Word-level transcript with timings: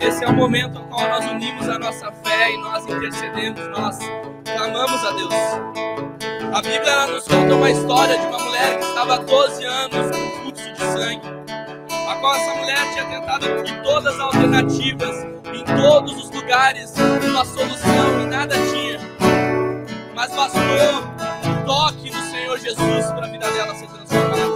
Esse 0.00 0.24
é 0.24 0.28
o 0.28 0.32
momento 0.32 0.78
no 0.78 0.84
qual 0.86 1.08
nós 1.08 1.24
unimos 1.24 1.68
a 1.68 1.78
nossa 1.78 2.12
fé 2.24 2.52
e 2.52 2.58
nós 2.58 2.84
intercedemos, 2.84 3.60
nós 3.68 3.98
clamamos 4.44 5.04
a 5.04 5.10
Deus. 5.12 5.34
A 6.54 6.62
Bíblia 6.62 7.06
nos 7.06 7.24
conta 7.26 7.54
uma 7.54 7.70
história 7.70 8.18
de 8.18 8.26
uma 8.26 8.38
mulher 8.38 8.78
que 8.78 8.84
estava 8.84 9.14
há 9.14 9.18
12 9.18 9.64
anos 9.64 10.16
com 10.16 10.40
fluxo 10.42 10.72
de 10.72 10.78
sangue, 10.78 11.26
a 12.08 12.14
qual 12.16 12.34
essa 12.34 12.54
mulher 12.54 12.92
tinha 12.92 13.04
tentado 13.06 13.62
de 13.62 13.82
todas 13.82 14.14
as 14.14 14.20
alternativas, 14.20 15.26
em 15.52 15.64
todos 15.64 16.12
os 16.24 16.30
lugares, 16.30 16.94
uma 17.28 17.44
solução 17.44 18.20
e 18.22 18.26
nada 18.26 18.54
tinha. 18.70 18.98
Mas 20.14 20.30
bastou 20.34 20.62
um 20.62 21.64
toque 21.64 22.10
no 22.10 22.22
Senhor 22.30 22.58
Jesus 22.58 23.06
para 23.12 23.26
a 23.26 23.30
vida 23.30 23.50
dela 23.50 23.74
ser 23.74 23.86
transformada. 23.88 24.46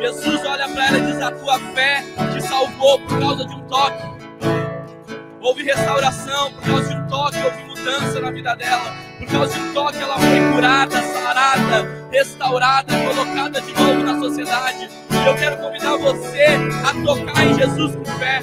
Jesus 0.00 0.44
olha 0.44 0.68
para 0.68 0.86
ela 0.86 0.98
e 0.98 1.12
diz: 1.12 1.22
A 1.22 1.30
tua 1.30 1.58
fé 1.74 2.04
te 2.32 2.42
salvou 2.42 2.98
por 3.00 3.18
causa 3.18 3.44
de 3.46 3.54
um 3.54 3.60
toque. 3.68 4.13
Houve 5.44 5.62
restauração 5.62 6.52
por 6.52 6.62
causa 6.62 6.88
de 6.88 6.94
um 6.94 7.06
toque, 7.06 7.36
houve 7.44 7.64
mudança 7.64 8.18
na 8.18 8.30
vida 8.30 8.56
dela. 8.56 8.96
Por 9.18 9.26
causa 9.26 9.52
de 9.52 9.60
um 9.60 9.74
toque, 9.74 9.98
ela 9.98 10.18
foi 10.18 10.52
curada, 10.54 11.02
sarada, 11.02 12.08
restaurada, 12.10 12.94
colocada 12.96 13.60
de 13.60 13.74
novo 13.74 14.02
na 14.04 14.18
sociedade. 14.18 14.88
E 15.10 15.26
eu 15.26 15.34
quero 15.34 15.58
convidar 15.58 15.98
você 15.98 16.46
a 16.82 17.04
tocar 17.04 17.44
em 17.44 17.54
Jesus 17.58 17.94
com 17.94 18.04
fé. 18.06 18.42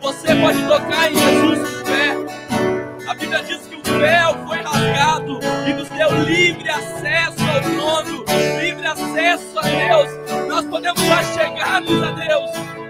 Você 0.00 0.34
pode 0.34 0.66
tocar 0.66 1.12
em 1.12 1.16
Jesus 1.16 1.78
com 1.78 1.86
fé. 1.86 3.08
A 3.08 3.14
Bíblia 3.14 3.42
diz 3.44 3.60
que 3.68 3.76
o 3.76 3.98
véu 4.00 4.46
foi 4.48 4.58
rasgado 4.62 5.38
e 5.68 5.72
nos 5.72 5.88
deu 5.88 6.10
livre 6.24 6.68
acesso 6.68 7.44
ao 7.48 7.60
trono, 7.60 8.24
livre 8.60 8.86
acesso 8.88 9.56
a 9.56 9.62
Deus. 9.62 10.48
Nós 10.48 10.66
podemos 10.66 11.00
chegar-nos 11.32 12.02
a 12.02 12.10
Deus 12.10 12.89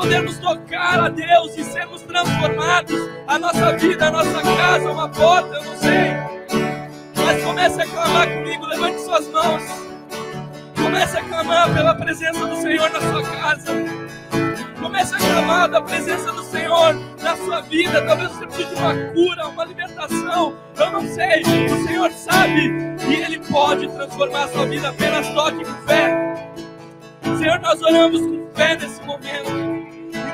nós 0.00 0.06
podemos 0.06 0.38
tocar 0.38 0.98
a 0.98 1.08
Deus 1.10 1.56
e 1.58 1.64
sermos 1.64 2.00
transformados, 2.02 2.96
a 3.26 3.38
nossa 3.38 3.76
vida, 3.76 4.06
a 4.06 4.10
nossa 4.10 4.42
casa, 4.42 4.90
uma 4.90 5.08
porta, 5.08 5.56
eu 5.56 5.64
não 5.64 5.76
sei. 5.76 6.10
Mas 7.16 7.44
comece 7.44 7.82
a 7.82 7.86
clamar 7.86 8.28
comigo, 8.28 8.66
levante 8.66 9.00
suas 9.02 9.28
mãos. 9.28 9.62
Comece 10.74 11.18
a 11.18 11.22
clamar 11.22 11.74
pela 11.74 11.94
presença 11.94 12.46
do 12.46 12.56
Senhor 12.56 12.90
na 12.90 13.00
sua 13.00 13.22
casa. 13.22 13.72
Comece 14.80 15.14
a 15.14 15.18
clamar 15.18 15.68
da 15.68 15.82
presença 15.82 16.32
do 16.32 16.42
Senhor 16.44 16.94
na 17.22 17.36
sua 17.36 17.60
vida. 17.60 18.02
Talvez 18.06 18.32
você 18.32 18.46
precise 18.46 18.74
de 18.74 18.74
uma 18.76 18.94
cura, 19.12 19.48
uma 19.48 19.64
libertação. 19.66 20.56
Eu 20.78 20.90
não 20.92 21.06
sei. 21.06 21.42
O 21.42 21.86
Senhor 21.86 22.10
sabe 22.12 22.72
e 23.06 23.14
Ele 23.14 23.38
pode 23.40 23.86
transformar 23.88 24.44
a 24.44 24.48
sua 24.48 24.64
vida. 24.64 24.88
Apenas 24.88 25.28
toque 25.28 25.62
com 25.62 25.86
fé. 25.86 26.52
Senhor, 27.38 27.58
nós 27.60 27.82
oramos 27.82 28.20
com 28.22 28.50
fé 28.54 28.76
nesse 28.76 29.02
momento. 29.02 29.79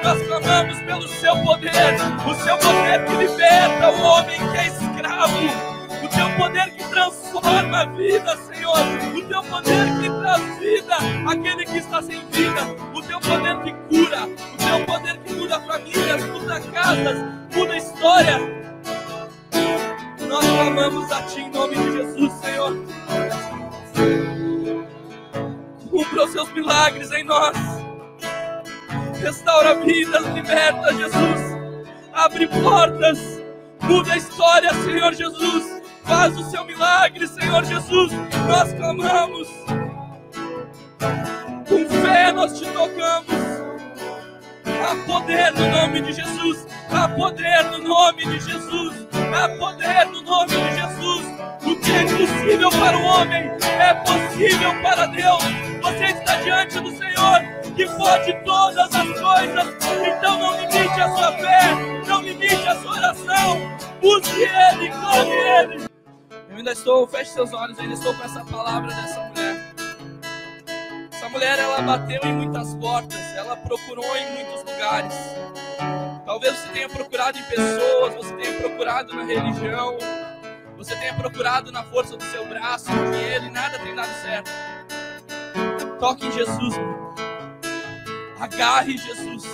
Nós 0.07 0.23
clamamos 0.23 0.79
pelo 0.83 1.09
seu 1.09 1.37
poder, 1.43 1.97
o 2.25 2.35
seu 2.45 2.57
poder 2.59 3.05
que 3.07 3.17
liberta 3.17 3.91
o 3.91 4.03
homem 4.03 4.39
que 4.53 4.57
é 4.57 4.67
escravo. 4.69 5.37
O 6.05 6.09
teu 6.09 6.31
poder 6.37 6.71
que 6.77 6.85
transforma 6.85 7.81
a 7.81 7.87
vida, 7.87 8.37
Senhor. 8.37 8.79
O 9.17 9.23
teu 9.23 9.43
poder 9.43 9.85
que 10.01 10.09
traz 10.09 10.59
vida 10.61 10.97
àquele 11.29 11.65
que 11.65 11.79
está 11.79 12.01
sem 12.03 12.25
vida. 12.29 12.63
O 12.95 13.03
teu 13.03 13.19
poder 13.19 13.61
que 13.65 13.73
cura. 13.73 14.27
O 14.29 14.57
teu 14.57 14.87
poder 14.87 15.19
que 15.25 15.33
muda 15.33 15.61
famílias, 15.63 16.25
muda 16.27 16.61
casas, 16.61 17.19
muda 17.53 17.77
história. 17.77 18.39
Nós 20.29 20.47
clamamos 20.47 21.11
a 21.11 21.23
Ti 21.23 21.41
em 21.41 21.51
nome 21.51 21.75
de 21.75 21.93
Jesus, 21.93 22.33
Senhor. 22.45 22.77
Cumpra 25.91 26.25
os 26.25 26.31
seus 26.31 26.53
milagres 26.53 27.11
em 27.11 27.25
nós. 27.25 27.86
Restaura 29.21 29.75
vidas, 29.77 30.25
liberta, 30.27 30.95
Jesus. 30.95 31.57
Abre 32.13 32.47
portas. 32.49 33.19
Muda 33.83 34.13
a 34.13 34.17
história, 34.17 34.73
Senhor 34.85 35.13
Jesus. 35.15 35.83
Faz 36.05 36.37
o 36.39 36.51
seu 36.51 36.65
milagre, 36.65 37.27
Senhor 37.27 37.65
Jesus. 37.65 38.13
Nós 38.49 38.73
clamamos. 38.73 39.49
Com 41.69 41.89
fé 42.03 42.33
nós 42.33 42.59
te 42.59 42.67
tocamos. 42.67 43.37
Há 44.67 44.95
poder 45.07 45.53
no 45.53 45.69
nome 45.69 46.01
de 46.01 46.13
Jesus. 46.13 46.67
Há 46.91 47.09
poder 47.09 47.65
no 47.71 47.79
nome 47.79 48.25
de 48.25 48.41
Jesus. 48.41 49.07
Há 49.35 49.49
poder 49.59 50.07
no 50.07 50.23
nome 50.23 50.51
de 50.51 50.77
Jesus. 50.77 51.27
O 51.65 51.77
que 51.81 51.93
é 51.93 52.03
impossível 52.03 52.71
para 52.71 52.97
o 52.97 53.03
homem 53.03 53.51
é 53.81 53.95
possível 53.95 54.83
para 54.83 55.07
Deus. 55.07 55.43
Você 55.83 56.05
está 56.05 56.37
diante 56.37 56.81
do 56.81 56.91
Senhor 56.91 57.56
que 57.77 57.87
pode 57.91 58.33
todas 58.45 58.93
as 58.93 59.21
coisas. 59.21 59.77
Então 60.09 60.39
não 60.39 60.57
limite 60.57 61.01
a 61.01 61.09
sua 61.15 61.33
fé, 61.33 61.75
não 62.09 62.23
limite 62.23 62.69
a 62.69 62.75
sua 62.81 62.91
oração. 62.93 63.77
Busque 64.01 64.43
Ele, 64.43 64.89
clame 64.91 65.31
Ele. 65.31 65.87
Eu 66.49 66.57
ainda 66.57 66.73
estou, 66.73 67.07
feche 67.07 67.31
seus 67.33 67.53
olhos, 67.53 67.77
eu 67.77 67.85
ainda 67.85 67.95
estou 67.95 68.15
com 68.15 68.25
essa 68.25 68.45
palavra 68.47 68.89
dessa 68.89 69.21
mulher. 69.21 69.75
Essa 71.13 71.29
mulher, 71.29 71.59
ela 71.59 71.83
bateu 71.83 72.21
em 72.25 72.33
muitas 72.33 72.75
portas, 72.77 73.21
ela 73.37 73.57
procurou 73.57 74.17
em 74.17 74.33
muitos 74.33 74.65
lugares. 74.65 75.15
Talvez 76.25 76.57
você 76.57 76.69
tenha 76.69 76.89
procurado 76.89 77.39
em 77.39 77.43
pessoas, 77.43 78.15
você 78.15 78.35
tenha 78.37 78.59
procurado 78.61 79.15
na 79.15 79.25
religião, 79.25 79.99
você 80.77 80.97
tenha 80.97 81.15
procurado 81.15 81.71
na 81.71 81.83
força 81.85 82.17
do 82.17 82.25
seu 82.25 82.47
braço, 82.47 82.91
dinheiro, 82.91 83.45
e 83.45 83.51
nada 83.51 83.79
tem 83.79 83.95
dado 83.95 84.13
certo. 84.23 84.51
Toque 85.99 86.27
em 86.27 86.33
Jesus. 86.33 86.75
Agarre 88.39 88.99
Jesus. 88.99 89.45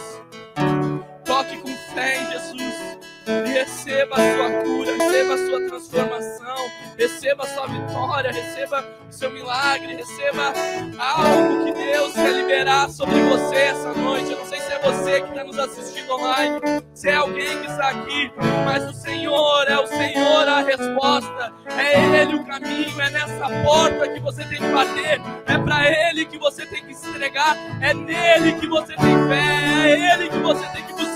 Toque 1.25 1.57
com 1.59 1.77
fé 1.95 2.19
em 2.19 2.31
Jesus. 2.33 2.99
E 3.27 3.53
receba 3.53 4.17
a 4.17 4.37
sua 4.37 4.51
cura, 4.63 4.97
receba 4.97 5.35
a 5.35 5.47
sua 5.47 5.67
transformação, 5.69 6.57
receba 6.99 7.45
a 7.45 7.47
sua 7.47 7.67
vitória, 7.67 8.33
receba 8.33 8.85
o 9.09 9.13
seu 9.13 9.31
milagre, 9.31 9.95
receba 9.95 10.53
algo 10.99 11.65
que 11.65 11.73
Deus 11.73 12.13
quer 12.15 12.33
liberar 12.33 12.89
sobre 12.91 13.21
você 13.23 13.55
essa 13.57 13.93
noite. 13.93 14.33
Eu 14.33 14.39
não 14.39 14.47
sei 14.47 14.61
se 14.61 14.73
é 14.73 14.79
você 14.81 15.21
que 15.21 15.29
está 15.29 15.45
nos 15.45 15.59
assistindo 15.59 16.13
online, 16.13 16.61
se 16.95 17.09
é 17.11 17.15
alguém 17.15 17.59
que 17.61 17.71
está 17.71 17.91
aqui, 17.91 18.33
mas 18.65 18.89
o 18.91 18.93
Senhor 18.93 19.69
é 19.69 19.79
o 19.79 19.87
Senhor 19.87 20.49
a 20.49 20.63
resposta, 20.63 21.53
é 21.79 22.23
Ele 22.23 22.35
o 22.35 22.45
caminho, 22.45 23.01
é 23.01 23.11
nessa 23.11 23.49
porta 23.65 24.09
que 24.09 24.21
você 24.21 24.45
tem 24.45 24.59
que 24.59 24.69
bater, 24.69 25.21
é 25.47 25.59
para 25.59 25.91
Ele 26.09 26.27
que 26.27 26.39
você 26.39 26.67
tem 26.67 26.85
que 26.85 26.95
se 26.95 27.09
entregar, 27.09 27.57
é 27.81 27.95
nele 27.95 28.59
que 28.59 28.67
você 28.67 28.95
tem 28.97 29.29
fé, 29.29 29.91
é 29.91 30.15
Ele 30.15 30.29
que 30.29 30.39
você 30.39 30.67
tem 30.69 30.83
que 30.85 30.93
buscar. 30.93 31.12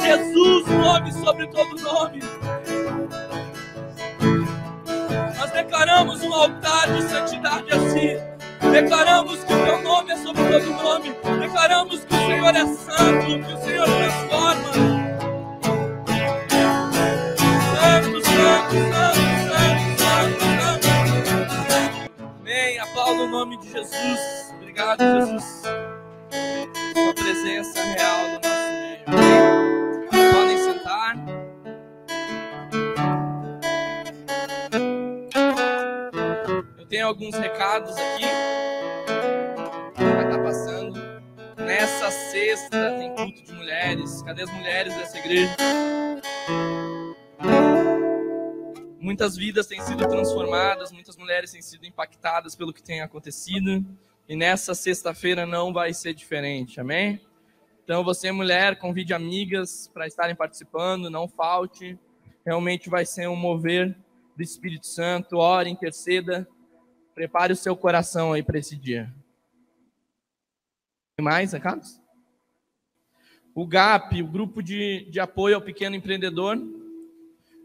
Jesus, 0.00 0.66
nome 0.68 1.12
sobre 1.12 1.46
todo 1.48 1.76
nome. 1.80 2.22
Nós 5.38 5.50
declaramos 5.50 6.22
um 6.22 6.32
altar 6.32 6.92
de 6.92 7.02
santidade 7.02 7.70
assim. 7.72 8.16
Declaramos 8.72 9.44
que 9.44 9.52
o 9.52 9.64
teu 9.64 9.82
nome 9.82 10.12
é 10.12 10.16
sobre 10.16 10.42
todo 10.44 10.70
nome. 10.82 11.14
Declaramos 11.40 12.04
que 12.04 12.14
o 12.14 12.18
Senhor 12.18 12.56
é 12.56 12.66
santo, 12.66 13.26
que 13.26 13.52
o 13.52 13.58
Senhor 13.64 13.86
transforma. 13.86 14.72
Santo, 17.72 18.24
santo, 18.24 18.74
santo, 18.92 19.22
santo, 19.98 20.44
santo. 20.58 22.10
Amém. 22.40 22.78
Aplauda 22.78 23.22
o 23.22 23.28
nome 23.28 23.58
de 23.58 23.72
Jesus. 23.72 24.54
Obrigado, 24.56 25.00
Jesus. 25.00 25.62
Sua 26.94 27.14
presença 27.14 27.82
real 27.82 28.28
no 28.28 28.48
nosso. 28.48 28.65
Podem 29.06 30.58
sentar. 30.58 31.16
Eu 36.76 36.86
tenho 36.86 37.06
alguns 37.06 37.36
recados 37.36 37.96
aqui. 37.96 38.24
Vai 39.96 40.24
estar 40.24 40.42
passando. 40.42 41.00
Nessa 41.56 42.10
sexta 42.10 42.90
tem 42.98 43.14
culto 43.14 43.44
de 43.44 43.52
mulheres. 43.52 44.22
Cadê 44.22 44.42
as 44.42 44.50
mulheres 44.50 44.94
dessa 44.94 45.18
igreja? 45.18 45.56
Muitas 49.00 49.36
vidas 49.36 49.68
têm 49.68 49.80
sido 49.80 50.06
transformadas, 50.08 50.90
muitas 50.90 51.16
mulheres 51.16 51.52
têm 51.52 51.62
sido 51.62 51.86
impactadas 51.86 52.56
pelo 52.56 52.72
que 52.72 52.82
tem 52.82 53.02
acontecido. 53.02 53.84
E 54.28 54.34
nessa 54.34 54.74
sexta-feira 54.74 55.46
não 55.46 55.72
vai 55.72 55.94
ser 55.94 56.12
diferente, 56.12 56.80
amém? 56.80 57.20
Então, 57.86 58.02
você, 58.02 58.32
mulher, 58.32 58.80
convide 58.80 59.14
amigas 59.14 59.88
para 59.94 60.08
estarem 60.08 60.34
participando, 60.34 61.08
não 61.08 61.28
falte. 61.28 61.96
Realmente 62.44 62.90
vai 62.90 63.06
ser 63.06 63.28
um 63.28 63.36
mover 63.36 63.96
do 64.36 64.42
Espírito 64.42 64.88
Santo. 64.88 65.36
Ore, 65.36 65.70
interceda. 65.70 66.48
Prepare 67.14 67.52
o 67.52 67.56
seu 67.56 67.76
coração 67.76 68.32
aí 68.32 68.42
para 68.42 68.58
esse 68.58 68.74
dia. 68.74 69.14
Tem 71.16 71.24
mais 71.24 71.52
recados? 71.52 72.02
O 73.54 73.64
GAP, 73.64 74.20
o 74.20 74.26
grupo 74.26 74.64
de, 74.64 75.08
de 75.08 75.20
apoio 75.20 75.54
ao 75.54 75.62
pequeno 75.62 75.94
empreendedor. 75.94 76.58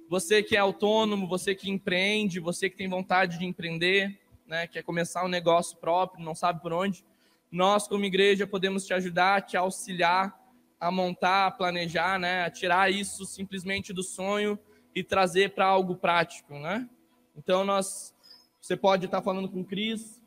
Você 0.08 0.44
que 0.44 0.56
é 0.56 0.60
autônomo, 0.60 1.28
você 1.28 1.56
que 1.56 1.68
empreende, 1.68 2.40
você 2.40 2.70
que 2.70 2.78
tem 2.78 2.88
vontade 2.88 3.40
de 3.40 3.46
empreender, 3.48 4.22
né, 4.46 4.68
quer 4.68 4.84
começar 4.84 5.26
um 5.26 5.28
negócio 5.28 5.76
próprio, 5.80 6.24
não 6.24 6.36
sabe 6.36 6.62
por 6.62 6.74
onde, 6.74 7.04
nós, 7.52 7.88
como 7.88 8.06
igreja, 8.06 8.48
podemos 8.48 8.86
te 8.86 8.94
ajudar, 8.94 9.42
te 9.42 9.58
auxiliar 9.58 10.40
a 10.80 10.90
montar, 10.90 11.48
a 11.48 11.52
planejar, 11.52 12.18
né? 12.18 12.46
A 12.46 12.50
tirar 12.50 12.92
isso 12.92 13.26
simplesmente 13.26 13.92
do 13.92 14.02
sonho 14.02 14.58
e 14.96 15.04
trazer 15.04 15.54
para 15.54 15.66
algo 15.66 15.96
prático, 15.96 16.58
né? 16.58 16.90
Então 17.36 17.66
nós, 17.66 18.16
você 18.60 18.76
pode 18.78 19.06
estar 19.06 19.22
falando 19.22 19.50
com 19.50 19.62
o 19.62 19.66
Cris, 19.66 20.22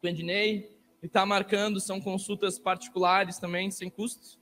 com 0.00 0.06
o 0.06 0.10
Ednei, 0.10 0.74
e 1.02 1.06
estar 1.06 1.20
tá 1.20 1.26
marcando, 1.26 1.80
são 1.80 2.00
consultas 2.00 2.58
particulares 2.58 3.38
também, 3.38 3.70
sem 3.70 3.90
custo. 3.90 4.38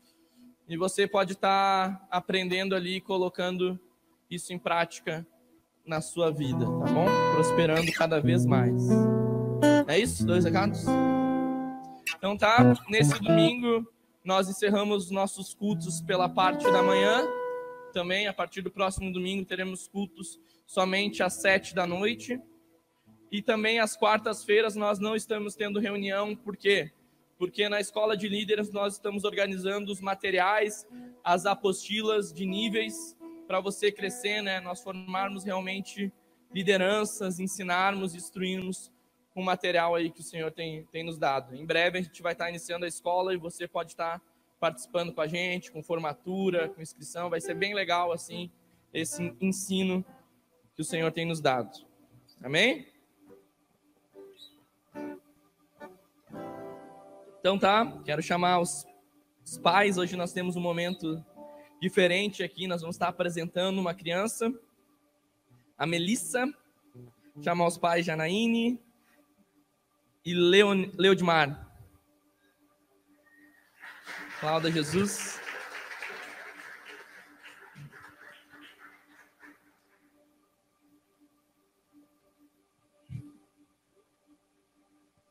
E 0.69 0.77
você 0.77 1.07
pode 1.07 1.33
estar 1.33 1.99
tá 1.99 2.07
aprendendo 2.11 2.75
ali, 2.75 3.01
colocando 3.01 3.79
isso 4.31 4.53
em 4.53 4.59
prática 4.59 5.27
na 5.85 6.01
sua 6.01 6.31
vida, 6.31 6.65
tá 6.65 6.93
bom? 6.93 7.07
Prosperando 7.35 7.93
cada 7.93 8.21
vez 8.21 8.47
mais. 8.47 8.83
É 9.87 9.99
isso? 9.99 10.25
Dois 10.25 10.45
recados? 10.45 10.85
Então 12.25 12.39
tá, 12.39 12.73
nesse 12.89 13.21
domingo 13.21 13.87
nós 14.25 14.49
encerramos 14.49 15.11
nossos 15.11 15.53
cultos 15.53 16.01
pela 16.01 16.27
parte 16.27 16.65
da 16.65 16.83
manhã. 16.83 17.23
Também, 17.93 18.27
a 18.27 18.33
partir 18.33 18.63
do 18.63 18.71
próximo 18.71 19.13
domingo, 19.13 19.45
teremos 19.45 19.87
cultos 19.87 20.41
somente 20.65 21.23
às 21.23 21.35
sete 21.35 21.75
da 21.75 21.87
noite. 21.87 22.41
E 23.31 23.43
também 23.43 23.79
às 23.79 23.95
quartas-feiras 23.95 24.75
nós 24.75 24.99
não 24.99 25.15
estamos 25.15 25.55
tendo 25.55 25.79
reunião, 25.79 26.35
por 26.35 26.57
quê? 26.57 26.91
Porque 27.37 27.69
na 27.69 27.79
escola 27.79 28.17
de 28.17 28.27
líderes 28.27 28.73
nós 28.73 28.95
estamos 28.95 29.25
organizando 29.25 29.93
os 29.93 30.01
materiais, 30.01 30.87
as 31.23 31.45
apostilas 31.45 32.33
de 32.33 32.47
níveis 32.47 33.15
para 33.47 33.61
você 33.61 33.93
crescer, 33.93 34.41
né? 34.41 34.61
Nós 34.61 34.83
formarmos 34.83 35.45
realmente 35.45 36.11
lideranças, 36.51 37.39
ensinarmos, 37.39 38.15
instruirmos 38.15 38.94
com 39.35 39.43
o 39.43 39.45
material 39.45 39.97
aí 39.97 40.11
que 40.11 40.21
o 40.21 40.25
Senhor 40.25 40.53
tem, 40.53 40.85
tem 40.93 41.03
nos 41.03 41.19
dado. 41.19 41.57
Em 41.57 41.67
breve 41.67 41.99
a 41.99 42.03
gente 42.03 42.23
vai 42.23 42.33
estar 42.33 42.49
iniciando 42.49 42.85
a 42.85 42.89
escola 42.89 43.35
e 43.35 43.37
você 43.37 43.67
pode 43.67 43.91
estar 43.91 44.23
participando 44.61 45.13
com 45.13 45.21
a 45.21 45.27
gente, 45.27 45.73
com 45.73 45.83
formatura, 45.83 46.69
com 46.69 46.81
inscrição. 46.81 47.29
Vai 47.29 47.41
ser 47.41 47.55
bem 47.55 47.75
legal, 47.75 48.13
assim, 48.13 48.49
esse 48.93 49.37
ensino 49.41 50.05
que 50.77 50.83
o 50.83 50.85
Senhor 50.85 51.11
tem 51.11 51.27
nos 51.27 51.41
dado. 51.41 51.85
Amém? 52.43 52.87
Então 57.41 57.59
tá, 57.59 58.01
quero 58.05 58.23
chamar 58.23 58.61
os, 58.61 58.87
os 59.45 59.59
pais. 59.59 59.99
Hoje 59.99 60.17
nós 60.17 60.33
temos 60.33 60.55
um 60.55 60.61
momento 60.61 61.23
diferente 61.83 62.45
aqui. 62.45 62.69
Nós 62.69 62.81
vamos 62.81 62.95
estar 62.95 63.09
apresentando 63.09 63.81
uma 63.81 63.95
criança, 63.95 64.51
a 65.77 65.85
Melissa. 65.85 66.47
Chamar 67.43 67.67
os 67.67 67.77
pais 67.77 68.07
Janaíne 68.07 68.81
e 70.25 70.35
Leon, 70.35 70.91
Leodmar. 70.97 71.71
Cláudia 74.41 74.71
Jesus. 74.71 75.41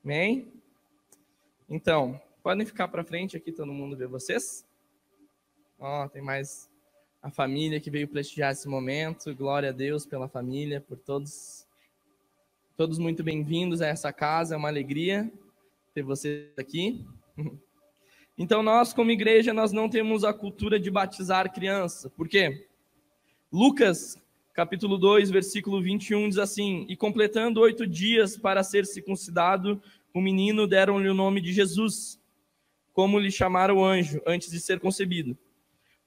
Amém? 0.03 0.51
Então, 1.69 2.21
podem 2.43 2.65
ficar 2.65 2.89
para 2.89 3.05
frente 3.05 3.37
aqui, 3.37 3.51
todo 3.51 3.71
mundo 3.71 3.95
ver 3.95 4.07
vocês. 4.07 4.65
Ó, 5.79 6.07
tem 6.09 6.21
mais 6.21 6.69
a 7.21 7.31
família 7.31 7.79
que 7.79 7.89
veio 7.89 8.07
prestigiar 8.07 8.51
esse 8.51 8.67
momento. 8.67 9.33
Glória 9.33 9.69
a 9.69 9.71
Deus 9.71 10.05
pela 10.05 10.27
família, 10.27 10.81
por 10.81 10.97
todos. 10.97 11.62
Todos 12.75 12.97
muito 12.97 13.23
bem-vindos 13.23 13.83
a 13.83 13.87
essa 13.87 14.11
casa. 14.11 14.55
É 14.55 14.57
uma 14.57 14.67
alegria 14.67 15.31
ter 15.93 16.01
vocês 16.03 16.49
aqui. 16.57 17.05
Então, 18.35 18.63
nós, 18.63 18.95
como 18.95 19.11
igreja, 19.11 19.53
nós 19.53 19.71
não 19.71 19.87
temos 19.87 20.23
a 20.23 20.33
cultura 20.33 20.79
de 20.79 20.89
batizar 20.89 21.53
criança. 21.53 22.09
Por 22.09 22.27
quê? 22.27 22.65
Lucas, 23.51 24.17
capítulo 24.55 24.97
2, 24.97 25.29
versículo 25.29 25.79
21, 25.79 26.29
diz 26.29 26.39
assim: 26.39 26.83
E 26.89 26.97
completando 26.97 27.61
oito 27.61 27.85
dias 27.85 28.35
para 28.35 28.63
ser 28.63 28.87
circuncidado, 28.87 29.79
o 30.11 30.19
menino 30.19 30.65
deram-lhe 30.65 31.07
o 31.07 31.13
nome 31.13 31.41
de 31.41 31.53
Jesus, 31.53 32.19
como 32.91 33.19
lhe 33.19 33.29
chamara 33.29 33.71
o 33.71 33.85
anjo 33.85 34.19
antes 34.25 34.49
de 34.49 34.59
ser 34.59 34.79
concebido. 34.79 35.37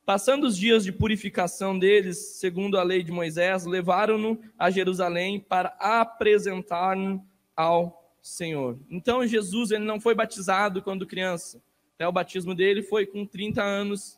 Passando 0.07 0.47
os 0.47 0.57
dias 0.57 0.85
de 0.85 0.93
purificação 0.93 1.77
deles, 1.77 2.39
segundo 2.39 2.79
a 2.79 2.85
lei 2.85 3.03
de 3.03 3.11
Moisés, 3.11 3.67
levaram-no 3.67 4.41
a 4.57 4.71
Jerusalém 4.71 5.41
para 5.41 5.77
apresentar-no 5.81 7.27
ao 7.57 8.15
Senhor. 8.23 8.79
Então 8.89 9.27
Jesus 9.27 9.73
ele 9.73 9.85
não 9.85 10.01
foi 10.01 10.15
batizado 10.15 10.81
quando 10.81 11.09
criança. 11.09 11.61
Até 11.97 12.07
o 12.07 12.13
batismo 12.13 12.55
dele 12.55 12.85
foi 12.85 13.05
com 13.05 13.27
30 13.27 13.61
anos 13.61 14.17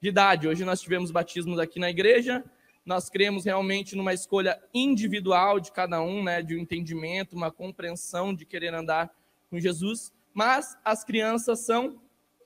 de 0.00 0.10
idade. 0.10 0.46
Hoje 0.46 0.64
nós 0.64 0.80
tivemos 0.80 1.10
batismos 1.10 1.58
aqui 1.58 1.80
na 1.80 1.90
igreja. 1.90 2.44
Nós 2.84 3.10
cremos 3.10 3.44
realmente 3.44 3.96
numa 3.96 4.14
escolha 4.14 4.62
individual 4.72 5.58
de 5.58 5.72
cada 5.72 6.00
um, 6.00 6.22
né, 6.22 6.40
de 6.40 6.54
um 6.54 6.58
entendimento, 6.60 7.34
uma 7.34 7.50
compreensão 7.50 8.32
de 8.32 8.44
querer 8.44 8.72
andar 8.72 9.12
com 9.50 9.58
Jesus, 9.58 10.12
mas 10.32 10.78
as 10.84 11.02
crianças 11.02 11.66
são 11.66 12.00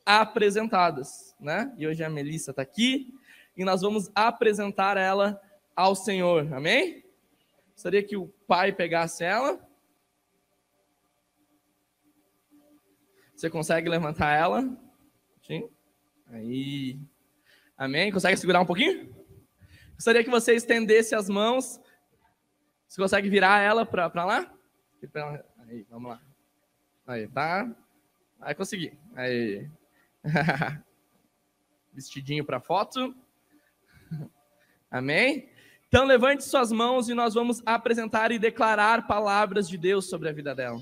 apresentadas, 0.04 1.34
né? 1.38 1.72
E 1.76 1.86
hoje 1.86 2.02
a 2.02 2.10
Melissa 2.10 2.50
está 2.50 2.62
aqui 2.62 3.14
e 3.56 3.64
nós 3.64 3.82
vamos 3.82 4.10
apresentar 4.14 4.96
ela 4.96 5.40
ao 5.74 5.94
Senhor, 5.94 6.52
amém? 6.52 7.04
Gostaria 7.72 8.02
que 8.02 8.16
o 8.16 8.28
pai 8.46 8.72
pegasse 8.72 9.24
ela. 9.24 9.58
Você 13.34 13.48
consegue 13.48 13.88
levantar 13.88 14.34
ela? 14.34 14.68
Sim. 15.40 15.68
Aí. 16.26 16.98
Amém? 17.76 18.12
Consegue 18.12 18.36
segurar 18.36 18.60
um 18.60 18.66
pouquinho? 18.66 19.14
Gostaria 19.94 20.22
que 20.22 20.28
você 20.30 20.54
estendesse 20.54 21.14
as 21.14 21.28
mãos. 21.28 21.80
Você 22.86 23.00
consegue 23.00 23.30
virar 23.30 23.60
ela 23.60 23.86
para 23.86 24.24
lá? 24.24 24.54
Aí, 25.66 25.86
vamos 25.88 26.10
lá. 26.10 26.20
Aí, 27.06 27.26
tá? 27.28 27.74
Vai 28.38 28.54
conseguir. 28.54 28.98
Aí. 29.14 29.66
Vestidinho 31.92 32.44
para 32.44 32.60
foto. 32.60 33.14
Amém? 34.90 35.48
Então 35.88 36.04
levante 36.04 36.44
suas 36.44 36.70
mãos 36.70 37.08
e 37.08 37.14
nós 37.14 37.34
vamos 37.34 37.62
apresentar 37.66 38.30
e 38.30 38.38
declarar 38.38 39.06
palavras 39.06 39.68
de 39.68 39.76
Deus 39.76 40.08
sobre 40.08 40.28
a 40.28 40.32
vida 40.32 40.54
dela. 40.54 40.80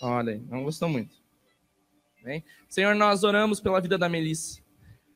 Olha, 0.00 0.40
não 0.48 0.64
gostou 0.64 0.88
muito. 0.88 1.16
Amém? 2.22 2.44
Senhor, 2.68 2.94
nós 2.94 3.24
oramos 3.24 3.60
pela 3.60 3.80
vida 3.80 3.98
da 3.98 4.08
Melissa. 4.08 4.60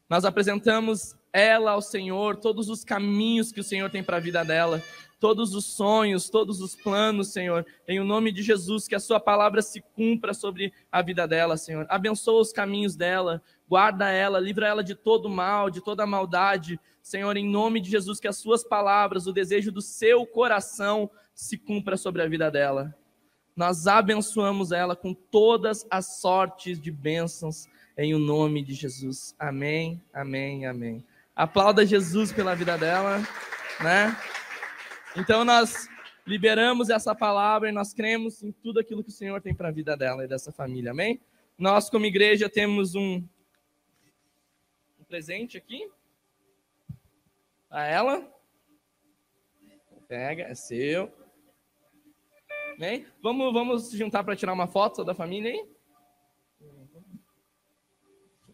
Nós 0.09 0.25
apresentamos 0.25 1.17
ela 1.33 1.73
ao 1.73 1.83
Senhor, 1.83 2.37
todos 2.37 2.69
os 2.69 2.85
caminhos 2.85 3.53
que 3.53 3.61
o 3.61 3.65
Senhor 3.65 3.91
tem 3.91 4.03
para 4.03 4.17
a 4.17 4.21
vida 4.21 4.45
dela 4.45 4.83
todos 5.19 5.55
os 5.55 5.65
sonhos, 5.65 6.29
todos 6.29 6.61
os 6.61 6.75
planos, 6.75 7.33
Senhor. 7.33 7.67
Em 7.89 8.01
o 8.01 8.05
nome 8.05 8.31
de 8.31 8.43
Jesus, 8.43 8.87
que 8.87 8.95
a 8.95 9.01
Sua 9.01 9.19
palavra 9.19 9.63
se 9.63 9.81
cumpra 9.95 10.35
sobre 10.35 10.73
a 10.91 11.03
vida 11.03 11.27
dela, 11.27 11.57
Senhor. 11.57 11.87
Abençoa 11.89 12.41
os 12.41 12.53
caminhos 12.53 12.97
dela, 12.97 13.43
guarda 13.69 14.11
ela, 14.11 14.39
livra 14.39 14.67
ela 14.67 14.85
de 14.85 14.95
todo 14.95 15.29
mal, 15.29 15.71
de 15.71 15.81
toda 15.81 16.07
maldade. 16.07 16.79
Senhor, 17.03 17.37
em 17.37 17.49
nome 17.49 17.81
de 17.81 17.91
Jesus, 17.91 18.21
que 18.21 18.29
as 18.29 18.37
Suas 18.37 18.65
palavras, 18.65 19.27
o 19.27 19.33
desejo 19.33 19.73
do 19.73 19.81
seu 19.81 20.27
coração 20.27 21.11
se 21.35 21.57
cumpra 21.57 21.97
sobre 21.97 22.23
a 22.23 22.29
vida 22.29 22.51
dela. 22.51 22.95
Nós 23.57 23.87
abençoamos 23.87 24.71
ela 24.71 24.95
com 24.95 25.15
todas 25.15 25.87
as 25.91 26.19
sortes 26.19 26.79
de 26.79 26.91
bênçãos, 26.91 27.67
em 27.97 28.15
o 28.15 28.19
nome 28.19 28.63
de 28.63 28.75
Jesus. 28.75 29.35
Amém, 29.39 30.03
amém, 30.13 30.67
amém. 30.67 31.05
Aplauda 31.35 31.87
Jesus 31.87 32.33
pela 32.33 32.55
vida 32.55 32.77
dela, 32.77 33.27
né? 33.81 34.15
Então 35.19 35.47
nós 35.47 35.89
liberamos 36.27 36.91
essa 36.91 37.15
palavra 37.15 37.71
e 37.71 37.73
nós 37.73 37.95
cremos 37.95 38.43
em 38.43 38.53
tudo 38.53 38.81
aquilo 38.81 39.03
que 39.03 39.09
o 39.09 39.13
Senhor 39.13 39.41
tem 39.41 39.55
para 39.55 39.69
a 39.69 39.73
vida 39.73 39.97
dela 39.97 40.25
e 40.25 40.29
dessa 40.29 40.53
família, 40.53 40.91
amém? 40.91 41.21
Nós, 41.57 41.89
como 41.89 42.05
igreja, 42.05 42.51
temos 42.51 42.95
um, 42.95 43.25
um 45.01 45.05
presente 45.09 45.57
aqui 45.57 45.91
a 47.71 47.85
ela. 47.85 48.31
Pega, 50.07 50.43
é 50.43 50.55
seu. 50.55 51.11
Amém? 52.77 53.07
Vamos, 53.23 53.53
vamos 53.55 53.89
se 53.89 53.97
juntar 53.97 54.23
para 54.23 54.37
tirar 54.37 54.53
uma 54.53 54.67
foto 54.67 55.03
da 55.03 55.15
família 55.15 55.51
aí? 55.51 55.67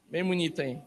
Bem 0.08 0.24
bonito 0.24 0.62
aí. 0.62 0.80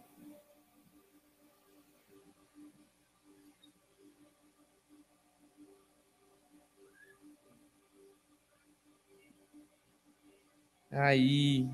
Aí. 10.92 11.68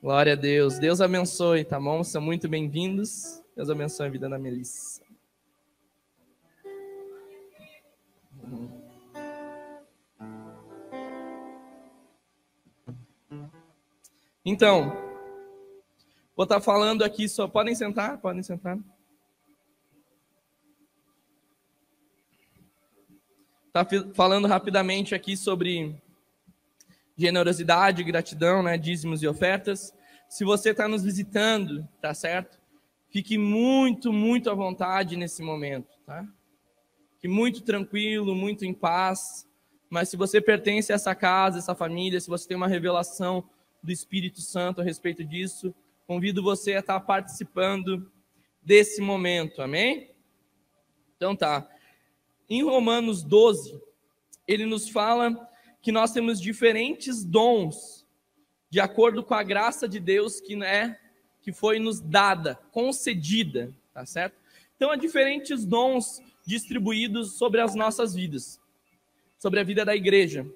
Glória 0.00 0.32
a 0.32 0.36
Deus. 0.36 0.78
Deus 0.78 1.00
abençoe, 1.00 1.64
tá 1.64 1.78
bom? 1.78 2.02
São 2.02 2.20
muito 2.20 2.48
bem-vindos. 2.48 3.42
Deus 3.54 3.68
abençoe 3.70 4.06
a 4.06 4.10
vida 4.10 4.28
da 4.28 4.38
Melissa. 4.38 5.02
Então, 14.44 15.12
Vou 16.42 16.44
estar 16.44 16.60
falando 16.60 17.04
aqui 17.04 17.28
só. 17.28 17.46
Podem 17.46 17.74
sentar? 17.74 18.18
Podem 18.18 18.42
sentar. 18.42 18.78
Tá 23.72 23.86
falando 24.12 24.46
rapidamente 24.46 25.14
aqui 25.14 25.34
sobre 25.34 25.96
generosidade, 27.16 28.04
gratidão, 28.04 28.62
né, 28.62 28.76
dízimos 28.76 29.22
e 29.22 29.26
ofertas. 29.26 29.94
Se 30.28 30.44
você 30.44 30.72
está 30.72 30.86
nos 30.86 31.02
visitando, 31.02 31.88
tá 31.98 32.12
certo? 32.12 32.60
Fique 33.08 33.38
muito, 33.38 34.12
muito 34.12 34.50
à 34.50 34.54
vontade 34.54 35.16
nesse 35.16 35.42
momento, 35.42 35.88
tá? 36.04 36.28
Fique 37.14 37.28
muito 37.28 37.62
tranquilo, 37.62 38.34
muito 38.34 38.66
em 38.66 38.74
paz. 38.74 39.48
Mas 39.88 40.10
se 40.10 40.18
você 40.18 40.38
pertence 40.38 40.92
a 40.92 40.96
essa 40.96 41.14
casa, 41.14 41.58
essa 41.58 41.74
família, 41.74 42.20
se 42.20 42.28
você 42.28 42.46
tem 42.46 42.56
uma 42.58 42.68
revelação 42.68 43.42
do 43.82 43.90
Espírito 43.90 44.42
Santo 44.42 44.82
a 44.82 44.84
respeito 44.84 45.24
disso, 45.24 45.74
convido 46.06 46.42
você 46.42 46.74
a 46.74 46.80
estar 46.80 47.00
participando 47.00 48.12
desse 48.62 49.00
momento, 49.00 49.62
amém? 49.62 50.10
Então 51.16 51.34
tá. 51.34 51.66
Em 52.52 52.62
Romanos 52.62 53.22
12, 53.22 53.80
ele 54.46 54.66
nos 54.66 54.86
fala 54.86 55.48
que 55.80 55.90
nós 55.90 56.12
temos 56.12 56.38
diferentes 56.38 57.24
dons 57.24 58.06
de 58.68 58.78
acordo 58.78 59.24
com 59.24 59.32
a 59.32 59.42
graça 59.42 59.88
de 59.88 59.98
Deus 59.98 60.38
que 60.38 60.62
é 60.62 61.00
que 61.40 61.50
foi 61.50 61.78
nos 61.78 61.98
dada, 61.98 62.56
concedida, 62.70 63.72
tá 63.94 64.04
certo? 64.04 64.36
Então 64.76 64.90
há 64.90 64.96
diferentes 64.96 65.64
dons 65.64 66.20
distribuídos 66.44 67.38
sobre 67.38 67.58
as 67.58 67.74
nossas 67.74 68.14
vidas, 68.14 68.60
sobre 69.38 69.58
a 69.58 69.64
vida 69.64 69.82
da 69.82 69.96
igreja. 69.96 70.46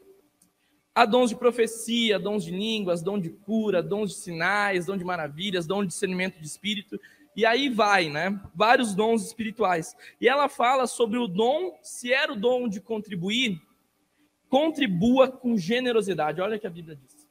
Há 0.94 1.06
dons 1.06 1.30
de 1.30 1.36
profecia, 1.36 2.18
dons 2.18 2.44
de 2.44 2.50
línguas, 2.50 3.02
dom 3.02 3.18
de 3.18 3.30
cura, 3.30 3.82
dons 3.82 4.10
de 4.10 4.16
sinais, 4.16 4.84
dom 4.84 4.98
de 4.98 5.04
maravilhas, 5.04 5.66
dom 5.66 5.80
de 5.80 5.88
discernimento 5.88 6.38
de 6.38 6.46
espírito. 6.46 7.00
E 7.36 7.44
aí 7.44 7.68
vai, 7.68 8.08
né? 8.08 8.40
Vários 8.54 8.94
dons 8.94 9.26
espirituais. 9.26 9.94
E 10.18 10.26
ela 10.26 10.48
fala 10.48 10.86
sobre 10.86 11.18
o 11.18 11.28
dom, 11.28 11.78
se 11.82 12.10
era 12.10 12.32
o 12.32 12.36
dom 12.36 12.66
de 12.66 12.80
contribuir, 12.80 13.60
contribua 14.48 15.30
com 15.30 15.54
generosidade. 15.58 16.40
Olha 16.40 16.56
o 16.56 16.60
que 16.60 16.66
a 16.66 16.70
Bíblia 16.70 16.96
diz. 16.96 17.28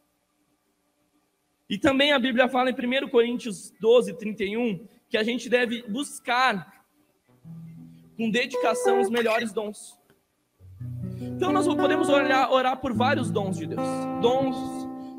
E 1.67 1.79
também 1.79 2.11
a 2.11 2.19
Bíblia 2.19 2.47
fala 2.47 2.69
em 2.69 2.73
1 2.73 3.09
Coríntios 3.09 3.71
12, 3.81 4.13
31, 4.13 4.87
que 5.09 5.17
a 5.17 5.23
gente 5.23 5.49
deve 5.49 5.81
buscar 5.89 6.85
com 8.15 8.29
dedicação 8.29 9.01
os 9.01 9.09
melhores 9.09 9.51
dons. 9.51 9.99
Então 11.19 11.51
nós 11.51 11.65
podemos 11.65 12.09
orar, 12.09 12.51
orar 12.51 12.77
por 12.79 12.93
vários 12.93 13.31
dons 13.31 13.57
de 13.57 13.65
Deus. 13.65 13.87
Dons 14.21 14.55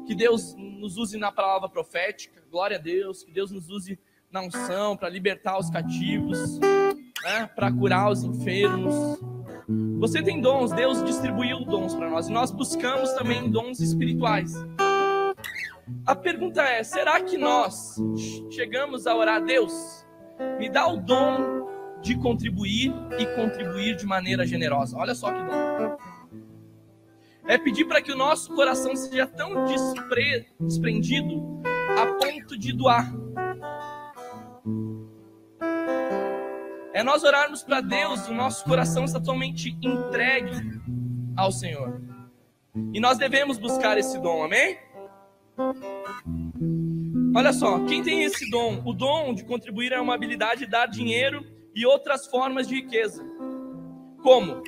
que 0.06 0.14
Deus 0.14 0.54
nos 0.54 0.96
use 0.96 1.18
na 1.18 1.32
palavra 1.32 1.68
profética, 1.68 2.40
glória 2.48 2.76
a 2.76 2.80
Deus, 2.80 3.24
que 3.24 3.32
Deus 3.32 3.50
nos 3.50 3.68
use 3.68 3.98
na 4.36 4.42
unção, 4.42 4.96
para 4.96 5.08
libertar 5.08 5.58
os 5.58 5.70
cativos, 5.70 6.58
né? 6.58 7.48
para 7.54 7.72
curar 7.72 8.10
os 8.10 8.22
enfermos. 8.22 8.94
Você 9.98 10.22
tem 10.22 10.40
dons, 10.40 10.72
Deus 10.72 11.02
distribuiu 11.04 11.64
dons 11.64 11.94
para 11.94 12.10
nós, 12.10 12.28
e 12.28 12.32
nós 12.32 12.50
buscamos 12.50 13.10
também 13.14 13.50
dons 13.50 13.80
espirituais. 13.80 14.52
A 16.04 16.14
pergunta 16.14 16.62
é: 16.62 16.84
será 16.84 17.20
que 17.22 17.38
nós 17.38 17.96
chegamos 18.50 19.06
a 19.06 19.16
orar 19.16 19.36
a 19.36 19.40
Deus? 19.40 20.06
Me 20.58 20.68
dá 20.68 20.86
o 20.86 20.98
dom 20.98 21.66
de 22.02 22.14
contribuir 22.18 22.92
e 23.18 23.26
contribuir 23.34 23.96
de 23.96 24.04
maneira 24.04 24.46
generosa. 24.46 24.98
Olha 24.98 25.14
só 25.14 25.32
que 25.32 25.42
dom. 25.42 25.96
É 27.48 27.56
pedir 27.56 27.86
para 27.86 28.02
que 28.02 28.12
o 28.12 28.16
nosso 28.16 28.54
coração 28.54 28.94
seja 28.94 29.26
tão 29.26 29.64
despre... 29.64 30.46
desprendido 30.60 31.62
a 31.96 32.06
ponto 32.06 32.58
de 32.58 32.72
doar 32.72 33.10
é 36.96 37.02
nós 37.02 37.22
orarmos 37.24 37.62
para 37.62 37.82
Deus, 37.82 38.26
o 38.26 38.32
nosso 38.32 38.64
coração 38.64 39.04
está 39.04 39.20
totalmente 39.20 39.76
entregue 39.82 40.80
ao 41.36 41.52
Senhor. 41.52 42.00
E 42.90 42.98
nós 42.98 43.18
devemos 43.18 43.58
buscar 43.58 43.98
esse 43.98 44.18
dom, 44.18 44.42
amém? 44.42 44.78
Olha 47.36 47.52
só, 47.52 47.84
quem 47.84 48.02
tem 48.02 48.22
esse 48.22 48.48
dom? 48.48 48.80
O 48.82 48.94
dom 48.94 49.34
de 49.34 49.44
contribuir 49.44 49.92
é 49.92 50.00
uma 50.00 50.14
habilidade 50.14 50.60
de 50.60 50.70
dar 50.70 50.86
dinheiro 50.86 51.44
e 51.74 51.84
outras 51.84 52.26
formas 52.28 52.66
de 52.66 52.76
riqueza. 52.76 53.22
Como? 54.22 54.62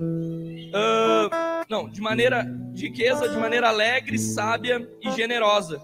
Uh, 0.00 1.30
não, 1.70 1.88
de 1.88 2.00
maneira 2.00 2.44
de 2.72 2.88
riqueza, 2.88 3.28
de 3.28 3.36
maneira 3.36 3.68
alegre, 3.68 4.18
sábia 4.18 4.90
e 5.00 5.08
generosa, 5.12 5.80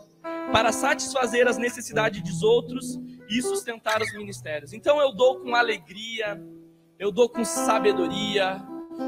para 0.50 0.72
satisfazer 0.72 1.46
as 1.46 1.58
necessidades 1.58 2.20
dos 2.24 2.42
outros 2.42 2.98
e 3.30 3.40
sustentar 3.40 4.02
os 4.02 4.12
ministérios. 4.12 4.72
Então 4.72 5.00
eu 5.00 5.12
dou 5.12 5.40
com 5.40 5.54
alegria, 5.54 6.42
eu 6.98 7.12
dou 7.12 7.28
com 7.28 7.44
sabedoria, 7.44 8.60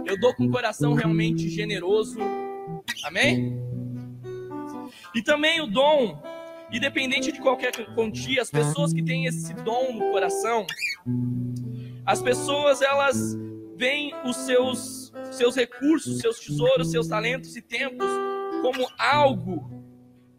eu 0.06 0.18
dou 0.18 0.34
com 0.34 0.50
coração 0.50 0.94
realmente 0.94 1.48
generoso. 1.48 2.18
Amém? 3.04 3.60
E 5.14 5.22
também 5.22 5.60
o 5.60 5.66
dom, 5.66 6.22
independente 6.72 7.32
de 7.32 7.40
qualquer 7.40 7.72
quantia, 7.94 8.40
as 8.40 8.50
pessoas 8.50 8.92
que 8.92 9.02
têm 9.02 9.26
esse 9.26 9.52
dom 9.54 9.92
no 9.92 10.10
coração, 10.12 10.64
as 12.06 12.22
pessoas 12.22 12.80
elas 12.80 13.36
veem 13.76 14.14
os 14.24 14.36
seus 14.36 15.12
seus 15.32 15.56
recursos, 15.56 16.20
seus 16.20 16.38
tesouros, 16.38 16.90
seus 16.90 17.08
talentos 17.08 17.56
e 17.56 17.62
tempos 17.62 18.06
como 18.62 18.86
algo 18.98 19.81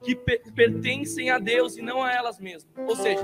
que 0.03 0.15
pertencem 0.15 1.29
a 1.29 1.39
Deus 1.39 1.77
e 1.77 1.81
não 1.81 2.03
a 2.03 2.11
elas 2.11 2.39
mesmas. 2.39 2.71
Ou 2.77 2.95
seja, 2.95 3.23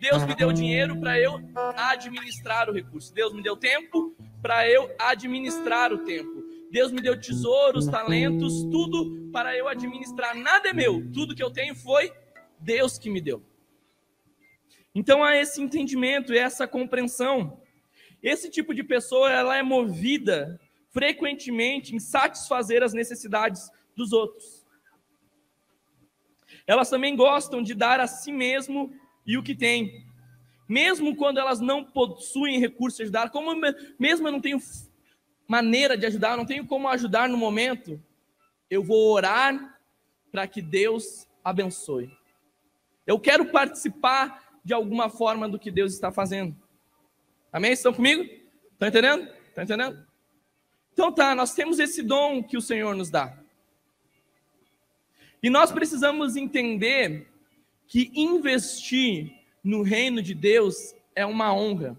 Deus 0.00 0.24
me 0.26 0.34
deu 0.34 0.52
dinheiro 0.52 0.98
para 0.98 1.18
eu 1.18 1.40
administrar 1.76 2.68
o 2.68 2.72
recurso. 2.72 3.14
Deus 3.14 3.32
me 3.32 3.42
deu 3.42 3.56
tempo 3.56 4.14
para 4.42 4.68
eu 4.68 4.94
administrar 4.98 5.92
o 5.92 5.98
tempo. 5.98 6.44
Deus 6.70 6.90
me 6.90 7.00
deu 7.00 7.18
tesouros, 7.18 7.86
talentos, 7.86 8.64
tudo 8.64 9.30
para 9.32 9.56
eu 9.56 9.68
administrar. 9.68 10.36
Nada 10.36 10.68
é 10.68 10.72
meu. 10.72 11.10
Tudo 11.12 11.34
que 11.34 11.42
eu 11.42 11.50
tenho 11.50 11.74
foi 11.74 12.12
Deus 12.58 12.98
que 12.98 13.08
me 13.08 13.20
deu. 13.20 13.42
Então 14.94 15.22
há 15.22 15.36
esse 15.36 15.62
entendimento 15.62 16.32
e 16.32 16.38
essa 16.38 16.66
compreensão. 16.66 17.60
Esse 18.22 18.50
tipo 18.50 18.74
de 18.74 18.82
pessoa 18.82 19.30
ela 19.30 19.56
é 19.56 19.62
movida 19.62 20.58
frequentemente 20.90 21.94
em 21.94 22.00
satisfazer 22.00 22.82
as 22.82 22.94
necessidades 22.94 23.70
dos 23.94 24.12
outros. 24.12 24.55
Elas 26.66 26.90
também 26.90 27.14
gostam 27.14 27.62
de 27.62 27.74
dar 27.74 28.00
a 28.00 28.06
si 28.06 28.32
mesmo 28.32 28.92
e 29.26 29.38
o 29.38 29.42
que 29.42 29.54
tem. 29.54 30.04
Mesmo 30.68 31.14
quando 31.14 31.38
elas 31.38 31.60
não 31.60 31.84
possuem 31.84 32.58
recursos 32.58 32.96
de 32.96 33.02
ajudar, 33.04 33.30
como 33.30 33.54
mesmo 33.98 34.26
eu 34.26 34.32
não 34.32 34.40
tenho 34.40 34.58
maneira 35.46 35.96
de 35.96 36.06
ajudar, 36.06 36.36
não 36.36 36.44
tenho 36.44 36.66
como 36.66 36.88
ajudar 36.88 37.28
no 37.28 37.36
momento, 37.36 38.02
eu 38.68 38.82
vou 38.82 39.12
orar 39.12 39.78
para 40.32 40.46
que 40.46 40.60
Deus 40.60 41.28
abençoe. 41.44 42.10
Eu 43.06 43.18
quero 43.20 43.46
participar 43.46 44.60
de 44.64 44.74
alguma 44.74 45.08
forma 45.08 45.48
do 45.48 45.58
que 45.58 45.70
Deus 45.70 45.92
está 45.92 46.10
fazendo. 46.10 46.56
Amém? 47.52 47.72
Estão 47.72 47.92
comigo? 47.92 48.24
Estão 48.72 48.88
entendendo? 48.88 49.28
Estão 49.48 49.62
entendendo? 49.62 50.06
Então 50.92 51.12
tá, 51.12 51.34
nós 51.34 51.54
temos 51.54 51.78
esse 51.78 52.02
dom 52.02 52.42
que 52.42 52.56
o 52.56 52.60
Senhor 52.60 52.96
nos 52.96 53.08
dá. 53.08 53.38
E 55.46 55.48
nós 55.48 55.70
precisamos 55.70 56.34
entender 56.34 57.28
que 57.86 58.10
investir 58.16 59.32
no 59.62 59.82
reino 59.82 60.20
de 60.20 60.34
Deus 60.34 60.92
é 61.14 61.24
uma 61.24 61.54
honra, 61.54 61.96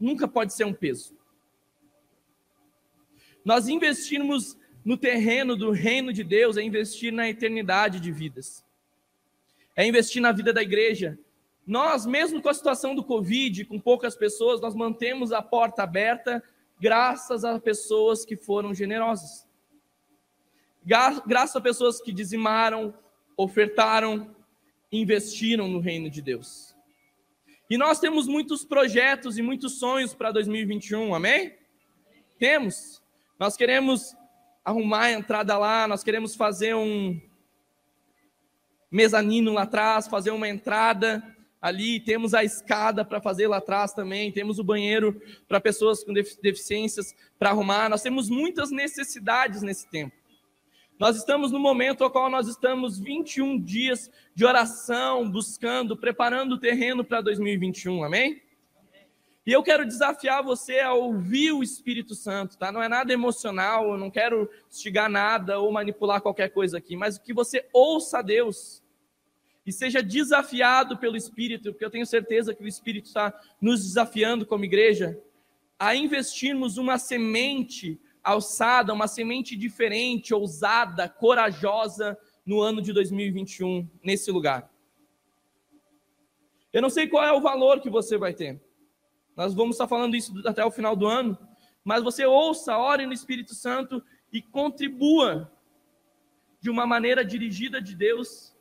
nunca 0.00 0.26
pode 0.26 0.54
ser 0.54 0.64
um 0.64 0.72
peso. 0.72 1.14
Nós 3.44 3.68
investirmos 3.68 4.56
no 4.82 4.96
terreno 4.96 5.54
do 5.54 5.72
reino 5.72 6.10
de 6.10 6.24
Deus 6.24 6.56
é 6.56 6.62
investir 6.62 7.12
na 7.12 7.28
eternidade 7.28 8.00
de 8.00 8.10
vidas, 8.10 8.64
é 9.76 9.86
investir 9.86 10.22
na 10.22 10.32
vida 10.32 10.50
da 10.50 10.62
igreja. 10.62 11.18
Nós, 11.66 12.06
mesmo 12.06 12.40
com 12.40 12.48
a 12.48 12.54
situação 12.54 12.94
do 12.94 13.04
Covid, 13.04 13.66
com 13.66 13.78
poucas 13.78 14.16
pessoas, 14.16 14.58
nós 14.58 14.74
mantemos 14.74 15.32
a 15.32 15.42
porta 15.42 15.82
aberta 15.82 16.42
graças 16.80 17.44
a 17.44 17.60
pessoas 17.60 18.24
que 18.24 18.38
foram 18.38 18.72
generosas 18.72 19.45
graças 20.86 21.56
a 21.56 21.60
pessoas 21.60 22.00
que 22.00 22.12
dizimaram, 22.12 22.94
ofertaram, 23.36 24.34
investiram 24.90 25.66
no 25.66 25.80
reino 25.80 26.08
de 26.08 26.22
Deus. 26.22 26.76
E 27.68 27.76
nós 27.76 27.98
temos 27.98 28.28
muitos 28.28 28.64
projetos 28.64 29.36
e 29.36 29.42
muitos 29.42 29.80
sonhos 29.80 30.14
para 30.14 30.30
2021, 30.30 31.12
amém? 31.12 31.56
Temos. 32.38 33.02
Nós 33.38 33.56
queremos 33.56 34.16
arrumar 34.64 35.06
a 35.06 35.12
entrada 35.12 35.58
lá, 35.58 35.88
nós 35.88 36.04
queremos 36.04 36.36
fazer 36.36 36.74
um 36.74 37.20
mezanino 38.90 39.52
lá 39.52 39.62
atrás, 39.62 40.06
fazer 40.06 40.30
uma 40.30 40.48
entrada 40.48 41.22
ali, 41.60 41.98
temos 41.98 42.32
a 42.34 42.44
escada 42.44 43.04
para 43.04 43.20
fazer 43.20 43.48
lá 43.48 43.56
atrás 43.56 43.92
também, 43.92 44.30
temos 44.30 44.60
o 44.60 44.64
banheiro 44.64 45.20
para 45.48 45.60
pessoas 45.60 46.04
com 46.04 46.12
deficiências 46.12 47.12
para 47.36 47.50
arrumar. 47.50 47.88
Nós 47.88 48.02
temos 48.02 48.30
muitas 48.30 48.70
necessidades 48.70 49.62
nesse 49.62 49.88
tempo. 49.88 50.25
Nós 50.98 51.14
estamos 51.14 51.52
no 51.52 51.58
momento 51.58 52.02
ao 52.02 52.10
qual 52.10 52.30
nós 52.30 52.48
estamos 52.48 52.98
21 52.98 53.60
dias 53.60 54.10
de 54.34 54.46
oração, 54.46 55.30
buscando, 55.30 55.94
preparando 55.94 56.52
o 56.52 56.58
terreno 56.58 57.04
para 57.04 57.20
2021, 57.20 58.02
amém? 58.02 58.40
E 59.46 59.52
eu 59.52 59.62
quero 59.62 59.84
desafiar 59.84 60.42
você 60.42 60.80
a 60.80 60.94
ouvir 60.94 61.52
o 61.52 61.62
Espírito 61.62 62.14
Santo, 62.14 62.56
tá? 62.56 62.72
Não 62.72 62.82
é 62.82 62.88
nada 62.88 63.12
emocional, 63.12 63.90
eu 63.90 63.98
não 63.98 64.10
quero 64.10 64.50
instigar 64.70 65.10
nada 65.10 65.58
ou 65.58 65.70
manipular 65.70 66.22
qualquer 66.22 66.48
coisa 66.48 66.78
aqui, 66.78 66.96
mas 66.96 67.18
que 67.18 67.34
você 67.34 67.68
ouça 67.74 68.20
a 68.20 68.22
Deus 68.22 68.82
e 69.66 69.72
seja 69.72 70.02
desafiado 70.02 70.96
pelo 70.96 71.16
Espírito, 71.16 71.72
porque 71.72 71.84
eu 71.84 71.90
tenho 71.90 72.06
certeza 72.06 72.54
que 72.54 72.64
o 72.64 72.68
Espírito 72.68 73.04
está 73.04 73.38
nos 73.60 73.82
desafiando 73.82 74.46
como 74.46 74.64
igreja 74.64 75.20
a 75.78 75.94
investirmos 75.94 76.78
uma 76.78 76.96
semente 76.96 78.00
alçada, 78.26 78.92
uma 78.92 79.06
semente 79.06 79.54
diferente, 79.54 80.34
ousada, 80.34 81.08
corajosa 81.08 82.18
no 82.44 82.60
ano 82.60 82.82
de 82.82 82.92
2021, 82.92 83.88
nesse 84.02 84.32
lugar. 84.32 84.68
Eu 86.72 86.82
não 86.82 86.90
sei 86.90 87.06
qual 87.06 87.24
é 87.24 87.32
o 87.32 87.40
valor 87.40 87.80
que 87.80 87.88
você 87.88 88.18
vai 88.18 88.34
ter. 88.34 88.60
Nós 89.36 89.54
vamos 89.54 89.76
estar 89.76 89.86
falando 89.86 90.16
isso 90.16 90.34
até 90.44 90.64
o 90.64 90.70
final 90.72 90.96
do 90.96 91.06
ano, 91.06 91.38
mas 91.84 92.02
você 92.02 92.26
ouça, 92.26 92.76
ore 92.76 93.06
no 93.06 93.12
Espírito 93.12 93.54
Santo 93.54 94.02
e 94.32 94.42
contribua 94.42 95.52
de 96.60 96.68
uma 96.68 96.84
maneira 96.84 97.24
dirigida 97.24 97.80
de 97.80 97.94
Deus 97.94 98.56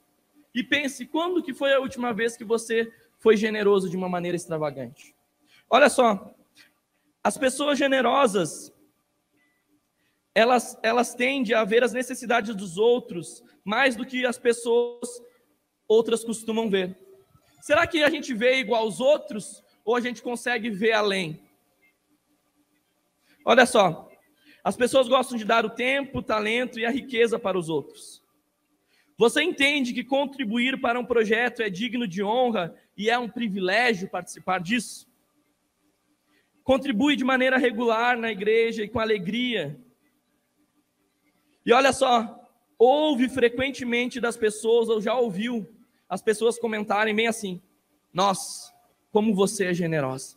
e 0.54 0.64
pense, 0.64 1.08
quando 1.08 1.42
que 1.42 1.56
foi 1.56 1.74
a 1.74 1.80
última 1.80 2.14
vez 2.14 2.38
que 2.38 2.46
você 2.46 2.94
foi 3.18 3.36
generoso 3.36 3.90
de 3.90 3.98
uma 3.98 4.08
maneira 4.08 4.36
extravagante? 4.36 5.16
Olha 5.68 5.90
só, 5.90 6.34
as 7.24 7.38
pessoas 7.38 7.80
generosas, 7.80 8.72
elas, 10.36 10.78
elas 10.84 11.16
tendem 11.16 11.56
a 11.56 11.64
ver 11.64 11.82
as 11.82 11.94
necessidades 11.94 12.54
dos 12.54 12.78
outros 12.78 13.42
mais 13.64 13.96
do 13.96 14.06
que 14.06 14.26
as 14.26 14.38
pessoas 14.38 15.10
outras 15.88 16.24
costumam 16.24 16.70
ver. 16.70 16.98
Será 17.62 17.88
que 17.88 18.04
a 18.04 18.10
gente 18.10 18.34
vê 18.34 18.60
igual 18.60 18.84
aos 18.84 19.00
outros 19.00 19.64
ou 19.86 19.96
a 19.96 20.02
gente 20.02 20.22
consegue 20.22 20.70
ver 20.70 20.92
além? 20.92 21.42
Olha 23.46 23.66
só, 23.66 24.10
as 24.64 24.76
pessoas 24.76 25.08
gostam 25.08 25.38
de 25.38 25.46
dar 25.46 25.66
o 25.66 25.70
tempo, 25.70 26.20
o 26.20 26.24
talento 26.24 26.80
e 26.80 26.86
a 26.86 26.92
riqueza 26.92 27.40
para 27.40 27.58
os 27.58 27.70
outros. 27.70 28.22
Você 29.18 29.42
entende 29.42 29.94
que 29.94 30.04
contribuir 30.04 30.82
para 30.82 31.00
um 31.00 31.06
projeto 31.06 31.62
é 31.62 31.70
digno 31.70 32.06
de 32.06 32.22
honra 32.22 32.76
e 32.98 33.10
é 33.10 33.18
um 33.18 33.30
privilégio 33.30 34.10
participar 34.10 34.60
disso? 34.60 35.08
Contribui 36.64 37.16
de 37.16 37.24
maneira 37.24 37.58
regular 37.58 38.18
na 38.18 38.32
igreja 38.32 38.84
e 38.84 38.90
com 38.90 39.00
alegria. 39.00 39.80
E 41.66 41.74
olha 41.74 41.92
só, 41.92 42.48
ouve 42.78 43.28
frequentemente 43.28 44.20
das 44.20 44.38
pessoas, 44.38 44.90
ou 44.90 45.02
já 45.02 45.16
ouviu 45.16 45.68
as 46.08 46.22
pessoas 46.22 46.60
comentarem 46.60 47.16
bem 47.16 47.28
assim: 47.28 47.62
Nossa, 48.14 48.72
como 49.12 49.34
você 49.34 49.66
é 49.66 49.74
generosa. 49.74 50.36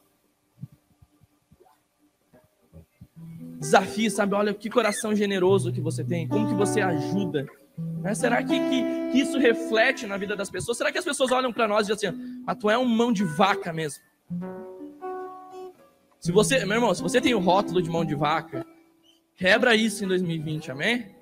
Desafio, 3.60 4.10
sabe? 4.10 4.34
Olha 4.34 4.54
que 4.54 4.70
coração 4.70 5.14
generoso 5.14 5.72
que 5.72 5.80
você 5.80 6.04
tem, 6.04 6.28
como 6.28 6.48
que 6.48 6.54
você 6.54 6.80
ajuda. 6.80 7.44
Né? 7.76 8.14
Será 8.14 8.42
que, 8.42 8.58
que, 8.58 9.10
que, 9.10 9.18
isso 9.18 9.36
reflete 9.36 10.06
na 10.06 10.16
vida 10.16 10.36
das 10.36 10.48
pessoas? 10.48 10.78
Será 10.78 10.92
que 10.92 10.98
as 10.98 11.04
pessoas 11.04 11.32
olham 11.32 11.52
para 11.52 11.66
nós 11.66 11.88
e 11.88 11.92
dizem 11.92 12.10
assim, 12.10 12.42
ah, 12.46 12.54
tu 12.54 12.70
é 12.70 12.78
um 12.78 12.84
mão 12.84 13.12
de 13.12 13.24
vaca 13.24 13.72
mesmo? 13.72 14.02
Se 16.20 16.30
você, 16.30 16.64
meu 16.64 16.76
irmão, 16.76 16.94
se 16.94 17.02
você 17.02 17.20
tem 17.20 17.34
o 17.34 17.40
rótulo 17.40 17.82
de 17.82 17.90
mão 17.90 18.04
de 18.04 18.14
vaca, 18.14 18.64
quebra 19.34 19.74
isso 19.74 20.04
em 20.04 20.08
2020, 20.08 20.70
amém? 20.70 21.17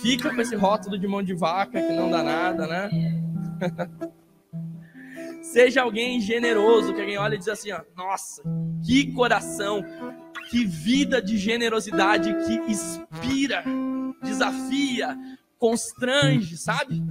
Fica 0.00 0.34
com 0.34 0.40
esse 0.40 0.54
rótulo 0.54 0.98
de 0.98 1.06
mão 1.06 1.22
de 1.22 1.34
vaca 1.34 1.80
que 1.80 1.92
não 1.92 2.10
dá 2.10 2.22
nada, 2.22 2.66
né? 2.66 2.90
Seja 5.42 5.82
alguém 5.82 6.20
generoso, 6.20 6.94
que 6.94 7.00
alguém 7.00 7.18
olha 7.18 7.34
e 7.34 7.38
diz 7.38 7.48
assim, 7.48 7.72
ó, 7.72 7.80
nossa, 7.96 8.42
que 8.86 9.12
coração, 9.12 9.84
que 10.48 10.64
vida 10.64 11.20
de 11.20 11.36
generosidade 11.36 12.32
que 12.46 12.54
inspira, 12.70 13.64
desafia, 14.22 15.16
constrange, 15.58 16.56
sabe? 16.56 17.02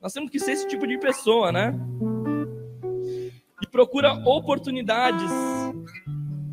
Nós 0.00 0.12
temos 0.12 0.30
que 0.30 0.38
ser 0.38 0.52
esse 0.52 0.66
tipo 0.68 0.86
de 0.86 0.98
pessoa, 0.98 1.52
né? 1.52 1.74
E 3.62 3.66
procura 3.66 4.12
oportunidades 4.12 5.30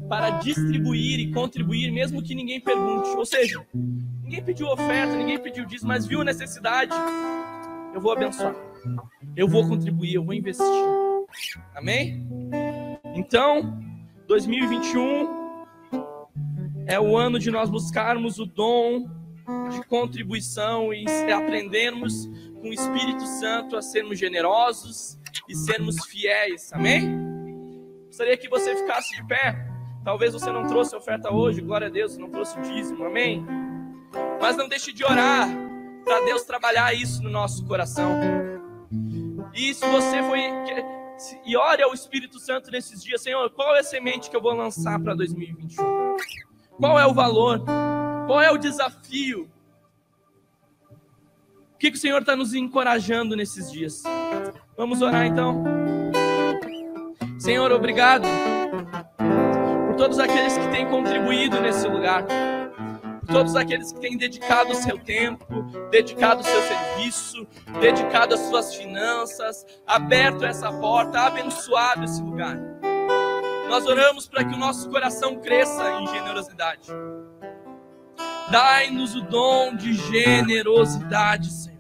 para 0.08 0.32
distribuir 0.32 1.20
e 1.20 1.32
contribuir, 1.32 1.92
mesmo 1.92 2.22
que 2.22 2.36
ninguém 2.36 2.60
pergunte. 2.60 3.10
Ou 3.12 3.26
seja, 3.26 3.66
ninguém 4.32 4.46
pediu 4.46 4.68
oferta, 4.68 5.14
ninguém 5.14 5.38
pediu 5.38 5.66
disso, 5.66 5.86
mas 5.86 6.06
viu 6.06 6.22
a 6.22 6.24
necessidade. 6.24 6.94
Eu 7.94 8.00
vou 8.00 8.14
abençoar. 8.14 8.56
Eu 9.36 9.46
vou 9.46 9.68
contribuir, 9.68 10.14
eu 10.14 10.24
vou 10.24 10.34
investir. 10.34 10.66
Amém? 11.76 12.26
Então, 13.14 13.78
2021 14.28 15.66
é 16.88 16.98
o 16.98 17.18
ano 17.18 17.38
de 17.40 17.52
nós 17.52 17.70
buscarmos 17.70 18.40
o 18.40 18.46
dom 18.46 19.10
de 19.70 19.86
contribuição 19.88 20.94
e 20.94 21.06
aprendermos 21.30 22.26
com 22.62 22.70
o 22.70 22.74
Espírito 22.74 23.26
Santo 23.26 23.76
a 23.76 23.82
sermos 23.82 24.18
generosos 24.18 25.20
e 25.50 25.56
sermos 25.56 26.06
fiéis. 26.06 26.72
Amém? 26.72 27.20
Gostaria 28.06 28.38
que 28.38 28.48
você 28.48 28.78
ficasse 28.78 29.14
de 29.14 29.28
pé. 29.28 29.68
Talvez 30.06 30.32
você 30.32 30.50
não 30.52 30.66
trouxe 30.66 30.96
oferta 30.96 31.34
hoje, 31.34 31.60
glória 31.60 31.88
a 31.88 31.90
Deus, 31.90 32.18
não 32.18 32.30
trouxe 32.30 32.60
dízimo. 32.62 33.04
Amém? 33.04 33.46
Mas 34.42 34.58
não 34.58 34.68
deixe 34.68 34.92
de 34.92 35.04
orar 35.04 35.48
para 36.04 36.22
Deus 36.26 36.44
trabalhar 36.44 36.94
isso 36.94 37.22
no 37.24 37.30
nosso 37.30 37.66
coração. 37.66 38.20
E 39.54 39.74
se 39.74 39.86
você 39.86 40.24
foi 40.24 40.42
e 41.46 41.56
ore 41.56 41.84
ao 41.84 41.94
Espírito 41.94 42.40
Santo 42.40 42.72
nesses 42.72 43.04
dias, 43.04 43.22
Senhor, 43.22 43.50
qual 43.52 43.76
é 43.76 43.80
a 43.80 43.84
semente 43.84 44.30
que 44.30 44.36
eu 44.36 44.42
vou 44.42 44.54
lançar 44.54 45.00
para 45.00 45.14
2021? 45.14 46.18
Qual 46.80 47.00
é 47.00 47.06
o 47.06 47.14
valor? 47.14 47.64
Qual 48.26 48.42
é 48.42 48.52
o 48.52 48.58
desafio? 48.58 49.50
O 51.74 51.78
que, 51.78 51.92
que 51.92 51.98
o 51.98 52.00
Senhor 52.00 52.22
está 52.22 52.36
nos 52.36 52.54
encorajando 52.54 53.36
nesses 53.36 53.72
dias? 53.72 54.04
Vamos 54.78 55.02
orar 55.02 55.26
então. 55.26 55.64
Senhor, 57.40 57.72
obrigado 57.72 58.28
por 59.88 59.96
todos 59.96 60.20
aqueles 60.20 60.58
que 60.58 60.68
têm 60.70 60.88
contribuído 60.88 61.60
nesse 61.60 61.88
lugar, 61.88 62.26
todos 63.28 63.56
aqueles 63.56 63.92
que 63.92 64.00
têm 64.00 64.18
dedicado 64.18 64.72
o 64.72 64.76
seu 64.76 64.98
tempo, 64.98 65.64
dedicado 65.90 66.42
o 66.42 66.44
seu 66.44 66.62
serviço, 66.62 67.48
dedicado 67.80 68.34
as 68.34 68.40
suas 68.42 68.76
finanças, 68.76 69.66
aberto 69.86 70.46
essa 70.46 70.72
porta, 70.72 71.22
abençoado 71.22 72.04
esse 72.04 72.22
lugar. 72.22 72.58
Nós 73.70 73.86
oramos 73.86 74.28
para 74.28 74.44
que 74.44 74.54
o 74.54 74.58
nosso 74.58 74.90
coração 74.90 75.38
cresça 75.38 75.92
em 75.94 76.08
generosidade. 76.08 76.92
Dai-nos 78.52 79.16
o 79.16 79.22
dom 79.22 79.76
de 79.76 79.94
generosidade, 79.94 81.50
Senhor. 81.50 81.80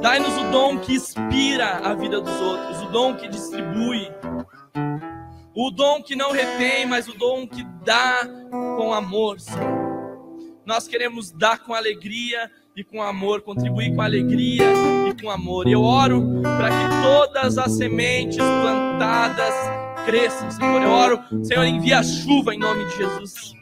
Dai-nos 0.00 0.34
o 0.38 0.50
dom 0.50 0.78
que 0.78 0.94
inspira 0.94 1.72
a 1.84 1.94
vida 1.94 2.22
dos 2.22 2.40
outros, 2.40 2.80
o 2.80 2.86
dom 2.86 3.16
que 3.16 3.28
distribui, 3.28 4.10
o 5.54 5.70
dom 5.70 6.02
que 6.02 6.14
não 6.14 6.32
retém, 6.32 6.86
mas 6.86 7.08
o 7.08 7.16
dom 7.16 7.46
que 7.46 7.64
dá 7.84 8.26
com 8.50 8.92
amor, 8.92 9.40
Senhor. 9.40 9.80
Nós 10.64 10.86
queremos 10.86 11.32
dar 11.32 11.58
com 11.58 11.74
alegria 11.74 12.50
e 12.76 12.84
com 12.84 13.02
amor, 13.02 13.42
contribuir 13.42 13.94
com 13.94 14.02
alegria 14.02 14.64
e 15.08 15.20
com 15.20 15.30
amor. 15.30 15.66
E 15.66 15.72
eu 15.72 15.82
oro 15.82 16.40
para 16.42 16.68
que 16.68 17.02
todas 17.02 17.58
as 17.58 17.72
sementes 17.72 18.36
plantadas 18.36 19.54
cresçam, 20.06 20.50
Senhor. 20.50 20.80
Eu 20.80 20.90
oro, 20.90 21.20
Senhor, 21.42 21.64
envia 21.64 22.02
chuva 22.02 22.54
em 22.54 22.58
nome 22.58 22.86
de 22.86 22.96
Jesus. 22.96 23.52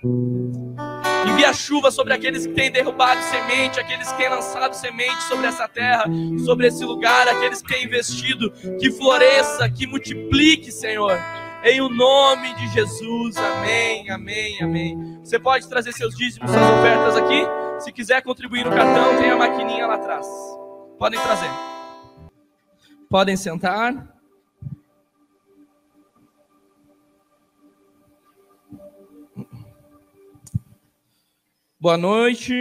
Envia 1.33 1.53
chuva 1.53 1.91
sobre 1.91 2.13
aqueles 2.13 2.47
que 2.47 2.53
têm 2.53 2.71
derrubado 2.71 3.21
semente, 3.23 3.81
aqueles 3.81 4.11
que 4.11 4.19
têm 4.19 4.29
lançado 4.29 4.75
semente 4.75 5.23
sobre 5.25 5.47
essa 5.47 5.67
terra, 5.67 6.05
sobre 6.45 6.67
esse 6.67 6.85
lugar, 6.85 7.27
aqueles 7.29 7.63
que 7.63 7.73
têm 7.73 7.85
investido, 7.85 8.51
que 8.79 8.91
floresça, 8.91 9.69
que 9.69 9.87
multiplique, 9.87 10.71
Senhor. 10.71 11.19
Em 11.65 11.81
o 11.81 11.89
nome 11.89 12.55
de 12.55 12.69
Jesus, 12.69 13.37
amém, 13.37 14.09
amém, 14.11 14.63
amém. 14.63 15.19
Você 15.19 15.41
pode 15.41 15.69
trazer 15.69 15.93
seus 15.93 16.15
dízimos, 16.15 16.51
suas 16.51 16.63
ofertas 16.63 17.17
aqui. 17.17 17.83
Se 17.83 17.93
quiser 17.93 18.23
contribuir 18.23 18.65
no 18.65 18.71
cartão, 18.71 19.19
tem 19.19 19.31
a 19.31 19.37
maquininha 19.37 19.87
lá 19.87 19.97
atrás. 19.97 20.27
Podem 20.99 21.21
trazer. 21.21 21.51
Podem 23.11 23.37
sentar. 23.37 24.17
Boa 31.81 31.97
noite. 31.97 32.55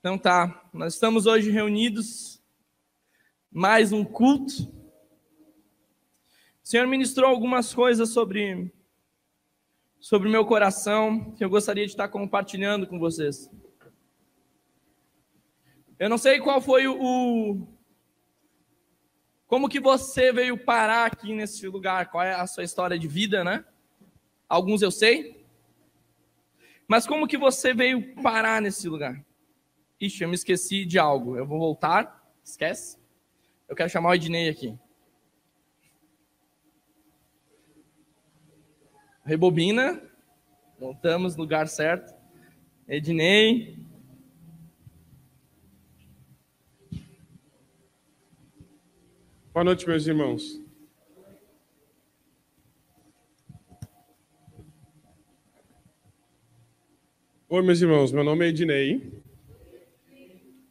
Então 0.00 0.18
tá, 0.18 0.68
nós 0.72 0.94
estamos 0.94 1.26
hoje 1.26 1.50
reunidos 1.50 2.43
mais 3.54 3.92
um 3.92 4.04
culto. 4.04 4.64
O 6.60 6.66
Senhor 6.66 6.88
ministrou 6.88 7.30
algumas 7.30 7.72
coisas 7.72 8.08
sobre 8.08 8.74
sobre 10.00 10.28
o 10.28 10.30
meu 10.30 10.44
coração 10.44 11.30
que 11.36 11.44
eu 11.44 11.48
gostaria 11.48 11.86
de 11.86 11.92
estar 11.92 12.08
compartilhando 12.08 12.84
com 12.84 12.98
vocês. 12.98 13.48
Eu 16.00 16.08
não 16.08 16.18
sei 16.18 16.40
qual 16.40 16.60
foi 16.60 16.88
o. 16.88 17.64
Como 19.46 19.68
que 19.68 19.78
você 19.78 20.32
veio 20.32 20.58
parar 20.58 21.06
aqui 21.06 21.32
nesse 21.32 21.68
lugar? 21.68 22.10
Qual 22.10 22.24
é 22.24 22.34
a 22.34 22.48
sua 22.48 22.64
história 22.64 22.98
de 22.98 23.06
vida, 23.06 23.44
né? 23.44 23.64
Alguns 24.48 24.82
eu 24.82 24.90
sei. 24.90 25.46
Mas 26.88 27.06
como 27.06 27.28
que 27.28 27.38
você 27.38 27.72
veio 27.72 28.16
parar 28.20 28.60
nesse 28.60 28.88
lugar? 28.88 29.24
Ixi, 30.00 30.24
eu 30.24 30.28
me 30.28 30.34
esqueci 30.34 30.84
de 30.84 30.98
algo. 30.98 31.36
Eu 31.36 31.46
vou 31.46 31.60
voltar. 31.60 32.28
Esquece. 32.42 33.03
Eu 33.74 33.76
quero 33.76 33.90
chamar 33.90 34.10
o 34.10 34.14
Ednei 34.14 34.48
aqui. 34.48 34.78
Rebobina. 39.24 40.00
Voltamos 40.78 41.34
no 41.34 41.42
lugar 41.42 41.66
certo. 41.66 42.14
Ednei. 42.86 43.76
Boa 49.52 49.64
noite, 49.64 49.84
meus 49.88 50.06
irmãos. 50.06 50.62
Oi, 57.48 57.62
meus 57.62 57.82
irmãos. 57.82 58.12
Meu 58.12 58.22
nome 58.22 58.46
é 58.46 58.48
Ednei. 58.50 59.20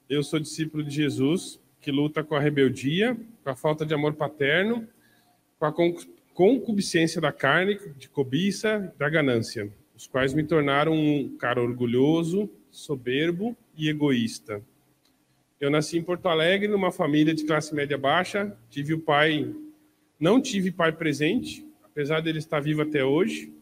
Eu 0.08 0.24
sou 0.24 0.39
discípulo 0.39 0.82
de 0.82 0.92
Jesus 0.92 1.62
que 1.84 1.91
luta 1.91 2.24
com 2.24 2.34
a 2.34 2.39
rebeldia, 2.39 3.17
com 3.43 3.50
a 3.50 3.56
falta 3.56 3.86
de 3.86 3.93
amor 3.93 4.13
paterno, 4.13 4.88
com 5.60 5.65
a 5.65 5.74
concupiscência 6.34 7.19
da 7.19 7.32
carne, 7.32 7.78
de 7.98 8.08
cobiça, 8.08 8.93
da 8.98 9.10
ganância, 9.10 9.69
os 9.93 10.08
quais 10.08 10.34
me 10.34 10.46
tornaram 10.46 10.93
um 10.93 11.36
cara 11.38 11.62
orgulhoso, 11.62 12.50
soberbo 12.72 13.56
e 13.78 13.89
egoísta. 13.89 14.63
Eu 15.60 15.69
nasci 15.69 15.98
em 15.98 16.04
Porto 16.04 16.28
Alegre, 16.28 16.69
numa 16.69 16.91
família 16.91 17.34
de 17.34 17.46
classe 17.46 17.76
média 17.76 17.98
baixa. 17.98 18.58
Tive 18.69 18.93
o 18.93 19.00
pai, 19.00 19.54
não 20.17 20.41
tive 20.41 20.72
pai 20.72 20.93
presente, 20.93 21.67
apesar 21.84 22.22
dele 22.22 22.39
estar 22.39 22.62
vivo 22.62 22.82
até 22.82 23.04
hoje, 23.04 23.54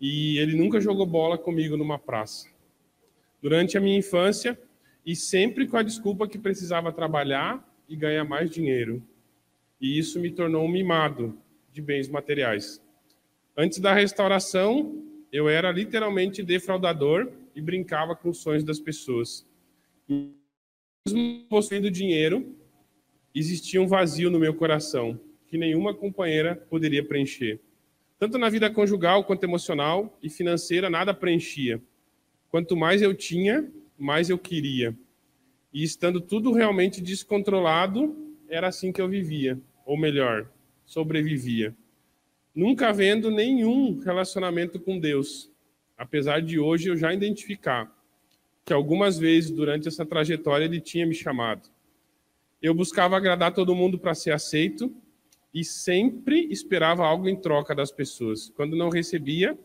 e 0.00 0.36
ele 0.38 0.56
nunca 0.56 0.80
jogou 0.80 1.06
bola 1.06 1.38
comigo 1.38 1.76
numa 1.76 1.98
praça. 1.98 2.48
Durante 3.40 3.78
a 3.78 3.80
minha 3.80 3.98
infância, 3.98 4.58
e 5.06 5.14
sempre 5.14 5.68
com 5.68 5.76
a 5.76 5.82
desculpa 5.84 6.26
que 6.26 6.36
precisava 6.36 6.92
trabalhar 6.92 7.64
e 7.88 7.94
ganhar 7.94 8.24
mais 8.24 8.50
dinheiro. 8.50 9.00
E 9.80 9.96
isso 9.96 10.18
me 10.18 10.32
tornou 10.32 10.64
um 10.64 10.68
mimado 10.68 11.38
de 11.72 11.80
bens 11.80 12.08
materiais. 12.08 12.82
Antes 13.56 13.78
da 13.78 13.94
restauração, 13.94 15.02
eu 15.30 15.48
era 15.48 15.70
literalmente 15.70 16.42
defraudador 16.42 17.30
e 17.54 17.60
brincava 17.60 18.16
com 18.16 18.30
os 18.30 18.38
sonhos 18.38 18.64
das 18.64 18.80
pessoas. 18.80 19.46
Mesmo 20.08 21.46
possuindo 21.48 21.88
dinheiro, 21.88 22.56
existia 23.32 23.80
um 23.80 23.86
vazio 23.86 24.28
no 24.28 24.40
meu 24.40 24.54
coração 24.54 25.20
que 25.46 25.56
nenhuma 25.56 25.94
companheira 25.94 26.56
poderia 26.56 27.04
preencher. 27.04 27.60
Tanto 28.18 28.38
na 28.38 28.48
vida 28.48 28.68
conjugal 28.70 29.24
quanto 29.24 29.44
emocional 29.44 30.18
e 30.22 30.28
financeira, 30.28 30.90
nada 30.90 31.14
preenchia. 31.14 31.80
Quanto 32.48 32.76
mais 32.76 33.02
eu 33.02 33.14
tinha, 33.14 33.70
mais 33.98 34.30
eu 34.30 34.38
queria. 34.38 34.96
E 35.72 35.82
estando 35.82 36.20
tudo 36.20 36.52
realmente 36.52 37.00
descontrolado, 37.00 38.16
era 38.48 38.68
assim 38.68 38.92
que 38.92 39.00
eu 39.00 39.08
vivia, 39.08 39.60
ou 39.84 39.98
melhor, 39.98 40.50
sobrevivia. 40.84 41.74
Nunca 42.54 42.88
havendo 42.88 43.30
nenhum 43.30 43.98
relacionamento 43.98 44.80
com 44.80 44.98
Deus, 44.98 45.50
apesar 45.96 46.40
de 46.40 46.58
hoje 46.58 46.88
eu 46.88 46.96
já 46.96 47.12
identificar 47.12 47.94
que 48.64 48.72
algumas 48.72 49.18
vezes 49.18 49.50
durante 49.50 49.86
essa 49.86 50.04
trajetória 50.04 50.64
ele 50.64 50.80
tinha 50.80 51.06
me 51.06 51.14
chamado. 51.14 51.68
Eu 52.60 52.74
buscava 52.74 53.16
agradar 53.16 53.52
todo 53.52 53.74
mundo 53.74 53.98
para 53.98 54.14
ser 54.14 54.32
aceito 54.32 54.92
e 55.52 55.64
sempre 55.64 56.46
esperava 56.50 57.06
algo 57.06 57.28
em 57.28 57.36
troca 57.36 57.74
das 57.74 57.92
pessoas. 57.92 58.50
Quando 58.56 58.76
não 58.76 58.88
recebia, 58.88 59.56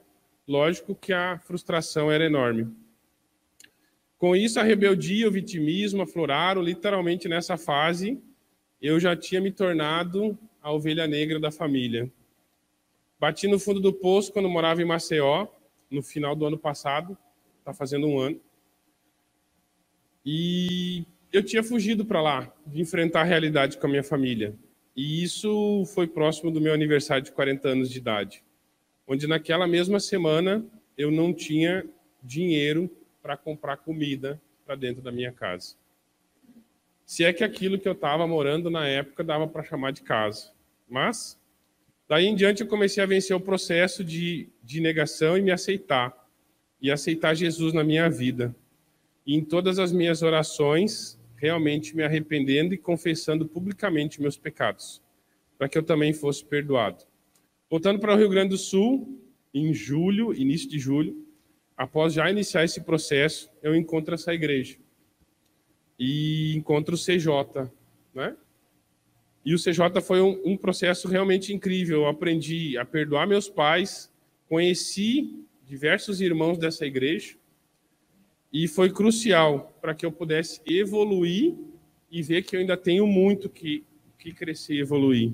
lógico 0.48 0.94
que 0.94 1.12
a 1.12 1.40
frustração 1.40 2.12
era 2.12 2.26
enorme. 2.26 2.68
Com 4.22 4.36
isso, 4.36 4.60
a 4.60 4.64
rebeldia, 4.64 5.28
o 5.28 5.32
vitimismo 5.32 6.04
afloraram. 6.04 6.62
Literalmente, 6.62 7.28
nessa 7.28 7.58
fase, 7.58 8.22
eu 8.80 9.00
já 9.00 9.16
tinha 9.16 9.42
me 9.42 9.52
tornado 9.52 10.38
a 10.62 10.72
ovelha 10.72 11.08
negra 11.08 11.40
da 11.40 11.50
família. 11.50 12.08
Bati 13.20 13.48
no 13.48 13.58
fundo 13.58 13.80
do 13.80 13.92
poço 13.92 14.32
quando 14.32 14.48
morava 14.48 14.80
em 14.80 14.86
Maceió, 14.86 15.48
no 15.90 16.04
final 16.04 16.36
do 16.36 16.46
ano 16.46 16.56
passado, 16.56 17.18
está 17.58 17.74
fazendo 17.74 18.06
um 18.06 18.20
ano. 18.20 18.40
E 20.24 21.04
eu 21.34 21.42
tinha 21.42 21.64
fugido 21.64 22.06
para 22.06 22.22
lá, 22.22 22.54
de 22.68 22.80
enfrentar 22.80 23.22
a 23.22 23.24
realidade 23.24 23.80
com 23.80 23.88
a 23.88 23.90
minha 23.90 24.04
família. 24.04 24.54
E 24.96 25.24
isso 25.24 25.84
foi 25.96 26.06
próximo 26.06 26.52
do 26.52 26.62
meu 26.62 26.76
aniversário 26.76 27.24
de 27.24 27.32
40 27.32 27.70
anos 27.70 27.90
de 27.90 27.98
idade, 27.98 28.44
onde 29.08 29.26
naquela 29.26 29.66
mesma 29.66 30.00
semana 30.00 30.64
eu 30.96 31.10
não 31.10 31.34
tinha 31.34 31.84
dinheiro 32.22 32.88
para 33.22 33.38
comprar 33.38 33.78
comida 33.78 34.42
para 34.66 34.76
dentro 34.76 35.02
da 35.02 35.12
minha 35.12 35.32
casa. 35.32 35.76
Se 37.06 37.24
é 37.24 37.34
que 37.34 37.44
aquilo 37.44 37.78
que 37.78 37.88
eu 37.88 37.94
estava 37.94 38.26
morando 38.26 38.70
na 38.70 38.88
época 38.88 39.24
dava 39.24 39.48
para 39.48 39.64
chamar 39.64 39.92
de 39.92 40.02
casa. 40.02 40.52
Mas, 40.88 41.38
daí 42.08 42.26
em 42.26 42.36
diante, 42.36 42.62
eu 42.62 42.68
comecei 42.68 43.04
a 43.04 43.08
vencer 43.08 43.36
o 43.36 43.40
processo 43.42 44.04
de, 44.04 44.50
de 44.64 44.80
negação 44.80 45.38
e 45.38 45.42
me 45.42 45.52
aceitar. 45.52 46.16
E 46.82 46.90
aceitar 46.90 47.36
Jesus 47.36 47.74
na 47.74 47.84
minha 47.84 48.10
vida. 48.10 48.56
E 49.26 49.36
em 49.36 49.44
todas 49.44 49.78
as 49.78 49.92
minhas 49.92 50.22
orações, 50.22 51.20
realmente 51.36 51.96
me 51.96 52.04
arrependendo 52.04 52.74
e 52.74 52.78
confessando 52.78 53.48
publicamente 53.48 54.22
meus 54.22 54.38
pecados, 54.38 55.02
para 55.58 55.68
que 55.68 55.78
eu 55.78 55.84
também 55.84 56.14
fosse 56.14 56.46
perdoado. 56.46 57.04
Voltando 57.70 58.00
para 58.00 58.14
o 58.14 58.18
Rio 58.18 58.30
Grande 58.30 58.50
do 58.50 58.58
Sul, 58.58 59.20
em 59.54 59.74
julho, 59.74 60.34
início 60.34 60.70
de 60.70 60.80
julho, 60.80 61.26
após 61.82 62.14
já 62.14 62.30
iniciar 62.30 62.64
esse 62.64 62.80
processo, 62.82 63.50
eu 63.64 63.76
encontro 63.76 64.14
essa 64.14 64.32
igreja. 64.32 64.78
E 65.98 66.54
encontro 66.56 66.94
o 66.94 66.98
CJ, 66.98 67.72
né? 68.14 68.38
E 69.44 69.56
o 69.56 69.58
CJ 69.58 70.00
foi 70.00 70.22
um, 70.22 70.40
um, 70.46 70.56
processo 70.56 71.08
realmente 71.08 71.52
incrível. 71.52 72.02
Eu 72.02 72.08
aprendi 72.08 72.78
a 72.78 72.86
perdoar 72.86 73.28
meus 73.28 73.50
pais, 73.50 74.14
conheci 74.48 75.44
diversos 75.66 76.22
irmãos 76.22 76.60
dessa 76.60 76.86
igreja, 76.86 77.36
e 78.54 78.68
foi 78.68 78.92
crucial 78.92 79.76
para 79.82 79.96
que 79.96 80.06
eu 80.06 80.12
pudesse 80.12 80.62
evoluir 80.68 81.56
e 82.12 82.22
ver 82.22 82.44
que 82.44 82.56
eu 82.56 82.60
ainda 82.60 82.78
tenho 82.78 83.08
muito 83.08 83.50
que, 83.50 83.84
que 84.20 84.32
crescer 84.32 84.76
e 84.76 84.82
evoluir. 84.82 85.34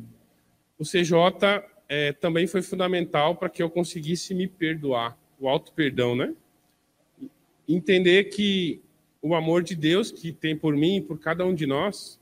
O 0.80 0.86
CJ 0.86 1.62
é, 1.90 2.14
também 2.14 2.48
foi 2.48 2.62
fundamental 2.62 3.36
para 3.36 3.50
que 3.50 3.62
eu 3.62 3.70
conseguisse 3.70 4.34
me 4.34 4.48
perdoar 4.48 5.18
o 5.40 5.48
auto 5.48 5.72
perdão, 5.74 6.16
né? 6.16 6.34
Entender 7.68 8.26
que 8.26 8.82
o 9.22 9.36
amor 9.36 9.64
de 9.64 9.76
Deus 9.76 10.12
que 10.12 10.32
tem 10.32 10.58
por 10.58 10.76
mim 10.76 10.98
e 10.98 11.02
por 11.02 11.20
cada 11.20 11.46
um 11.46 11.54
de 11.54 11.66
nós, 11.66 12.20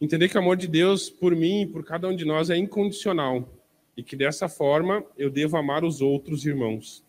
entender 0.00 0.28
que 0.28 0.36
o 0.36 0.40
amor 0.40 0.56
de 0.56 0.68
Deus 0.68 1.10
por 1.10 1.34
mim 1.34 1.62
e 1.62 1.66
por 1.66 1.84
cada 1.84 2.08
um 2.08 2.14
de 2.14 2.24
nós 2.24 2.50
é 2.50 2.56
incondicional 2.56 3.48
e 3.96 4.02
que 4.02 4.14
dessa 4.14 4.48
forma 4.48 5.04
eu 5.16 5.30
devo 5.30 5.56
amar 5.56 5.84
os 5.84 6.00
outros 6.00 6.44
irmãos. 6.44 7.04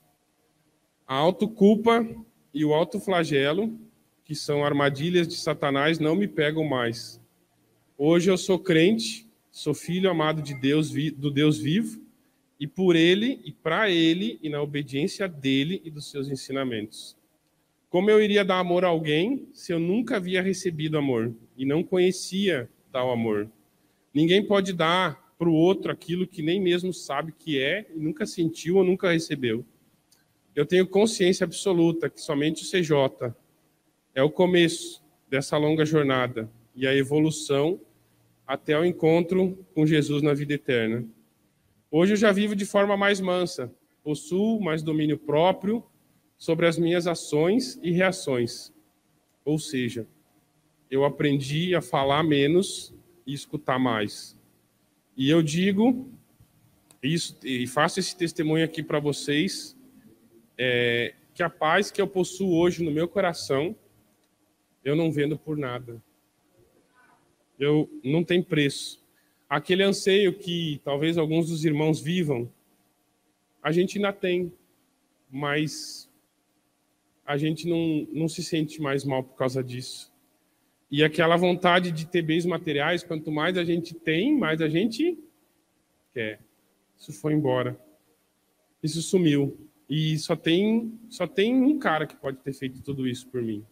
A 1.06 1.16
autoculpa 1.16 2.08
e 2.54 2.64
o 2.66 2.74
autoflagelo, 2.74 3.78
que 4.24 4.34
são 4.34 4.64
armadilhas 4.64 5.28
de 5.28 5.36
Satanás, 5.36 6.00
não 6.00 6.16
me 6.16 6.28
pegam 6.28 6.64
mais. 6.64 7.22
Hoje 7.98 8.30
eu 8.30 8.38
sou 8.38 8.58
crente, 8.58 9.30
sou 9.52 9.74
filho 9.74 10.10
amado 10.10 10.42
de 10.42 10.54
Deus, 10.60 10.92
do 11.16 11.30
Deus 11.30 11.58
vivo, 11.58 12.07
e 12.60 12.66
por 12.66 12.96
ele 12.96 13.42
e 13.46 13.52
para 13.52 13.90
ele 13.90 14.40
e 14.42 14.50
na 14.50 14.62
obediência 14.62 15.28
dele 15.28 15.82
e 15.84 15.92
dos 15.92 16.10
seus 16.10 16.30
ensinamentos. 16.30 17.16
Como 17.90 18.10
eu 18.10 18.22
iria 18.22 18.44
dar 18.44 18.60
amor 18.60 18.84
a 18.84 18.90
alguém 18.90 19.48
se 19.54 19.72
eu 19.72 19.80
nunca 19.80 20.18
havia 20.18 20.42
recebido 20.42 20.98
amor 20.98 21.34
e 21.56 21.66
não 21.66 21.84
conhecia 21.84 22.70
tal 22.92 23.12
amor? 23.12 23.50
Ninguém 24.14 24.44
pode 24.46 24.74
dar 24.74 25.34
para 25.38 25.48
o 25.48 25.54
outro 25.54 25.92
aquilo 25.92 26.28
que 26.28 26.42
nem 26.42 26.60
mesmo 26.60 26.92
sabe 26.92 27.32
que 27.32 27.60
é 27.60 27.86
e 27.96 28.00
nunca 28.00 28.26
sentiu 28.26 28.78
ou 28.78 28.84
nunca 28.84 29.12
recebeu. 29.12 29.64
Eu 30.56 30.66
tenho 30.66 30.88
consciência 30.88 31.44
absoluta 31.44 32.10
que 32.10 32.20
somente 32.20 32.64
o 32.64 32.70
CJ 32.70 33.34
é 34.16 34.24
o 34.24 34.32
começo 34.32 35.04
dessa 35.30 35.56
longa 35.58 35.86
jornada 35.86 36.50
e 36.76 36.88
a 36.88 36.96
evolução 36.96 37.80
até 38.46 38.78
o 38.78 38.84
encontro 38.84 39.58
com 39.76 39.86
Jesus 39.86 40.24
na 40.24 40.34
vida 40.34 40.54
eterna. 40.54 41.06
Hoje 41.90 42.14
eu 42.14 42.18
já 42.18 42.34
vivo 42.34 42.54
de 42.54 42.66
forma 42.66 42.98
mais 42.98 43.22
mansa, 43.22 43.74
possuo 44.04 44.62
mais 44.62 44.84
domínio 44.84 45.18
próprio 45.18 45.82
sobre 46.38 46.68
as 46.68 46.78
minhas 46.78 47.08
ações 47.08 47.80
e 47.82 47.92
reações. 47.92 48.74
Ou 49.46 49.58
seja, 49.58 50.06
eu 50.92 51.06
aprendi 51.06 51.74
a 51.74 51.82
falar 51.82 52.24
menos 52.24 52.94
e 53.26 53.34
escutar 53.34 53.80
mais. 53.80 54.38
E 55.16 55.30
eu 55.30 55.42
digo 55.42 56.12
isso, 57.02 57.40
e 57.42 57.66
faço 57.66 58.02
esse 58.02 58.18
testemunho 58.18 58.66
aqui 58.66 58.84
para 58.84 59.00
vocês, 59.00 59.78
é, 60.58 61.16
que 61.34 61.42
a 61.42 61.50
paz 61.50 61.90
que 61.90 62.02
eu 62.02 62.08
possuo 62.08 62.54
hoje 62.54 62.84
no 62.84 62.92
meu 62.92 63.08
coração, 63.08 63.74
eu 64.84 64.94
não 64.94 65.10
vendo 65.10 65.38
por 65.38 65.58
nada. 65.58 66.04
Eu 67.58 67.90
não 68.04 68.26
tem 68.26 68.44
preço. 68.44 69.07
Aquele 69.50 69.84
anseio 69.84 70.34
que 70.34 70.82
talvez 70.84 71.18
alguns 71.18 71.50
dos 71.50 71.64
irmãos 71.64 72.02
vivam, 72.02 72.52
a 73.64 73.72
gente 73.72 73.98
ainda 73.98 74.12
tem, 74.12 74.52
mas 75.30 76.10
a 77.26 77.38
gente 77.38 77.68
não, 77.68 78.08
não 78.12 78.28
se 78.28 78.44
sente 78.44 78.82
mais 78.82 79.04
mal 79.04 79.24
por 79.24 79.36
causa 79.36 79.64
disso. 79.64 80.12
E 80.90 81.04
aquela 81.04 81.36
vontade 81.36 81.92
de 81.92 82.08
ter 82.08 82.22
bens 82.22 82.46
materiais, 82.46 83.04
quanto 83.04 83.32
mais 83.32 83.58
a 83.58 83.64
gente 83.64 83.94
tem, 83.94 84.34
mais 84.38 84.62
a 84.62 84.70
gente 84.70 85.18
quer. 86.14 86.40
Isso 86.98 87.12
foi 87.14 87.34
embora. 87.34 87.80
Isso 88.82 89.02
sumiu. 89.02 89.58
E 89.90 90.18
só 90.18 90.36
tem, 90.36 90.98
só 91.10 91.28
tem 91.28 91.56
um 91.56 91.78
cara 91.80 92.06
que 92.06 92.16
pode 92.16 92.38
ter 92.38 92.54
feito 92.54 92.82
tudo 92.82 93.08
isso 93.08 93.28
por 93.28 93.42
mim, 93.42 93.66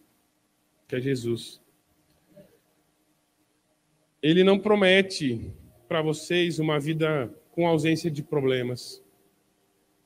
que 0.88 0.96
é 0.96 1.00
Jesus. 1.00 1.60
Ele 4.22 4.42
não 4.42 4.58
promete 4.58 5.50
para 5.88 6.02
vocês 6.02 6.58
uma 6.58 6.78
vida 6.78 7.32
com 7.52 7.66
ausência 7.66 8.10
de 8.10 8.22
problemas. 8.22 9.02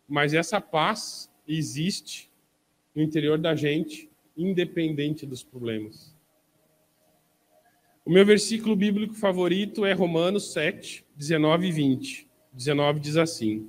Mas 0.09 0.35
essa 0.35 0.61
paz 0.61 1.31
existe 1.47 2.31
no 2.95 3.03
interior 3.03 3.39
da 3.39 3.55
gente, 3.55 4.11
independente 4.37 5.27
dos 5.27 5.43
problemas. 5.43 6.15
O 8.05 8.11
meu 8.11 8.25
versículo 8.25 8.75
bíblico 8.75 9.15
favorito 9.15 9.85
é 9.85 9.93
Romanos 9.93 10.53
7, 10.53 11.05
19 11.17 11.69
e 11.69 11.73
20. 11.73 12.29
19 12.53 13.01
diz 13.01 13.17
assim: 13.17 13.69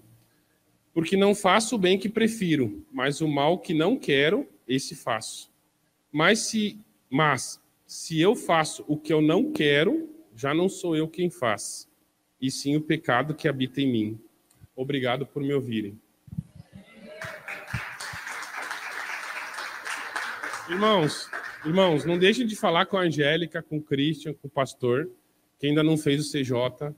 Porque 0.94 1.18
não 1.18 1.36
faço 1.36 1.76
o 1.76 1.80
bem 1.80 2.00
que 2.00 2.10
prefiro, 2.10 2.84
mas 2.92 3.22
o 3.22 3.28
mal 3.28 3.60
que 3.60 3.74
não 3.74 3.98
quero, 3.98 4.48
esse 4.68 4.96
faço. 4.96 5.52
Mas 6.12 6.40
se, 6.40 6.80
mas, 7.10 7.62
se 7.86 8.20
eu 8.20 8.36
faço 8.36 8.84
o 8.88 8.98
que 8.98 9.14
eu 9.14 9.22
não 9.22 9.52
quero, 9.52 10.10
já 10.36 10.54
não 10.54 10.70
sou 10.70 10.96
eu 10.96 11.08
quem 11.08 11.30
faz, 11.30 11.91
e 12.42 12.50
sim 12.50 12.76
o 12.76 12.82
pecado 12.82 13.36
que 13.36 13.48
habita 13.48 13.80
em 13.80 13.92
mim. 13.92 14.20
Obrigado 14.76 15.26
por 15.26 15.44
me 15.44 15.54
ouvirem. 15.54 16.00
Irmãos, 20.68 21.30
irmãos, 21.66 22.06
não 22.06 22.18
deixem 22.18 22.48
de 22.48 22.56
falar 22.56 22.86
com 22.86 22.98
a 22.98 23.02
Angélica, 23.02 23.62
com 23.62 23.78
o 23.78 23.82
Christian, 23.82 24.34
com 24.34 24.48
o 24.48 24.52
pastor, 24.52 25.10
que 25.60 25.68
ainda 25.68 25.84
não 25.84 25.98
fez 25.98 26.26
o 26.26 26.32
CJ. 26.32 26.96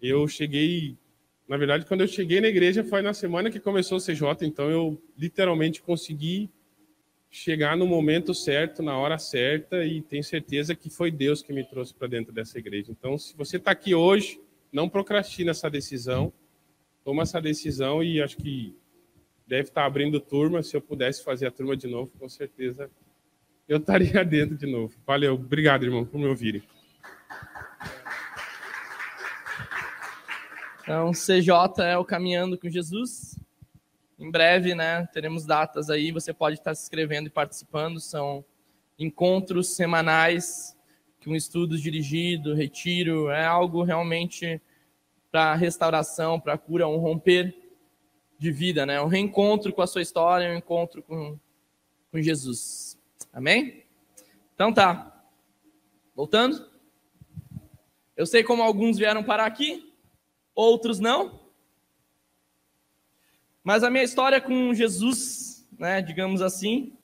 Eu 0.00 0.26
cheguei, 0.28 0.96
na 1.46 1.56
verdade, 1.56 1.84
quando 1.84 2.02
eu 2.02 2.08
cheguei 2.08 2.40
na 2.40 2.48
igreja 2.48 2.84
foi 2.84 3.02
na 3.02 3.12
semana 3.12 3.50
que 3.50 3.60
começou 3.60 3.98
o 3.98 4.00
CJ, 4.00 4.46
então 4.46 4.70
eu 4.70 5.02
literalmente 5.18 5.82
consegui 5.82 6.48
chegar 7.28 7.76
no 7.76 7.84
momento 7.84 8.32
certo, 8.32 8.80
na 8.80 8.96
hora 8.96 9.18
certa, 9.18 9.84
e 9.84 10.00
tenho 10.00 10.22
certeza 10.22 10.72
que 10.72 10.88
foi 10.88 11.10
Deus 11.10 11.42
que 11.42 11.52
me 11.52 11.64
trouxe 11.64 11.92
para 11.92 12.06
dentro 12.06 12.32
dessa 12.32 12.60
igreja. 12.60 12.92
Então, 12.92 13.18
se 13.18 13.36
você 13.36 13.56
está 13.56 13.72
aqui 13.72 13.92
hoje, 13.92 14.40
não 14.74 14.88
procrastine 14.88 15.50
essa 15.50 15.70
decisão, 15.70 16.32
toma 17.04 17.22
essa 17.22 17.40
decisão 17.40 18.02
e 18.02 18.20
acho 18.20 18.36
que 18.36 18.76
deve 19.46 19.68
estar 19.68 19.86
abrindo 19.86 20.18
turma. 20.18 20.64
Se 20.64 20.76
eu 20.76 20.80
pudesse 20.80 21.22
fazer 21.22 21.46
a 21.46 21.50
turma 21.52 21.76
de 21.76 21.86
novo, 21.86 22.10
com 22.18 22.28
certeza 22.28 22.90
eu 23.68 23.78
estaria 23.78 24.22
dentro 24.26 24.56
de 24.56 24.66
novo. 24.66 24.92
Valeu, 25.06 25.34
obrigado, 25.34 25.84
irmão, 25.84 26.04
por 26.04 26.18
me 26.18 26.26
ouvirem. 26.26 26.60
Então, 30.82 31.12
CJ 31.12 31.84
é 31.84 31.96
o 31.96 32.04
Caminhando 32.04 32.58
com 32.58 32.68
Jesus. 32.68 33.38
Em 34.18 34.28
breve, 34.28 34.74
né, 34.74 35.06
teremos 35.12 35.46
datas 35.46 35.88
aí, 35.88 36.10
você 36.10 36.32
pode 36.34 36.56
estar 36.58 36.74
se 36.74 36.82
inscrevendo 36.82 37.28
e 37.28 37.30
participando. 37.30 38.00
São 38.00 38.44
encontros 38.98 39.76
semanais, 39.76 40.76
com 41.24 41.34
estudos 41.34 41.80
dirigido, 41.80 42.54
retiro, 42.54 43.30
é 43.30 43.44
algo 43.44 43.82
realmente 43.82 44.60
para 45.32 45.54
restauração, 45.54 46.38
para 46.38 46.58
cura, 46.58 46.86
um 46.86 46.98
romper 46.98 47.56
de 48.38 48.52
vida, 48.52 48.84
né? 48.84 49.00
Um 49.00 49.06
reencontro 49.06 49.72
com 49.72 49.82
a 49.82 49.86
sua 49.86 50.02
história, 50.02 50.50
um 50.50 50.58
encontro 50.58 51.02
com, 51.02 51.38
com 52.12 52.20
Jesus. 52.20 52.98
Amém? 53.32 53.84
Então 54.54 54.72
tá. 54.72 55.24
Voltando. 56.14 56.68
Eu 58.16 58.26
sei 58.26 58.44
como 58.44 58.62
alguns 58.62 58.96
vieram 58.96 59.24
parar 59.24 59.46
aqui, 59.46 59.92
outros 60.54 61.00
não. 61.00 61.40
Mas 63.64 63.82
a 63.82 63.90
minha 63.90 64.04
história 64.04 64.40
com 64.40 64.72
Jesus, 64.74 65.66
né, 65.78 66.02
digamos 66.02 66.42
assim, 66.42 66.96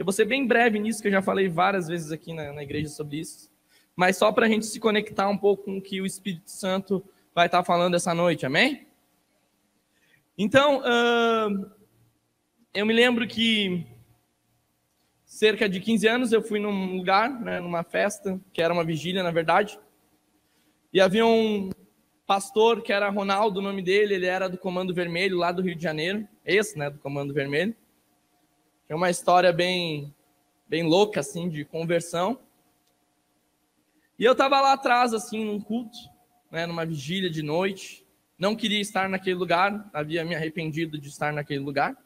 eu 0.00 0.04
vou 0.04 0.14
ser 0.14 0.24
bem 0.24 0.46
breve 0.46 0.78
nisso, 0.78 1.02
que 1.02 1.08
eu 1.08 1.12
já 1.12 1.20
falei 1.20 1.46
várias 1.46 1.86
vezes 1.86 2.10
aqui 2.10 2.32
na, 2.32 2.54
na 2.54 2.62
igreja 2.62 2.88
sobre 2.88 3.18
isso. 3.18 3.50
Mas 3.94 4.16
só 4.16 4.32
para 4.32 4.46
a 4.46 4.48
gente 4.48 4.64
se 4.64 4.80
conectar 4.80 5.28
um 5.28 5.36
pouco 5.36 5.64
com 5.64 5.76
o 5.76 5.82
que 5.82 6.00
o 6.00 6.06
Espírito 6.06 6.50
Santo 6.50 7.04
vai 7.34 7.44
estar 7.44 7.62
falando 7.62 7.96
essa 7.96 8.14
noite, 8.14 8.46
amém? 8.46 8.86
Então, 10.38 10.78
uh, 10.78 11.70
eu 12.72 12.86
me 12.86 12.94
lembro 12.94 13.28
que 13.28 13.86
cerca 15.26 15.68
de 15.68 15.78
15 15.78 16.08
anos 16.08 16.32
eu 16.32 16.40
fui 16.40 16.58
num 16.58 16.96
lugar, 16.96 17.38
né, 17.38 17.60
numa 17.60 17.82
festa, 17.84 18.40
que 18.54 18.62
era 18.62 18.72
uma 18.72 18.82
vigília, 18.82 19.22
na 19.22 19.30
verdade, 19.30 19.78
e 20.94 20.98
havia 20.98 21.26
um 21.26 21.68
pastor 22.26 22.80
que 22.80 22.90
era 22.90 23.10
Ronaldo, 23.10 23.60
o 23.60 23.62
nome 23.62 23.82
dele, 23.82 24.14
ele 24.14 24.26
era 24.26 24.48
do 24.48 24.56
Comando 24.56 24.94
Vermelho, 24.94 25.36
lá 25.36 25.52
do 25.52 25.60
Rio 25.60 25.76
de 25.76 25.82
Janeiro, 25.82 26.26
esse, 26.42 26.78
né, 26.78 26.88
do 26.88 26.98
Comando 26.98 27.34
Vermelho. 27.34 27.76
É 28.90 28.94
uma 28.96 29.08
história 29.08 29.52
bem, 29.52 30.12
bem 30.68 30.82
louca, 30.82 31.20
assim, 31.20 31.48
de 31.48 31.64
conversão. 31.64 32.40
E 34.18 34.24
eu 34.24 34.32
estava 34.32 34.60
lá 34.60 34.72
atrás, 34.72 35.14
assim, 35.14 35.44
num 35.44 35.60
culto, 35.60 35.96
né, 36.50 36.66
numa 36.66 36.84
vigília 36.84 37.30
de 37.30 37.40
noite, 37.40 38.04
não 38.36 38.56
queria 38.56 38.80
estar 38.80 39.08
naquele 39.08 39.36
lugar, 39.36 39.88
havia 39.92 40.24
me 40.24 40.34
arrependido 40.34 40.98
de 40.98 41.06
estar 41.08 41.32
naquele 41.32 41.60
lugar. 41.60 41.96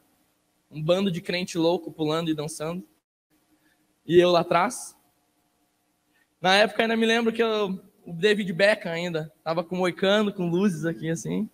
Um 0.69 0.79
bando 0.79 1.09
de 1.09 1.21
crente 1.21 1.57
louco 1.57 1.91
pulando 1.91 2.29
e 2.29 2.35
dançando. 2.35 2.87
E 4.05 4.19
eu 4.19 4.29
lá 4.29 4.41
atrás. 4.41 4.95
Na 6.39 6.53
época 6.55 6.83
ainda 6.83 6.95
me 6.95 7.07
lembro 7.07 7.33
que 7.33 7.41
eu, 7.41 7.83
o 8.05 8.13
David 8.13 8.53
Beckham 8.53 8.91
ainda 8.91 9.33
estava 9.39 9.63
com 9.63 9.75
moicano, 9.75 10.31
com 10.31 10.47
luzes 10.47 10.85
aqui 10.85 11.09
assim. 11.09 11.49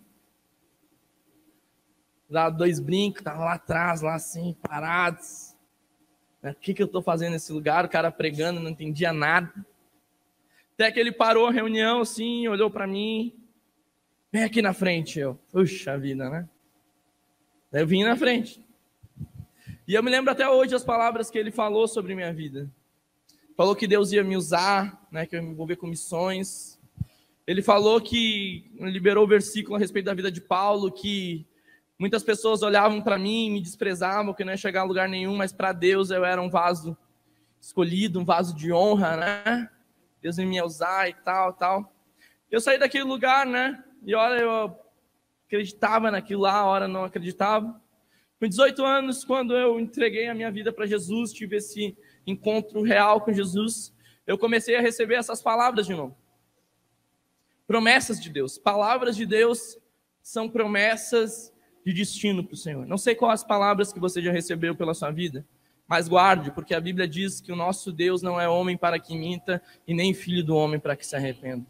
Dá 2.31 2.49
dois 2.49 2.79
brincos, 2.79 3.21
tava 3.21 3.45
lá 3.45 3.53
atrás, 3.53 4.01
lá 4.01 4.15
assim, 4.15 4.55
parados. 4.61 5.55
O 6.41 6.55
que, 6.55 6.73
que 6.73 6.81
eu 6.81 6.87
estou 6.87 7.01
fazendo 7.01 7.33
nesse 7.33 7.51
lugar? 7.51 7.85
O 7.85 7.89
cara 7.89 8.11
pregando, 8.11 8.59
não 8.59 8.71
entendia 8.71 9.13
nada. 9.13 9.53
Até 10.73 10.91
que 10.91 10.99
ele 10.99 11.11
parou 11.11 11.47
a 11.47 11.51
reunião 11.51 12.01
assim, 12.01 12.47
olhou 12.47 12.71
para 12.71 12.87
mim, 12.87 13.41
Vem 14.31 14.43
aqui 14.43 14.61
na 14.61 14.71
frente, 14.71 15.19
eu. 15.19 15.37
Puxa 15.51 15.97
vida, 15.97 16.29
né? 16.29 16.47
Eu 17.73 17.85
vim 17.85 18.03
na 18.03 18.15
frente. 18.15 18.63
E 19.85 19.93
eu 19.93 20.01
me 20.01 20.09
lembro 20.09 20.31
até 20.31 20.47
hoje 20.47 20.73
as 20.73 20.85
palavras 20.85 21.29
que 21.29 21.37
ele 21.37 21.51
falou 21.51 21.85
sobre 21.85 22.15
minha 22.15 22.31
vida. 22.31 22.71
Falou 23.57 23.75
que 23.75 23.85
Deus 23.85 24.13
ia 24.13 24.23
me 24.23 24.37
usar, 24.37 25.05
né, 25.11 25.25
que 25.25 25.35
eu 25.35 25.41
ia 25.41 25.45
me 25.45 25.51
envolver 25.51 25.75
com 25.75 25.85
missões. 25.85 26.79
Ele 27.45 27.61
falou 27.61 27.99
que 27.99 28.71
liberou 28.79 29.25
o 29.25 29.27
versículo 29.27 29.75
a 29.75 29.79
respeito 29.79 30.05
da 30.05 30.13
vida 30.13 30.31
de 30.31 30.39
Paulo, 30.39 30.89
que 30.89 31.45
muitas 32.01 32.23
pessoas 32.23 32.63
olhavam 32.63 32.99
para 32.99 33.15
mim, 33.15 33.51
me 33.51 33.61
desprezavam, 33.61 34.33
que 34.33 34.43
não 34.43 34.51
ia 34.51 34.57
chegar 34.57 34.81
a 34.81 34.85
lugar 34.85 35.07
nenhum, 35.07 35.37
mas 35.37 35.53
para 35.53 35.71
Deus 35.71 36.09
eu 36.09 36.25
era 36.25 36.41
um 36.41 36.49
vaso 36.49 36.97
escolhido, 37.61 38.19
um 38.19 38.25
vaso 38.25 38.55
de 38.55 38.73
honra, 38.73 39.15
né? 39.15 39.69
Deus 40.19 40.35
me 40.37 40.55
ia 40.55 40.65
usar 40.65 41.07
e 41.07 41.13
tal, 41.13 41.53
tal. 41.53 41.93
Eu 42.49 42.59
saí 42.59 42.79
daquele 42.79 43.03
lugar, 43.03 43.45
né? 43.45 43.83
E 44.03 44.15
hora 44.15 44.41
eu 44.41 44.75
acreditava 45.45 46.09
naquilo 46.09 46.41
lá, 46.41 46.65
hora 46.65 46.87
não 46.87 47.03
acreditava. 47.03 47.79
Com 48.39 48.47
18 48.47 48.83
anos, 48.83 49.23
quando 49.23 49.55
eu 49.55 49.79
entreguei 49.79 50.27
a 50.27 50.33
minha 50.33 50.49
vida 50.49 50.73
para 50.73 50.87
Jesus, 50.87 51.31
tive 51.31 51.57
esse 51.57 51.95
encontro 52.25 52.81
real 52.81 53.21
com 53.21 53.31
Jesus, 53.31 53.93
eu 54.25 54.39
comecei 54.39 54.75
a 54.75 54.81
receber 54.81 55.17
essas 55.17 55.39
palavras 55.39 55.85
de 55.85 55.93
novo. 55.93 56.17
Promessas 57.67 58.19
de 58.19 58.31
Deus. 58.31 58.57
Palavras 58.57 59.15
de 59.15 59.27
Deus 59.27 59.77
são 60.19 60.49
promessas 60.49 61.53
de 61.85 61.93
destino 61.93 62.43
para 62.43 62.53
o 62.53 62.57
Senhor. 62.57 62.85
Não 62.85 62.97
sei 62.97 63.15
quais 63.15 63.41
as 63.41 63.47
palavras 63.47 63.91
que 63.91 63.99
você 63.99 64.21
já 64.21 64.31
recebeu 64.31 64.75
pela 64.75 64.93
sua 64.93 65.11
vida, 65.11 65.45
mas 65.87 66.07
guarde, 66.07 66.51
porque 66.51 66.73
a 66.73 66.79
Bíblia 66.79 67.07
diz 67.07 67.41
que 67.41 67.51
o 67.51 67.55
nosso 67.55 67.91
Deus 67.91 68.21
não 68.21 68.39
é 68.39 68.47
homem 68.47 68.77
para 68.77 68.99
que 68.99 69.17
minta 69.17 69.61
e 69.87 69.93
nem 69.93 70.13
filho 70.13 70.43
do 70.43 70.55
homem 70.55 70.79
para 70.79 70.95
que 70.95 71.05
se 71.05 71.15
arrependa. 71.15 71.65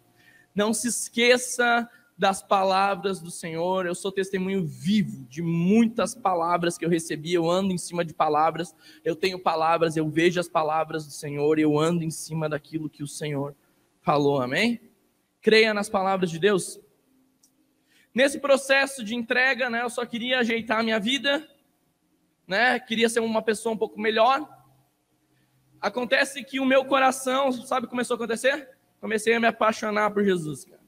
Não 0.53 0.73
se 0.73 0.89
esqueça 0.89 1.89
das 2.17 2.43
palavras 2.43 3.19
do 3.19 3.31
Senhor, 3.31 3.87
eu 3.87 3.95
sou 3.95 4.11
testemunho 4.11 4.63
vivo 4.63 5.25
de 5.27 5.41
muitas 5.41 6.13
palavras 6.13 6.77
que 6.77 6.85
eu 6.85 6.89
recebi, 6.89 7.33
eu 7.33 7.49
ando 7.49 7.73
em 7.73 7.79
cima 7.79 8.05
de 8.05 8.13
palavras, 8.13 8.75
eu 9.03 9.15
tenho 9.15 9.39
palavras, 9.39 9.97
eu 9.97 10.07
vejo 10.07 10.39
as 10.39 10.47
palavras 10.47 11.03
do 11.03 11.11
Senhor, 11.11 11.57
eu 11.57 11.79
ando 11.79 12.03
em 12.03 12.11
cima 12.11 12.47
daquilo 12.47 12.91
que 12.91 13.01
o 13.01 13.07
Senhor 13.07 13.55
falou, 14.01 14.39
amém? 14.39 14.79
Creia 15.41 15.73
nas 15.73 15.89
palavras 15.89 16.29
de 16.29 16.37
Deus. 16.37 16.79
Nesse 18.13 18.39
processo 18.39 19.03
de 19.03 19.15
entrega, 19.15 19.69
né, 19.69 19.83
eu 19.83 19.89
só 19.89 20.05
queria 20.05 20.39
ajeitar 20.39 20.79
a 20.79 20.83
minha 20.83 20.99
vida, 20.99 21.47
né, 22.45 22.79
queria 22.79 23.07
ser 23.07 23.21
uma 23.21 23.41
pessoa 23.41 23.73
um 23.73 23.77
pouco 23.77 23.99
melhor. 23.99 24.47
Acontece 25.79 26.43
que 26.43 26.59
o 26.59 26.65
meu 26.65 26.85
coração, 26.85 27.51
sabe 27.51 27.85
o 27.85 27.87
que 27.87 27.91
começou 27.91 28.15
a 28.15 28.17
acontecer? 28.17 28.69
Comecei 28.99 29.33
a 29.33 29.39
me 29.39 29.47
apaixonar 29.47 30.11
por 30.11 30.23
Jesus, 30.23 30.65
cara. 30.65 30.81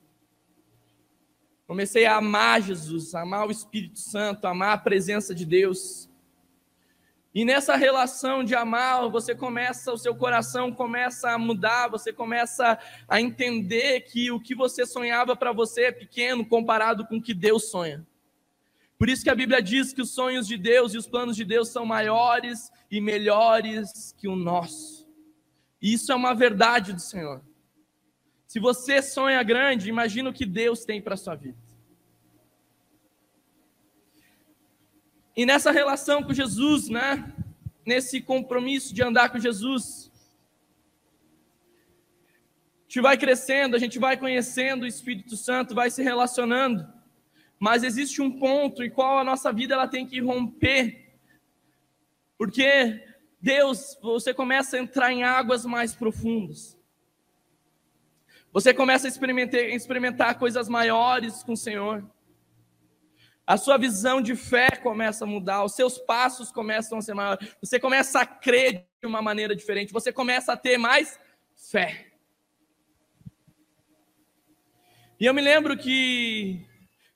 Comecei 1.65 2.05
a 2.05 2.17
amar 2.17 2.61
Jesus, 2.61 3.15
amar 3.15 3.47
o 3.47 3.51
Espírito 3.51 3.97
Santo, 3.97 4.45
amar 4.45 4.73
a 4.73 4.77
presença 4.77 5.33
de 5.33 5.45
Deus. 5.45 6.09
E 7.33 7.43
nessa 7.43 7.75
relação 7.75 8.43
de 8.43 8.53
amar, 8.53 9.09
você 9.09 9.33
começa, 9.33 9.91
o 9.91 9.97
seu 9.97 10.15
coração 10.15 10.71
começa 10.71 11.31
a 11.31 11.37
mudar, 11.37 11.87
você 11.87 12.13
começa 12.13 12.77
a 13.07 13.19
entender 13.19 14.01
que 14.01 14.29
o 14.29 14.39
que 14.39 14.53
você 14.53 14.85
sonhava 14.85 15.35
para 15.35 15.51
você 15.51 15.85
é 15.85 15.91
pequeno 15.91 16.45
comparado 16.45 17.07
com 17.07 17.17
o 17.17 17.21
que 17.21 17.33
Deus 17.33 17.71
sonha. 17.71 18.05
Por 18.99 19.09
isso 19.09 19.23
que 19.23 19.31
a 19.31 19.35
Bíblia 19.35 19.63
diz 19.63 19.91
que 19.91 20.01
os 20.01 20.11
sonhos 20.11 20.47
de 20.47 20.57
Deus 20.57 20.93
e 20.93 20.97
os 20.97 21.07
planos 21.07 21.35
de 21.35 21.43
Deus 21.43 21.69
são 21.69 21.85
maiores 21.85 22.71
e 22.89 23.01
melhores 23.01 24.13
que 24.17 24.27
o 24.27 24.35
nosso. 24.35 25.09
E 25.81 25.93
isso 25.93 26.11
é 26.11 26.15
uma 26.15 26.35
verdade 26.35 26.93
do 26.93 27.01
Senhor. 27.01 27.43
Se 28.45 28.59
você 28.59 29.01
sonha 29.01 29.41
grande, 29.41 29.89
imagina 29.89 30.29
o 30.29 30.33
que 30.33 30.45
Deus 30.45 30.85
tem 30.85 31.01
para 31.01 31.17
sua 31.17 31.33
vida. 31.33 31.57
E 35.35 35.45
nessa 35.45 35.71
relação 35.71 36.21
com 36.23 36.33
Jesus, 36.33 36.89
né? 36.89 37.33
Nesse 37.85 38.21
compromisso 38.21 38.93
de 38.93 39.03
andar 39.03 39.29
com 39.29 39.39
Jesus, 39.39 40.11
a 42.77 42.83
gente 42.83 43.01
vai 43.01 43.17
crescendo, 43.17 43.75
a 43.75 43.79
gente 43.79 43.97
vai 43.97 44.15
conhecendo 44.15 44.83
o 44.83 44.87
Espírito 44.87 45.35
Santo, 45.35 45.73
vai 45.73 45.89
se 45.89 46.03
relacionando. 46.03 46.87
Mas 47.59 47.83
existe 47.83 48.21
um 48.21 48.39
ponto 48.39 48.83
em 48.83 48.89
qual 48.89 49.17
a 49.17 49.23
nossa 49.23 49.51
vida 49.51 49.73
ela 49.73 49.87
tem 49.87 50.05
que 50.05 50.21
romper. 50.21 51.17
Porque 52.37 53.03
Deus, 53.41 53.97
você 54.01 54.33
começa 54.33 54.77
a 54.77 54.79
entrar 54.79 55.11
em 55.11 55.23
águas 55.23 55.65
mais 55.65 55.95
profundas. 55.95 56.77
Você 58.53 58.73
começa 58.73 59.07
a 59.07 59.09
experimentar, 59.09 59.61
experimentar 59.61 60.37
coisas 60.37 60.69
maiores 60.69 61.41
com 61.41 61.53
o 61.53 61.57
Senhor. 61.57 62.07
A 63.45 63.57
sua 63.57 63.77
visão 63.77 64.21
de 64.21 64.35
fé 64.35 64.69
começa 64.71 65.25
a 65.25 65.27
mudar, 65.27 65.65
os 65.65 65.75
seus 65.75 65.97
passos 65.97 66.49
começam 66.51 66.97
a 66.97 67.01
ser 67.01 67.13
maiores. 67.13 67.55
Você 67.59 67.77
começa 67.77 68.21
a 68.21 68.25
crer 68.25 68.85
de 69.01 69.07
uma 69.07 69.21
maneira 69.21 69.53
diferente, 69.53 69.91
você 69.91 70.13
começa 70.13 70.53
a 70.53 70.57
ter 70.57 70.77
mais 70.77 71.19
fé. 71.53 72.13
E 75.19 75.25
eu 75.25 75.33
me 75.33 75.41
lembro 75.41 75.77
que 75.77 76.65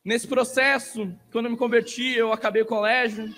nesse 0.03 0.27
processo, 0.27 1.13
quando 1.31 1.45
eu 1.45 1.51
me 1.51 1.57
converti, 1.57 2.13
eu 2.13 2.33
acabei 2.33 2.61
o 2.61 2.65
colégio, 2.65 3.33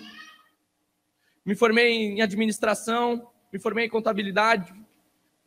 me 1.46 1.56
formei 1.56 1.92
em 1.92 2.22
administração, 2.22 3.30
me 3.54 3.60
formei 3.60 3.86
em 3.86 3.90
contabilidade, 3.90 4.74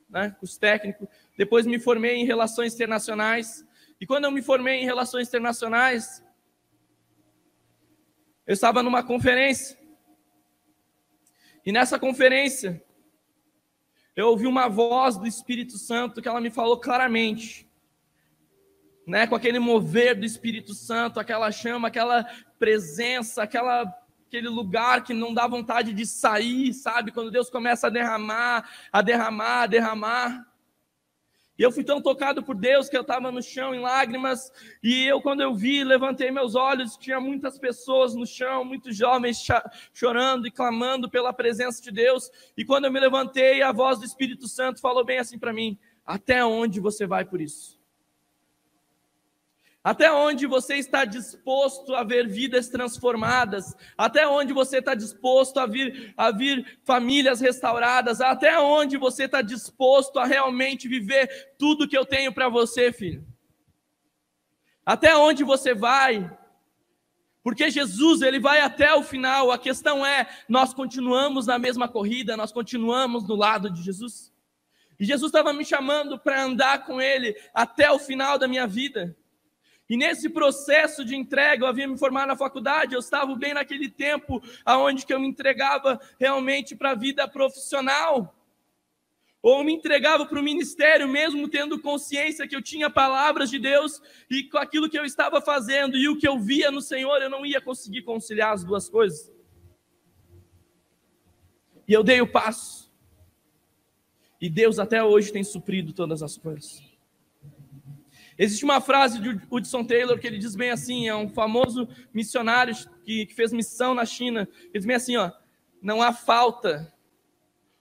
né, 0.09 0.35
curso 0.38 0.61
técnico, 0.61 1.09
depois 1.37 1.66
me 1.66 1.78
formei 1.78 2.16
em 2.16 2.24
relações 2.24 2.74
internacionais. 2.74 3.66
E 4.00 4.07
quando 4.07 4.24
eu 4.24 4.31
me 4.31 4.42
formei 4.42 4.83
em 4.83 4.85
relações 4.85 5.26
internacionais, 5.26 6.21
eu 8.46 8.55
estava 8.55 8.83
numa 8.83 9.02
conferência. 9.02 9.78
E 11.64 11.70
nessa 11.70 11.98
conferência, 11.98 12.83
eu 14.16 14.28
ouvi 14.28 14.46
uma 14.46 14.68
voz 14.68 15.16
do 15.16 15.26
Espírito 15.26 15.78
Santo 15.78 16.20
que 16.20 16.28
ela 16.28 16.40
me 16.40 16.50
falou 16.50 16.78
claramente, 16.78 17.68
né, 19.07 19.26
com 19.26 19.35
aquele 19.35 19.59
mover 19.59 20.18
do 20.18 20.24
Espírito 20.24 20.74
Santo, 20.74 21.18
aquela 21.18 21.50
chama, 21.50 21.88
aquela 21.88 22.24
presença, 22.59 23.42
aquela 23.42 23.92
aquele 24.26 24.48
lugar 24.48 25.05
que 25.05 25.12
não 25.12 25.35
dá 25.35 25.46
vontade 25.46 25.92
de 25.92 26.07
sair, 26.07 26.72
sabe? 26.72 27.12
Quando 27.12 27.31
Deus 27.31 27.50
começa 27.50 27.88
a 27.88 27.90
derramar, 27.90 28.66
a 28.90 29.02
derramar, 29.02 29.64
a 29.64 29.66
derramar. 29.66 30.51
E 31.62 31.64
eu 31.64 31.70
fui 31.70 31.85
tão 31.85 32.03
tocado 32.03 32.42
por 32.42 32.57
Deus 32.57 32.88
que 32.88 32.96
eu 32.96 33.03
estava 33.03 33.31
no 33.31 33.40
chão 33.40 33.72
em 33.72 33.79
lágrimas. 33.79 34.51
E 34.83 35.07
eu, 35.07 35.22
quando 35.22 35.42
eu 35.42 35.55
vi, 35.55 35.85
levantei 35.85 36.29
meus 36.29 36.57
olhos, 36.57 36.96
tinha 36.96 37.20
muitas 37.20 37.57
pessoas 37.57 38.16
no 38.16 38.27
chão, 38.27 38.64
muitos 38.64 38.96
jovens 38.96 39.46
chorando 39.94 40.48
e 40.48 40.51
clamando 40.51 41.09
pela 41.09 41.33
presença 41.33 41.81
de 41.81 41.92
Deus. 41.92 42.33
E 42.57 42.64
quando 42.64 42.87
eu 42.87 42.92
me 42.92 42.98
levantei, 42.98 43.62
a 43.62 43.70
voz 43.70 44.01
do 44.01 44.05
Espírito 44.05 44.48
Santo 44.48 44.81
falou 44.81 45.05
bem 45.05 45.20
assim 45.20 45.38
para 45.38 45.53
mim: 45.53 45.79
Até 46.05 46.44
onde 46.44 46.81
você 46.81 47.07
vai 47.07 47.25
por 47.25 47.40
isso? 47.40 47.71
Até 49.84 50.12
onde 50.12 50.46
você 50.46 50.76
está 50.76 51.04
disposto 51.04 51.92
a 51.94 52.04
ver 52.04 52.28
vidas 52.28 52.68
transformadas? 52.68 53.74
Até 53.98 54.28
onde 54.28 54.52
você 54.52 54.78
está 54.78 54.94
disposto 54.94 55.58
a 55.58 55.66
vir, 55.66 56.14
a 56.16 56.30
vir 56.30 56.78
famílias 56.84 57.40
restauradas? 57.40 58.20
Até 58.20 58.60
onde 58.60 58.96
você 58.96 59.24
está 59.24 59.42
disposto 59.42 60.20
a 60.20 60.24
realmente 60.24 60.86
viver 60.86 61.54
tudo 61.58 61.88
que 61.88 61.98
eu 61.98 62.06
tenho 62.06 62.32
para 62.32 62.48
você, 62.48 62.92
filho? 62.92 63.26
Até 64.86 65.16
onde 65.16 65.42
você 65.42 65.74
vai? 65.74 66.30
Porque 67.42 67.68
Jesus, 67.68 68.22
ele 68.22 68.38
vai 68.38 68.60
até 68.60 68.94
o 68.94 69.02
final. 69.02 69.50
A 69.50 69.58
questão 69.58 70.06
é, 70.06 70.28
nós 70.48 70.72
continuamos 70.72 71.46
na 71.46 71.58
mesma 71.58 71.88
corrida, 71.88 72.36
nós 72.36 72.52
continuamos 72.52 73.24
do 73.24 73.34
lado 73.34 73.68
de 73.68 73.82
Jesus. 73.82 74.32
E 74.98 75.04
Jesus 75.04 75.30
estava 75.30 75.52
me 75.52 75.64
chamando 75.64 76.20
para 76.20 76.44
andar 76.44 76.86
com 76.86 77.00
ele 77.00 77.34
até 77.52 77.90
o 77.90 77.98
final 77.98 78.38
da 78.38 78.46
minha 78.46 78.68
vida. 78.68 79.16
E 79.92 79.96
nesse 79.98 80.31
processo 80.31 81.05
de 81.05 81.14
entrega, 81.14 81.64
eu 81.64 81.68
havia 81.68 81.87
me 81.87 81.98
formado 81.98 82.28
na 82.28 82.35
faculdade, 82.35 82.94
eu 82.94 82.98
estava 82.98 83.37
bem 83.37 83.52
naquele 83.52 83.90
tempo 83.90 84.42
aonde 84.64 85.05
que 85.05 85.12
eu 85.12 85.20
me 85.20 85.28
entregava 85.28 86.00
realmente 86.18 86.74
para 86.74 86.92
a 86.92 86.94
vida 86.94 87.28
profissional. 87.28 88.35
Ou 89.42 89.62
me 89.62 89.74
entregava 89.74 90.24
para 90.24 90.40
o 90.40 90.42
ministério, 90.42 91.07
mesmo 91.07 91.46
tendo 91.46 91.78
consciência 91.78 92.48
que 92.48 92.57
eu 92.57 92.62
tinha 92.62 92.88
palavras 92.88 93.50
de 93.50 93.59
Deus 93.59 94.00
e 94.31 94.44
com 94.44 94.57
aquilo 94.57 94.88
que 94.88 94.98
eu 94.98 95.05
estava 95.05 95.42
fazendo 95.42 95.94
e 95.94 96.09
o 96.09 96.16
que 96.16 96.26
eu 96.26 96.40
via 96.40 96.70
no 96.70 96.81
Senhor, 96.81 97.20
eu 97.20 97.28
não 97.28 97.44
ia 97.44 97.61
conseguir 97.61 98.00
conciliar 98.00 98.55
as 98.55 98.64
duas 98.64 98.88
coisas. 98.88 99.31
E 101.87 101.92
eu 101.92 102.02
dei 102.02 102.22
o 102.22 102.26
passo. 102.26 102.90
E 104.40 104.48
Deus 104.48 104.78
até 104.78 105.05
hoje 105.05 105.31
tem 105.31 105.44
suprido 105.44 105.92
todas 105.92 106.22
as 106.22 106.38
coisas. 106.38 106.91
Existe 108.42 108.64
uma 108.64 108.81
frase 108.81 109.20
de 109.20 109.40
Hudson 109.48 109.85
Taylor 109.85 110.18
que 110.18 110.26
ele 110.26 110.37
diz 110.37 110.57
bem 110.57 110.70
assim, 110.70 111.07
é 111.07 111.14
um 111.14 111.28
famoso 111.28 111.88
missionário 112.12 112.74
que, 113.05 113.24
que 113.26 113.35
fez 113.35 113.52
missão 113.52 113.94
na 113.94 114.05
China. 114.05 114.48
Ele 114.64 114.72
diz 114.81 114.85
bem 114.85 114.96
assim, 114.96 115.16
ó, 115.16 115.31
não 115.81 116.02
há 116.02 116.12
falta 116.12 116.92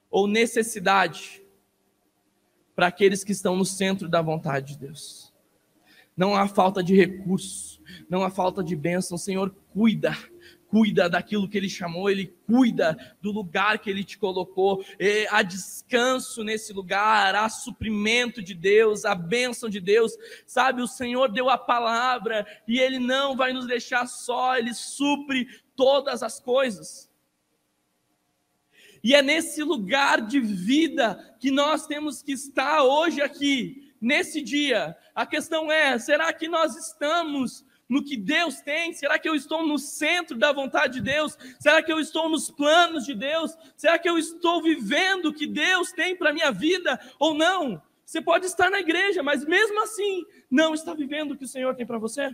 ou 0.07 0.27
necessidade 0.27 1.41
para 2.75 2.85
aqueles 2.85 3.23
que 3.23 3.31
estão 3.31 3.55
no 3.55 3.65
centro 3.65 4.07
da 4.07 4.21
vontade 4.21 4.73
de 4.73 4.85
Deus. 4.85 5.33
Não 6.15 6.35
há 6.35 6.47
falta 6.47 6.83
de 6.83 6.95
recurso, 6.95 7.81
não 8.07 8.23
há 8.23 8.29
falta 8.29 8.63
de 8.63 8.75
bênção. 8.75 9.15
O 9.15 9.19
Senhor 9.19 9.49
cuida 9.73 10.15
cuida 10.71 11.09
daquilo 11.09 11.49
que 11.49 11.57
Ele 11.57 11.69
chamou, 11.69 12.09
Ele 12.09 12.33
cuida 12.47 12.97
do 13.21 13.29
lugar 13.29 13.77
que 13.77 13.89
Ele 13.89 14.05
te 14.05 14.17
colocou. 14.17 14.83
E 14.97 15.27
há 15.29 15.43
descanso 15.43 16.45
nesse 16.45 16.71
lugar, 16.71 17.35
há 17.35 17.49
suprimento 17.49 18.41
de 18.41 18.55
Deus, 18.55 19.03
a 19.03 19.13
bênção 19.13 19.69
de 19.69 19.81
Deus. 19.81 20.13
Sabe, 20.47 20.81
o 20.81 20.87
Senhor 20.87 21.29
deu 21.29 21.49
a 21.49 21.57
palavra 21.57 22.47
e 22.65 22.79
Ele 22.79 22.97
não 22.97 23.35
vai 23.35 23.51
nos 23.51 23.67
deixar 23.67 24.07
só, 24.07 24.57
Ele 24.57 24.73
supre 24.73 25.45
todas 25.75 26.23
as 26.23 26.39
coisas. 26.39 27.11
E 29.03 29.13
é 29.13 29.21
nesse 29.21 29.61
lugar 29.63 30.21
de 30.21 30.39
vida 30.39 31.35
que 31.39 31.51
nós 31.51 31.85
temos 31.85 32.21
que 32.21 32.31
estar 32.31 32.83
hoje 32.83 33.21
aqui, 33.21 33.93
nesse 33.99 34.41
dia. 34.41 34.95
A 35.13 35.25
questão 35.25 35.69
é: 35.69 35.99
será 35.99 36.31
que 36.31 36.47
nós 36.47 36.77
estamos 36.77 37.65
no 37.91 38.01
que 38.01 38.15
Deus 38.15 38.61
tem? 38.61 38.93
Será 38.93 39.19
que 39.19 39.27
eu 39.27 39.35
estou 39.35 39.67
no 39.67 39.77
centro 39.77 40.37
da 40.37 40.53
vontade 40.53 40.93
de 40.93 41.01
Deus? 41.01 41.37
Será 41.59 41.83
que 41.83 41.91
eu 41.91 41.99
estou 41.99 42.29
nos 42.29 42.49
planos 42.49 43.03
de 43.03 43.13
Deus? 43.13 43.53
Será 43.75 43.99
que 43.99 44.07
eu 44.07 44.17
estou 44.17 44.63
vivendo 44.63 45.25
o 45.25 45.33
que 45.33 45.45
Deus 45.45 45.91
tem 45.91 46.15
para 46.15 46.29
a 46.29 46.33
minha 46.33 46.53
vida 46.53 46.97
ou 47.19 47.33
não? 47.33 47.81
Você 48.05 48.21
pode 48.21 48.45
estar 48.45 48.69
na 48.69 48.79
igreja, 48.79 49.21
mas 49.21 49.43
mesmo 49.43 49.83
assim 49.83 50.23
não 50.49 50.73
está 50.73 50.93
vivendo 50.93 51.33
o 51.33 51.37
que 51.37 51.43
o 51.43 51.47
Senhor 51.49 51.75
tem 51.75 51.85
para 51.85 51.97
você? 51.97 52.33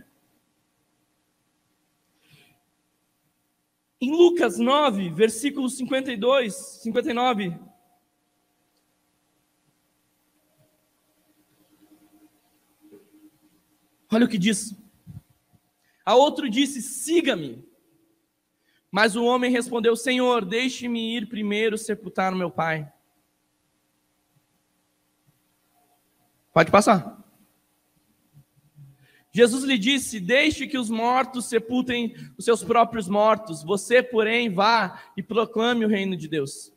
Em 4.00 4.12
Lucas 4.12 4.60
9, 4.60 5.10
versículo 5.10 5.68
52, 5.68 6.54
59, 6.54 7.58
Olha 14.10 14.24
o 14.24 14.28
que 14.28 14.38
diz. 14.38 14.74
A 16.08 16.14
outro 16.14 16.48
disse: 16.48 16.80
Siga-me. 16.80 17.62
Mas 18.90 19.14
o 19.14 19.26
homem 19.26 19.50
respondeu: 19.50 19.94
Senhor, 19.94 20.42
deixe-me 20.42 21.14
ir 21.14 21.28
primeiro 21.28 21.76
sepultar 21.76 22.32
o 22.32 22.36
meu 22.36 22.50
pai. 22.50 22.90
Pode 26.50 26.70
passar. 26.70 27.22
Jesus 29.30 29.64
lhe 29.64 29.76
disse: 29.76 30.18
Deixe 30.18 30.66
que 30.66 30.78
os 30.78 30.88
mortos 30.88 31.44
sepultem 31.44 32.16
os 32.38 32.44
seus 32.46 32.64
próprios 32.64 33.06
mortos, 33.06 33.62
você, 33.62 34.02
porém, 34.02 34.48
vá 34.48 35.02
e 35.14 35.22
proclame 35.22 35.84
o 35.84 35.88
reino 35.88 36.16
de 36.16 36.26
Deus. 36.26 36.72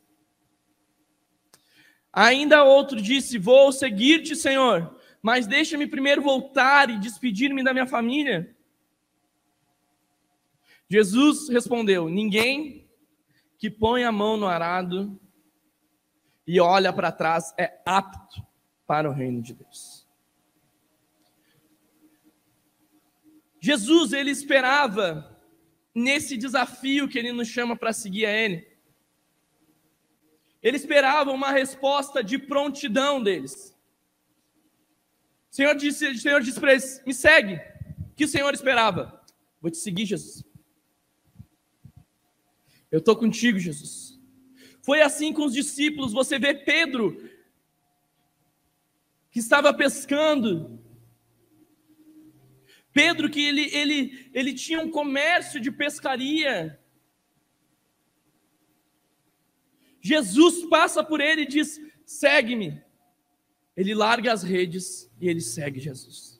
Ainda 2.12 2.64
outro 2.64 3.00
disse: 3.00 3.38
Vou 3.38 3.72
seguir-te, 3.72 4.36
Senhor, 4.36 4.94
mas 5.22 5.46
deixa-me 5.46 5.86
primeiro 5.86 6.20
voltar 6.20 6.90
e 6.90 6.98
despedir-me 6.98 7.64
da 7.64 7.72
minha 7.72 7.86
família. 7.86 8.54
Jesus 10.92 11.48
respondeu: 11.48 12.10
Ninguém 12.10 12.86
que 13.56 13.70
põe 13.70 14.04
a 14.04 14.12
mão 14.12 14.36
no 14.36 14.46
arado 14.46 15.18
e 16.46 16.60
olha 16.60 16.92
para 16.92 17.10
trás 17.10 17.54
é 17.58 17.80
apto 17.86 18.46
para 18.86 19.08
o 19.08 19.12
reino 19.12 19.40
de 19.40 19.54
Deus. 19.54 20.06
Jesus, 23.58 24.12
ele 24.12 24.30
esperava 24.30 25.40
nesse 25.94 26.36
desafio 26.36 27.08
que 27.08 27.18
ele 27.18 27.32
nos 27.32 27.48
chama 27.48 27.74
para 27.74 27.94
seguir 27.94 28.26
a 28.26 28.30
ele. 28.30 28.70
Ele 30.62 30.76
esperava 30.76 31.30
uma 31.30 31.52
resposta 31.52 32.22
de 32.22 32.36
prontidão 32.36 33.22
deles. 33.22 33.74
O 35.50 35.54
Senhor 35.54 35.74
disse, 35.74 36.06
o 36.06 36.18
Senhor 36.18 36.42
disse 36.42 36.60
para 36.60 36.72
eles: 36.72 37.02
Me 37.06 37.14
segue. 37.14 37.54
O 38.10 38.14
que 38.14 38.26
o 38.26 38.28
Senhor 38.28 38.52
esperava? 38.52 39.24
Vou 39.58 39.70
te 39.70 39.78
seguir, 39.78 40.04
Jesus. 40.04 40.51
Eu 42.92 42.98
estou 42.98 43.16
contigo, 43.16 43.58
Jesus. 43.58 44.20
Foi 44.82 45.00
assim 45.00 45.32
com 45.32 45.46
os 45.46 45.54
discípulos. 45.54 46.12
Você 46.12 46.38
vê 46.38 46.54
Pedro, 46.54 47.26
que 49.30 49.38
estava 49.38 49.72
pescando. 49.72 50.78
Pedro, 52.92 53.30
que 53.30 53.40
ele, 53.40 53.74
ele, 53.74 54.30
ele 54.34 54.52
tinha 54.52 54.82
um 54.82 54.90
comércio 54.90 55.58
de 55.58 55.70
pescaria. 55.70 56.78
Jesus 60.02 60.66
passa 60.66 61.02
por 61.02 61.18
ele 61.18 61.42
e 61.42 61.46
diz: 61.46 61.80
segue-me. 62.04 62.82
Ele 63.74 63.94
larga 63.94 64.30
as 64.30 64.42
redes 64.42 65.10
e 65.18 65.30
ele 65.30 65.40
segue 65.40 65.80
Jesus. 65.80 66.38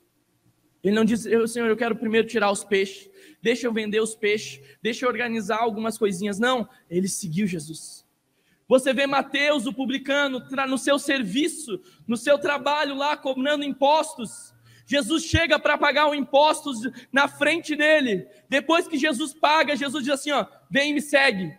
Ele 0.83 0.93
não 0.93 1.03
diz, 1.03 1.21
Senhor, 1.47 1.67
eu 1.67 1.77
quero 1.77 1.95
primeiro 1.95 2.27
tirar 2.27 2.51
os 2.51 2.63
peixes 2.63 3.09
deixa 3.43 3.67
eu 3.67 3.73
vender 3.73 4.01
os 4.01 4.15
peixes, 4.15 4.61
deixa 4.81 5.05
eu 5.05 5.09
organizar 5.09 5.59
algumas 5.59 5.97
coisinhas. 5.97 6.39
Não, 6.39 6.67
ele 6.89 7.09
seguiu 7.09 7.45
Jesus. 7.45 8.05
Você 8.69 8.93
vê 8.93 9.05
Mateus, 9.05 9.65
o 9.65 9.73
publicano, 9.73 10.41
no 10.69 10.77
seu 10.77 10.97
serviço, 10.97 11.81
no 12.07 12.15
seu 12.15 12.39
trabalho 12.39 12.95
lá, 12.95 13.17
cobrando 13.17 13.65
impostos. 13.65 14.53
Jesus 14.85 15.25
chega 15.25 15.59
para 15.59 15.77
pagar 15.77 16.09
os 16.09 16.15
impostos 16.15 16.79
na 17.11 17.27
frente 17.27 17.75
dele. 17.75 18.25
Depois 18.49 18.87
que 18.87 18.97
Jesus 18.97 19.33
paga, 19.33 19.75
Jesus 19.75 20.05
diz 20.05 20.13
assim: 20.13 20.31
ó, 20.31 20.45
vem 20.71 20.91
e 20.91 20.93
me 20.93 21.01
segue. 21.01 21.53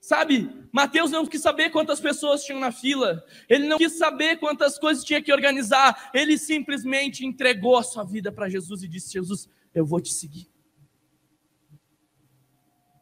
Sabe, 0.00 0.50
Mateus 0.72 1.12
não 1.12 1.24
quis 1.24 1.42
saber 1.42 1.70
quantas 1.70 2.00
pessoas 2.00 2.42
tinham 2.42 2.58
na 2.58 2.72
fila, 2.72 3.22
ele 3.48 3.68
não 3.68 3.78
quis 3.78 3.96
saber 3.96 4.38
quantas 4.38 4.78
coisas 4.78 5.04
tinha 5.04 5.22
que 5.22 5.32
organizar, 5.32 6.10
ele 6.12 6.38
simplesmente 6.38 7.24
entregou 7.24 7.76
a 7.76 7.82
sua 7.82 8.02
vida 8.02 8.32
para 8.32 8.48
Jesus 8.48 8.82
e 8.82 8.88
disse: 8.88 9.12
Jesus, 9.12 9.48
eu 9.72 9.86
vou 9.86 10.00
te 10.00 10.12
seguir. 10.12 10.49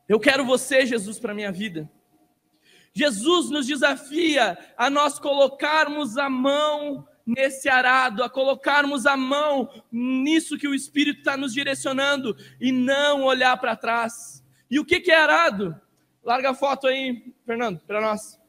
Eu 0.09 0.19
quero 0.19 0.45
você, 0.45 0.87
Jesus, 0.87 1.19
para 1.19 1.33
a 1.33 1.35
minha 1.35 1.53
vida. 1.53 1.89
Jesus 2.95 3.51
nos 3.51 3.67
desafia 3.67 4.59
a 4.77 4.89
nós 4.89 5.19
colocarmos 5.19 6.17
a 6.17 6.31
mão 6.31 7.07
nesse 7.27 7.69
arado, 7.69 8.25
a 8.25 8.31
colocarmos 8.31 9.05
a 9.05 9.17
mão 9.17 9.71
nisso 9.93 10.57
que 10.57 10.67
o 10.67 10.75
Espírito 10.75 11.19
está 11.19 11.37
nos 11.37 11.53
direcionando 11.53 12.35
e 12.59 12.73
não 12.73 13.25
olhar 13.25 13.55
para 13.59 13.77
trás. 13.77 14.43
E 14.71 14.81
o 14.81 14.85
que, 14.85 14.99
que 14.99 15.11
é 15.11 15.17
arado? 15.17 15.79
Larga 16.25 16.51
a 16.51 16.55
foto 16.55 16.87
aí, 16.87 17.35
Fernando, 17.45 17.81
para 17.81 18.01
nós. 18.01 18.41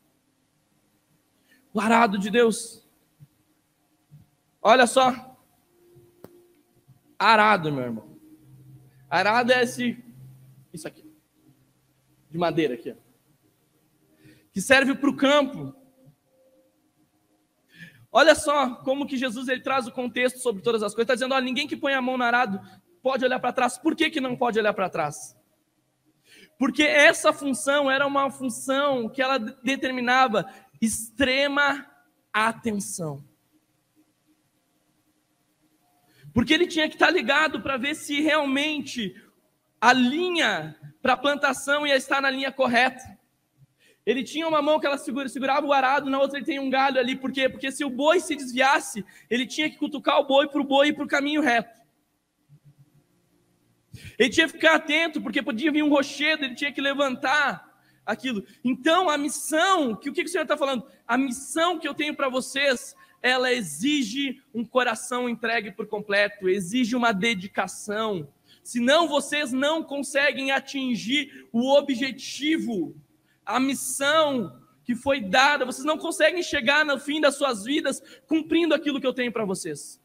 O 1.74 1.80
arado 1.80 2.18
de 2.18 2.32
Deus. 2.32 2.88
Olha 4.62 4.88
só. 4.88 5.38
Arado, 7.18 7.72
meu 7.72 7.84
irmão. 7.84 8.18
Arado 9.10 9.52
é 9.52 9.64
esse, 9.64 10.02
isso 10.74 10.88
aqui 10.88 11.09
de 12.30 12.38
madeira 12.38 12.76
aqui, 12.76 12.96
que 14.52 14.62
serve 14.62 14.96
para 14.96 15.10
o 15.10 15.16
campo. 15.16 15.76
Olha 18.12 18.34
só 18.36 18.76
como 18.78 19.08
que 19.08 19.18
Jesus 19.18 19.48
ele 19.48 19.62
traz 19.62 19.88
o 19.88 19.92
contexto 19.92 20.40
sobre 20.40 20.64
todas 20.64 20.82
as 20.82 20.94
coisas. 20.94 21.06
Está 21.06 21.14
dizendo, 21.14 21.36
olha, 21.36 21.46
ninguém 21.46 21.68
que 21.68 21.78
põe 21.78 21.94
a 21.94 22.02
mão 22.02 22.18
no 22.18 22.24
arado 22.24 22.60
pode 23.02 23.24
olhar 23.24 23.40
para 23.40 23.54
trás. 23.54 23.78
Por 23.78 23.96
que, 23.96 24.10
que 24.10 24.20
não 24.20 24.36
pode 24.36 24.60
olhar 24.60 24.74
para 24.74 24.90
trás? 24.90 25.38
Porque 26.58 26.84
essa 26.84 27.32
função 27.32 27.90
era 27.90 28.06
uma 28.06 28.30
função 28.30 29.08
que 29.08 29.22
ela 29.22 29.38
determinava 29.38 30.46
extrema 30.82 31.90
atenção. 32.34 33.24
Porque 36.34 36.54
ele 36.54 36.68
tinha 36.68 36.88
que 36.88 36.96
estar 36.96 37.10
ligado 37.10 37.62
para 37.62 37.78
ver 37.78 37.96
se 37.96 38.22
realmente 38.22 39.16
a 39.80 39.94
linha 39.94 40.76
para 41.02 41.14
a 41.14 41.18
plantação 41.18 41.86
ia 41.88 41.96
estar 41.96 42.22
na 42.22 42.30
linha 42.30 42.52
correta. 42.52 43.18
Ele 44.06 44.24
tinha 44.24 44.48
uma 44.48 44.62
mão 44.62 44.80
que 44.80 44.88
ela 44.88 44.98
segurava 44.98 45.66
o 45.66 45.74
arado, 45.74 46.10
na 46.10 46.20
outra 46.20 46.40
ele 46.40 46.46
tem 46.46 46.60
um 46.60 46.70
galho 46.70 47.00
ali. 47.00 47.16
Por 47.16 47.32
quê? 47.32 47.48
Porque 47.48 47.72
se 47.72 47.86
o 47.86 47.90
boi 47.90 48.20
se 48.20 48.36
desviasse, 48.36 49.06
ele 49.30 49.46
tinha 49.46 49.70
que 49.70 49.78
cutucar 49.78 50.20
o 50.20 50.26
boi 50.26 50.48
para 50.48 50.62
o 50.62 50.64
boi 50.64 50.88
ir 50.88 50.94
para 50.94 51.04
o 51.04 51.08
caminho 51.08 51.42
reto. 51.42 51.80
Ele 54.18 54.30
tinha 54.30 54.48
que 54.48 54.54
ficar 54.54 54.76
atento, 54.76 55.22
porque 55.22 55.42
podia 55.42 55.72
vir 55.72 55.84
um 55.84 55.90
rochedo, 55.90 56.46
ele 56.46 56.56
tinha 56.56 56.72
que 56.72 56.82
levantar 56.82 57.70
aquilo. 58.06 58.44
Então, 58.64 59.10
a 59.10 59.18
missão, 59.18 59.96
que 59.96 60.10
o 60.10 60.14
que 60.14 60.24
o 60.24 60.28
Senhor 60.28 60.44
está 60.44 60.58
falando? 60.58 60.86
A 61.08 61.18
missão 61.18 61.78
que 61.78 61.88
eu 61.88 61.94
tenho 61.94 62.16
para 62.16 62.30
vocês, 62.30 62.96
ela 63.22 63.52
exige 63.54 64.42
um 64.54 64.66
coração 64.66 65.30
entregue 65.30 65.72
por 65.72 65.88
completo, 65.88 66.50
exige 66.50 66.96
uma 66.96 67.12
dedicação 67.12 68.28
senão 68.64 69.08
vocês 69.08 69.52
não 69.52 69.84
conseguem 69.84 70.52
atingir 70.52 71.48
o 71.52 71.72
objetivo, 71.78 72.96
a 73.46 73.60
missão 73.60 74.60
que 74.84 74.96
foi 74.96 75.22
dada, 75.22 75.66
vocês 75.66 75.86
não 75.86 75.98
conseguem 75.98 76.42
chegar 76.42 76.84
no 76.84 77.00
fim 77.00 77.22
das 77.22 77.36
suas 77.36 77.64
vidas 77.64 78.02
cumprindo 78.28 78.74
aquilo 78.74 79.00
que 79.00 79.06
eu 79.06 79.14
tenho 79.14 79.32
para 79.32 79.46
vocês. 79.46 80.02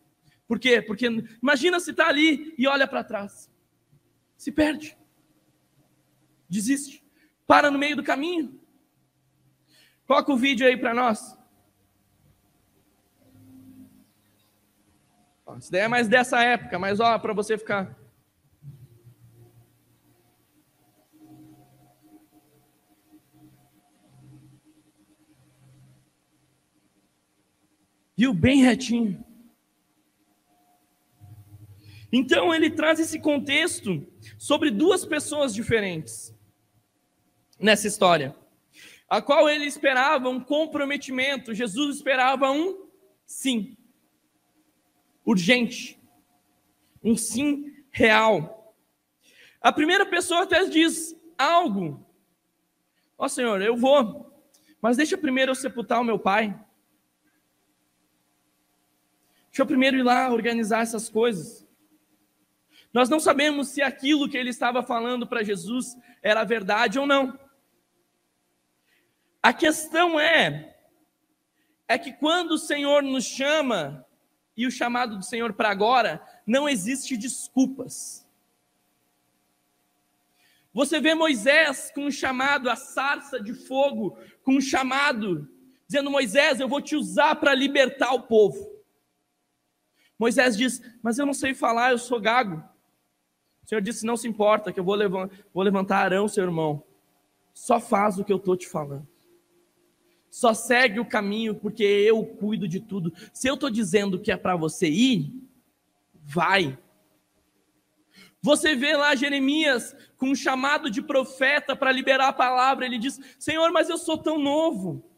Por 0.46 0.58
quê? 0.58 0.82
Porque 0.82 1.06
imagina 1.42 1.80
se 1.80 1.90
está 1.90 2.08
ali 2.08 2.54
e 2.58 2.66
olha 2.66 2.86
para 2.86 3.02
trás, 3.02 3.50
se 4.36 4.52
perde, 4.52 4.96
desiste, 6.48 7.02
para 7.46 7.70
no 7.70 7.78
meio 7.78 7.96
do 7.96 8.02
caminho. 8.02 8.60
Coloca 10.06 10.32
o 10.32 10.36
vídeo 10.36 10.66
aí 10.66 10.76
para 10.76 10.92
nós. 10.92 11.36
Isso 15.58 15.70
daí 15.70 15.82
é 15.82 15.88
mais 15.88 16.08
dessa 16.08 16.42
época, 16.42 16.78
mas 16.78 17.00
ó, 17.00 17.18
para 17.18 17.32
você 17.32 17.56
ficar. 17.56 17.96
Viu? 28.16 28.32
Bem 28.32 28.62
retinho. 28.62 29.24
Então 32.16 32.54
ele 32.54 32.70
traz 32.70 33.00
esse 33.00 33.18
contexto 33.18 34.06
sobre 34.38 34.70
duas 34.70 35.04
pessoas 35.04 35.52
diferentes 35.52 36.32
nessa 37.58 37.88
história, 37.88 38.36
a 39.08 39.20
qual 39.20 39.48
ele 39.48 39.64
esperava 39.64 40.28
um 40.28 40.38
comprometimento, 40.38 41.52
Jesus 41.52 41.96
esperava 41.96 42.52
um 42.52 42.86
sim, 43.26 43.76
urgente, 45.24 46.00
um 47.02 47.16
sim 47.16 47.74
real. 47.90 48.76
A 49.60 49.72
primeira 49.72 50.06
pessoa 50.06 50.44
até 50.44 50.64
diz 50.66 51.16
algo, 51.36 52.06
ó 53.18 53.24
oh, 53.24 53.28
Senhor, 53.28 53.60
eu 53.60 53.76
vou, 53.76 54.32
mas 54.80 54.96
deixa 54.96 55.18
primeiro 55.18 55.50
eu 55.50 55.56
sepultar 55.56 56.00
o 56.00 56.04
meu 56.04 56.18
pai. 56.18 56.56
Deixa 59.54 59.62
eu 59.62 59.66
primeiro 59.66 59.96
ir 59.96 60.02
lá 60.02 60.32
organizar 60.32 60.82
essas 60.82 61.08
coisas. 61.08 61.64
Nós 62.92 63.08
não 63.08 63.20
sabemos 63.20 63.68
se 63.68 63.80
aquilo 63.82 64.28
que 64.28 64.36
ele 64.36 64.50
estava 64.50 64.82
falando 64.82 65.28
para 65.28 65.44
Jesus 65.44 65.96
era 66.20 66.42
verdade 66.42 66.98
ou 66.98 67.06
não. 67.06 67.38
A 69.40 69.52
questão 69.52 70.18
é 70.18 70.74
é 71.86 71.96
que 71.96 72.12
quando 72.12 72.50
o 72.50 72.58
Senhor 72.58 73.04
nos 73.04 73.26
chama 73.26 74.04
e 74.56 74.66
o 74.66 74.72
chamado 74.72 75.18
do 75.18 75.24
Senhor 75.24 75.52
para 75.52 75.70
agora, 75.70 76.20
não 76.44 76.68
existe 76.68 77.16
desculpas. 77.16 78.26
Você 80.72 81.00
vê 81.00 81.14
Moisés 81.14 81.92
com 81.94 82.06
um 82.06 82.10
chamado, 82.10 82.68
a 82.68 82.74
sarça 82.74 83.40
de 83.40 83.54
fogo, 83.54 84.18
com 84.42 84.56
um 84.56 84.60
chamado, 84.60 85.48
dizendo: 85.86 86.10
Moisés, 86.10 86.58
eu 86.58 86.68
vou 86.68 86.80
te 86.80 86.96
usar 86.96 87.36
para 87.36 87.54
libertar 87.54 88.12
o 88.14 88.22
povo. 88.22 88.73
Moisés 90.18 90.56
diz: 90.56 90.80
Mas 91.02 91.18
eu 91.18 91.26
não 91.26 91.34
sei 91.34 91.54
falar, 91.54 91.92
eu 91.92 91.98
sou 91.98 92.20
gago. 92.20 92.62
O 93.64 93.68
Senhor 93.68 93.80
disse: 93.80 94.06
Não 94.06 94.16
se 94.16 94.28
importa, 94.28 94.72
que 94.72 94.78
eu 94.78 94.84
vou 94.84 95.62
levantar, 95.62 96.04
Arão, 96.04 96.28
seu 96.28 96.44
irmão. 96.44 96.82
Só 97.52 97.80
faz 97.80 98.18
o 98.18 98.24
que 98.24 98.32
eu 98.32 98.36
estou 98.36 98.56
te 98.56 98.68
falando. 98.68 99.06
Só 100.30 100.52
segue 100.52 100.98
o 100.98 101.06
caminho, 101.06 101.54
porque 101.54 101.84
eu 101.84 102.24
cuido 102.24 102.66
de 102.66 102.80
tudo. 102.80 103.12
Se 103.32 103.46
eu 103.46 103.54
estou 103.54 103.70
dizendo 103.70 104.20
que 104.20 104.32
é 104.32 104.36
para 104.36 104.56
você 104.56 104.88
ir, 104.88 105.32
vai. 106.12 106.76
Você 108.42 108.74
vê 108.74 108.96
lá 108.96 109.14
Jeremias 109.14 109.96
com 110.16 110.30
um 110.30 110.34
chamado 110.34 110.90
de 110.90 111.00
profeta 111.00 111.76
para 111.76 111.92
liberar 111.92 112.28
a 112.28 112.32
palavra. 112.32 112.84
Ele 112.84 112.98
diz: 112.98 113.18
Senhor, 113.38 113.70
mas 113.70 113.88
eu 113.88 113.96
sou 113.96 114.18
tão 114.18 114.38
novo. 114.38 115.13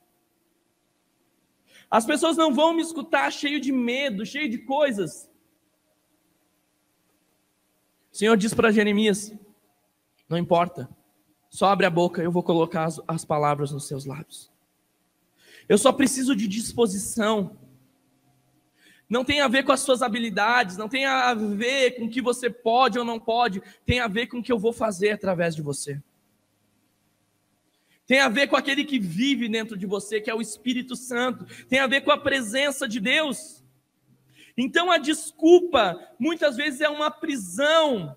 As 1.91 2.05
pessoas 2.05 2.37
não 2.37 2.53
vão 2.53 2.74
me 2.74 2.82
escutar 2.82 3.30
cheio 3.32 3.61
de 3.61 3.72
medo, 3.72 4.26
cheio 4.26 4.49
de 4.49 4.59
coisas. 4.59 5.30
O 8.12 8.16
Senhor 8.16 8.37
diz 8.37 8.53
para 8.53 8.72
Jeremias: 8.72 9.32
Não 10.28 10.37
importa, 10.37 10.89
só 11.49 11.66
abre 11.66 11.87
a 11.87 11.91
boca, 11.91 12.22
eu 12.22 12.32
vou 12.32 12.43
colocar 12.43 12.84
as, 12.84 13.01
as 13.07 13.24
palavras 13.24 13.70
nos 13.70 13.87
seus 13.87 14.05
lábios. 14.05 14.51
Eu 15.68 15.78
só 15.78 15.93
preciso 15.93 16.34
de 16.34 16.47
disposição. 16.47 17.57
Não 19.09 19.24
tem 19.24 19.41
a 19.41 19.47
ver 19.47 19.62
com 19.62 19.70
as 19.70 19.80
suas 19.80 20.03
habilidades, 20.03 20.76
não 20.76 20.89
tem 20.89 21.07
a 21.07 21.32
ver 21.32 21.93
com 21.93 22.07
o 22.07 22.11
que 22.11 22.20
você 22.20 22.51
pode 22.51 22.99
ou 22.99 23.05
não 23.05 23.20
pode, 23.20 23.62
tem 23.84 24.01
a 24.01 24.09
ver 24.09 24.26
com 24.26 24.39
o 24.39 24.43
que 24.43 24.51
eu 24.51 24.59
vou 24.59 24.72
fazer 24.72 25.11
através 25.11 25.55
de 25.55 25.62
você. 25.62 26.03
Tem 28.07 28.21
a 28.21 28.29
ver 28.29 28.47
com 28.47 28.57
aquele 28.57 28.85
que 28.85 28.99
vive 28.99 29.49
dentro 29.49 29.77
de 29.77 29.85
você, 29.85 30.21
que 30.21 30.31
é 30.31 30.35
o 30.35 30.41
Espírito 30.41 30.95
Santo. 30.95 31.45
Tem 31.67 31.81
a 31.81 31.89
ver 31.89 32.03
com 32.03 32.13
a 32.13 32.19
presença 32.19 32.87
de 32.87 33.01
Deus. 33.01 33.65
Então 34.57 34.91
a 34.91 34.97
desculpa 34.97 35.99
muitas 36.19 36.57
vezes 36.57 36.81
é 36.81 36.89
uma 36.89 37.11
prisão. 37.11 38.17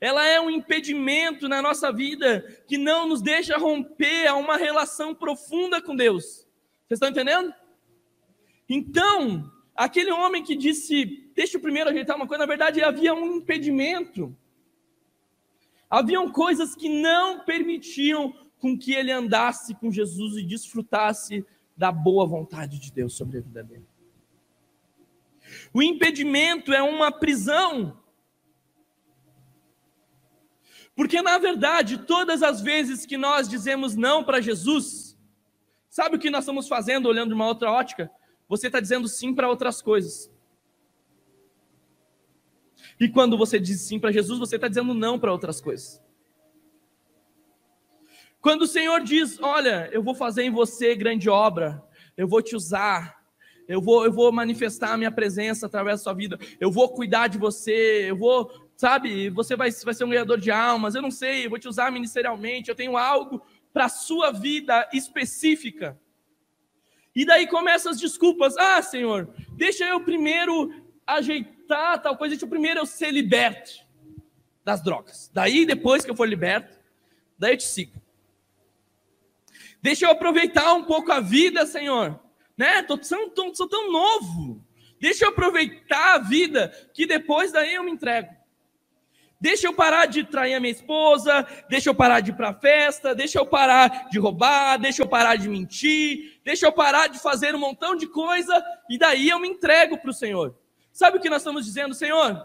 Ela 0.00 0.24
é 0.26 0.40
um 0.40 0.48
impedimento 0.48 1.48
na 1.48 1.60
nossa 1.60 1.92
vida 1.92 2.40
que 2.66 2.78
não 2.78 3.08
nos 3.08 3.20
deixa 3.20 3.58
romper 3.58 4.26
a 4.26 4.36
uma 4.36 4.56
relação 4.56 5.14
profunda 5.14 5.82
com 5.82 5.94
Deus. 5.94 6.46
Vocês 6.86 6.98
estão 6.98 7.08
entendendo? 7.08 7.52
Então, 8.68 9.50
aquele 9.74 10.10
homem 10.10 10.42
que 10.42 10.56
disse, 10.56 11.30
deixa 11.34 11.56
eu 11.56 11.60
primeiro 11.60 11.90
ajeitar 11.90 12.16
uma 12.16 12.26
coisa, 12.26 12.42
na 12.42 12.48
verdade 12.48 12.82
havia 12.82 13.12
um 13.12 13.36
impedimento. 13.36 14.36
Haviam 15.90 16.30
coisas 16.30 16.74
que 16.74 16.88
não 16.88 17.40
permitiam 17.40 18.34
com 18.62 18.78
que 18.78 18.92
ele 18.92 19.10
andasse 19.10 19.74
com 19.74 19.90
Jesus 19.90 20.36
e 20.36 20.42
desfrutasse 20.42 21.44
da 21.76 21.90
boa 21.90 22.24
vontade 22.24 22.78
de 22.78 22.92
Deus 22.92 23.14
sobre 23.14 23.38
a 23.38 23.40
vida 23.40 23.62
dele. 23.62 23.84
O 25.74 25.82
impedimento 25.82 26.72
é 26.72 26.80
uma 26.80 27.10
prisão. 27.10 28.00
Porque, 30.94 31.20
na 31.20 31.38
verdade, 31.38 31.98
todas 32.06 32.40
as 32.40 32.60
vezes 32.60 33.04
que 33.04 33.16
nós 33.16 33.48
dizemos 33.48 33.96
não 33.96 34.22
para 34.22 34.40
Jesus, 34.40 35.18
sabe 35.90 36.14
o 36.14 36.18
que 36.20 36.30
nós 36.30 36.44
estamos 36.44 36.68
fazendo 36.68 37.08
olhando 37.08 37.30
de 37.30 37.34
uma 37.34 37.48
outra 37.48 37.70
ótica? 37.70 38.08
você 38.52 38.66
está 38.66 38.80
dizendo 38.80 39.08
sim 39.08 39.34
para 39.34 39.48
outras 39.48 39.80
coisas. 39.80 40.30
E 43.00 43.08
quando 43.08 43.38
você 43.38 43.58
diz 43.58 43.80
sim 43.80 43.98
para 43.98 44.12
Jesus, 44.12 44.38
você 44.38 44.56
está 44.56 44.68
dizendo 44.68 44.92
não 44.92 45.18
para 45.18 45.32
outras 45.32 45.58
coisas. 45.58 46.02
Quando 48.42 48.62
o 48.62 48.66
Senhor 48.66 49.00
diz: 49.04 49.38
Olha, 49.40 49.88
eu 49.92 50.02
vou 50.02 50.16
fazer 50.16 50.42
em 50.42 50.50
você 50.50 50.96
grande 50.96 51.30
obra, 51.30 51.80
eu 52.16 52.26
vou 52.26 52.42
te 52.42 52.56
usar, 52.56 53.22
eu 53.68 53.80
vou, 53.80 54.04
eu 54.04 54.12
vou 54.12 54.32
manifestar 54.32 54.92
a 54.92 54.96
minha 54.96 55.12
presença 55.12 55.66
através 55.66 56.00
da 56.00 56.02
sua 56.02 56.12
vida, 56.12 56.36
eu 56.60 56.70
vou 56.70 56.88
cuidar 56.88 57.28
de 57.28 57.38
você, 57.38 58.10
eu 58.10 58.16
vou, 58.16 58.68
sabe, 58.76 59.30
você 59.30 59.54
vai, 59.54 59.70
vai 59.70 59.94
ser 59.94 60.04
um 60.04 60.10
ganhador 60.10 60.40
de 60.40 60.50
almas, 60.50 60.96
eu 60.96 61.00
não 61.00 61.10
sei, 61.10 61.46
eu 61.46 61.50
vou 61.50 61.58
te 61.58 61.68
usar 61.68 61.92
ministerialmente, 61.92 62.68
eu 62.68 62.74
tenho 62.74 62.96
algo 62.96 63.40
para 63.72 63.84
a 63.84 63.88
sua 63.88 64.32
vida 64.32 64.88
específica. 64.92 65.96
E 67.14 67.24
daí 67.24 67.46
começam 67.46 67.92
as 67.92 68.00
desculpas. 68.00 68.56
Ah, 68.56 68.82
Senhor, 68.82 69.32
deixa 69.52 69.84
eu 69.84 70.00
primeiro 70.00 70.74
ajeitar 71.06 72.02
tal 72.02 72.16
coisa, 72.16 72.30
deixa 72.30 72.44
eu 72.44 72.50
primeiro 72.50 72.80
eu 72.80 72.86
ser 72.86 73.12
liberto 73.12 73.70
das 74.64 74.82
drogas. 74.82 75.30
Daí, 75.32 75.64
depois 75.64 76.04
que 76.04 76.10
eu 76.10 76.16
for 76.16 76.28
liberto, 76.28 76.76
daí 77.38 77.52
eu 77.52 77.58
te 77.58 77.64
sigo. 77.64 78.01
Deixa 79.82 80.06
eu 80.06 80.10
aproveitar 80.12 80.72
um 80.74 80.84
pouco 80.84 81.10
a 81.10 81.18
vida, 81.18 81.66
Senhor. 81.66 82.18
Né? 82.56 82.82
Tô, 82.84 83.02
sou, 83.02 83.28
tô, 83.30 83.52
sou 83.54 83.68
tão 83.68 83.90
novo. 83.90 84.64
Deixa 85.00 85.24
eu 85.24 85.30
aproveitar 85.30 86.14
a 86.14 86.18
vida, 86.18 86.68
que 86.94 87.04
depois 87.04 87.50
daí 87.50 87.74
eu 87.74 87.82
me 87.82 87.90
entrego. 87.90 88.28
Deixa 89.40 89.66
eu 89.66 89.74
parar 89.74 90.06
de 90.06 90.22
trair 90.22 90.54
a 90.54 90.60
minha 90.60 90.70
esposa, 90.70 91.44
deixa 91.68 91.90
eu 91.90 91.94
parar 91.96 92.20
de 92.20 92.30
ir 92.30 92.34
para 92.34 92.54
festa, 92.54 93.12
deixa 93.12 93.40
eu 93.40 93.44
parar 93.44 94.08
de 94.08 94.16
roubar, 94.20 94.76
deixa 94.78 95.02
eu 95.02 95.08
parar 95.08 95.34
de 95.34 95.48
mentir, 95.48 96.40
deixa 96.44 96.66
eu 96.66 96.72
parar 96.72 97.08
de 97.08 97.18
fazer 97.18 97.52
um 97.52 97.58
montão 97.58 97.96
de 97.96 98.06
coisa 98.06 98.64
e 98.88 98.96
daí 98.96 99.28
eu 99.28 99.40
me 99.40 99.48
entrego 99.48 99.98
para 99.98 100.10
o 100.10 100.14
Senhor. 100.14 100.56
Sabe 100.92 101.18
o 101.18 101.20
que 101.20 101.28
nós 101.28 101.42
estamos 101.42 101.64
dizendo, 101.64 101.92
Senhor? 101.92 102.40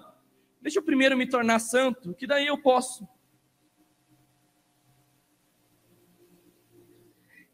Deixa 0.59 0.79
eu 0.79 0.83
primeiro 0.83 1.15
me 1.15 1.29
tornar 1.29 1.59
santo, 1.59 2.15
que 2.15 2.25
daí 2.25 2.47
eu 2.47 2.57
posso. 2.57 3.07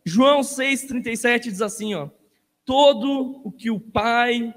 João 0.05 0.41
6,37 0.41 1.43
diz 1.43 1.61
assim: 1.61 1.93
ó, 1.93 2.09
Todo 2.65 3.41
o 3.43 3.51
que 3.51 3.69
o 3.69 3.79
Pai 3.79 4.53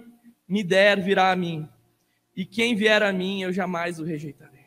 me 0.48 0.62
der 0.62 1.02
virá 1.02 1.32
a 1.32 1.36
mim, 1.36 1.68
e 2.34 2.44
quem 2.44 2.74
vier 2.74 3.02
a 3.02 3.12
mim 3.12 3.42
eu 3.42 3.52
jamais 3.52 3.98
o 3.98 4.04
rejeitarei. 4.04 4.66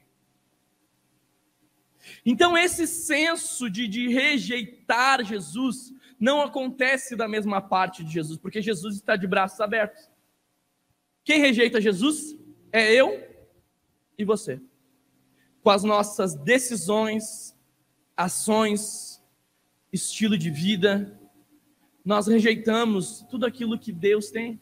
Então, 2.26 2.58
esse 2.58 2.88
senso 2.88 3.70
de, 3.70 3.88
de 3.88 4.08
rejeitar 4.10 5.24
Jesus 5.24 5.94
não 6.20 6.42
acontece 6.42 7.16
da 7.16 7.28
mesma 7.28 7.62
parte 7.62 8.04
de 8.04 8.12
Jesus, 8.12 8.38
porque 8.38 8.62
Jesus 8.62 8.96
está 8.96 9.16
de 9.16 9.28
braços 9.28 9.62
abertos. 9.62 10.10
Quem 11.24 11.40
rejeita 11.40 11.80
Jesus 11.80 12.36
é 12.72 12.92
eu 12.94 13.26
e 14.18 14.26
você. 14.26 14.62
Com 15.62 15.70
as 15.70 15.84
nossas 15.84 16.36
decisões, 16.36 17.56
ações, 18.18 19.19
estilo 19.92 20.38
de 20.38 20.50
vida, 20.50 21.20
nós 22.04 22.28
rejeitamos 22.28 23.26
tudo 23.30 23.46
aquilo 23.46 23.80
que 23.80 23.92
Deus 23.92 24.32
tem. 24.32 24.62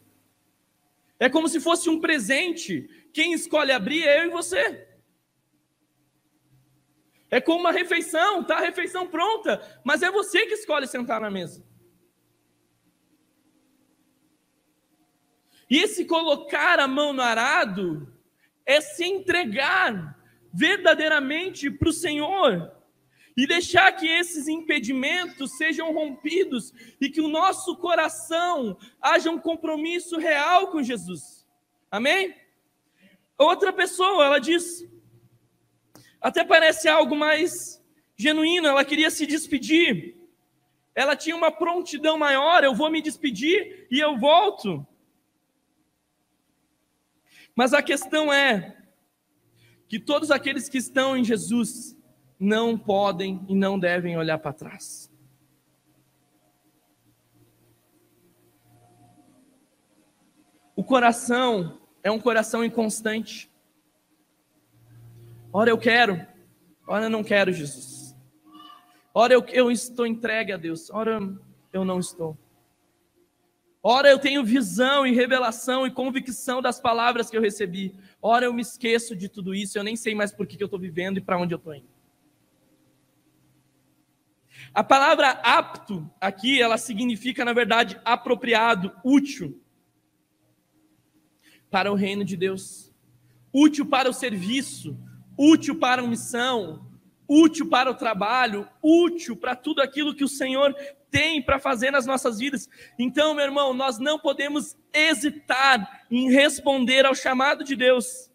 É 1.18 1.28
como 1.28 1.48
se 1.48 1.60
fosse 1.60 1.88
um 1.88 2.00
presente. 2.00 2.88
Quem 3.12 3.32
escolhe 3.32 3.72
abrir 3.72 4.04
é 4.04 4.20
eu 4.20 4.26
e 4.26 4.30
você. 4.30 4.86
É 7.30 7.40
como 7.40 7.60
uma 7.60 7.72
refeição, 7.72 8.42
tá 8.42 8.56
a 8.56 8.60
refeição 8.60 9.06
pronta, 9.06 9.60
mas 9.84 10.02
é 10.02 10.10
você 10.10 10.46
que 10.46 10.54
escolhe 10.54 10.86
sentar 10.86 11.20
na 11.20 11.30
mesa. 11.30 11.66
E 15.68 15.78
esse 15.78 16.06
colocar 16.06 16.80
a 16.80 16.88
mão 16.88 17.12
no 17.12 17.20
arado 17.20 18.10
é 18.64 18.80
se 18.80 19.04
entregar 19.04 20.18
verdadeiramente 20.52 21.70
para 21.70 21.90
o 21.90 21.92
Senhor 21.92 22.77
e 23.38 23.46
deixar 23.46 23.92
que 23.92 24.04
esses 24.04 24.48
impedimentos 24.48 25.56
sejam 25.56 25.92
rompidos 25.92 26.74
e 27.00 27.08
que 27.08 27.20
o 27.20 27.28
nosso 27.28 27.76
coração 27.76 28.76
haja 29.00 29.30
um 29.30 29.38
compromisso 29.38 30.18
real 30.18 30.72
com 30.72 30.82
Jesus. 30.82 31.46
Amém? 31.88 32.34
Outra 33.38 33.72
pessoa, 33.72 34.24
ela 34.24 34.40
diz: 34.40 34.84
até 36.20 36.44
parece 36.44 36.88
algo 36.88 37.14
mais 37.14 37.80
genuíno, 38.16 38.66
ela 38.66 38.84
queria 38.84 39.08
se 39.08 39.24
despedir. 39.24 40.16
Ela 40.92 41.14
tinha 41.14 41.36
uma 41.36 41.52
prontidão 41.52 42.18
maior, 42.18 42.64
eu 42.64 42.74
vou 42.74 42.90
me 42.90 43.00
despedir 43.00 43.86
e 43.88 44.00
eu 44.00 44.18
volto. 44.18 44.84
Mas 47.54 47.72
a 47.72 47.80
questão 47.80 48.32
é 48.32 48.76
que 49.88 50.00
todos 50.00 50.32
aqueles 50.32 50.68
que 50.68 50.78
estão 50.78 51.16
em 51.16 51.22
Jesus 51.22 51.96
não 52.38 52.78
podem 52.78 53.44
e 53.48 53.54
não 53.54 53.78
devem 53.78 54.16
olhar 54.16 54.38
para 54.38 54.52
trás. 54.52 55.10
O 60.76 60.84
coração 60.84 61.80
é 62.04 62.10
um 62.10 62.20
coração 62.20 62.64
inconstante. 62.64 63.50
Ora 65.52 65.70
eu 65.70 65.78
quero, 65.78 66.24
ora 66.86 67.06
eu 67.06 67.10
não 67.10 67.24
quero, 67.24 67.52
Jesus. 67.52 68.16
Ora 69.12 69.34
eu, 69.34 69.44
eu 69.48 69.72
estou 69.72 70.06
entregue 70.06 70.52
a 70.52 70.56
Deus, 70.56 70.88
ora 70.90 71.18
eu 71.72 71.84
não 71.84 71.98
estou. 71.98 72.38
Ora 73.82 74.08
eu 74.08 74.18
tenho 74.18 74.44
visão 74.44 75.04
e 75.04 75.12
revelação 75.12 75.86
e 75.86 75.90
convicção 75.90 76.62
das 76.62 76.80
palavras 76.80 77.28
que 77.28 77.36
eu 77.36 77.40
recebi. 77.40 77.94
Ora 78.22 78.46
eu 78.46 78.52
me 78.52 78.62
esqueço 78.62 79.16
de 79.16 79.28
tudo 79.28 79.54
isso, 79.54 79.76
eu 79.76 79.82
nem 79.82 79.96
sei 79.96 80.14
mais 80.14 80.30
por 80.30 80.46
que, 80.46 80.56
que 80.56 80.62
eu 80.62 80.66
estou 80.66 80.78
vivendo 80.78 81.18
e 81.18 81.20
para 81.20 81.38
onde 81.38 81.54
eu 81.54 81.58
estou 81.58 81.74
indo. 81.74 81.97
A 84.74 84.84
palavra 84.84 85.30
apto 85.42 86.08
aqui, 86.20 86.60
ela 86.60 86.78
significa, 86.78 87.44
na 87.44 87.52
verdade, 87.52 88.00
apropriado, 88.04 88.92
útil. 89.04 89.60
para 91.70 91.92
o 91.92 91.94
reino 91.94 92.24
de 92.24 92.36
Deus, 92.36 92.90
útil 93.52 93.84
para 93.84 94.08
o 94.08 94.12
serviço, 94.12 94.98
útil 95.36 95.78
para 95.78 96.00
a 96.00 96.06
missão, 96.06 96.86
útil 97.28 97.68
para 97.68 97.90
o 97.90 97.94
trabalho, 97.94 98.66
útil 98.82 99.36
para 99.36 99.54
tudo 99.54 99.82
aquilo 99.82 100.14
que 100.14 100.24
o 100.24 100.28
Senhor 100.28 100.74
tem 101.10 101.42
para 101.42 101.58
fazer 101.58 101.90
nas 101.90 102.06
nossas 102.06 102.38
vidas. 102.38 102.68
Então, 102.98 103.34
meu 103.34 103.44
irmão, 103.44 103.74
nós 103.74 103.98
não 103.98 104.18
podemos 104.18 104.76
hesitar 104.92 106.06
em 106.10 106.30
responder 106.30 107.04
ao 107.04 107.14
chamado 107.14 107.64
de 107.64 107.76
Deus. 107.76 108.27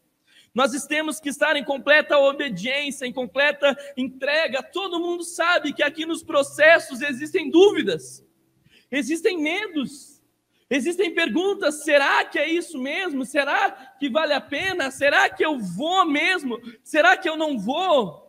Nós 0.54 0.72
temos 0.86 1.20
que 1.20 1.30
estar 1.30 1.56
em 1.56 1.64
completa 1.64 2.18
obediência, 2.18 3.06
em 3.06 3.14
completa 3.14 3.76
entrega. 3.98 4.62
Todo 4.62 5.00
mundo 5.00 5.24
sabe 5.24 5.74
que 5.74 5.82
aqui 5.82 6.06
nos 6.06 6.24
processos 6.24 7.02
existem 7.02 7.50
dúvidas, 7.50 8.24
existem 8.92 9.42
medos, 9.42 10.22
existem 10.70 11.14
perguntas: 11.14 11.84
será 11.84 12.24
que 12.24 12.38
é 12.38 12.48
isso 12.48 12.78
mesmo? 12.78 13.26
Será 13.26 13.72
que 14.00 14.10
vale 14.10 14.34
a 14.34 14.42
pena? 14.42 14.92
Será 14.92 15.28
que 15.28 15.44
eu 15.44 15.58
vou 15.60 16.06
mesmo? 16.06 16.60
Será 16.84 17.18
que 17.18 17.28
eu 17.28 17.36
não 17.36 17.58
vou? 17.58 18.23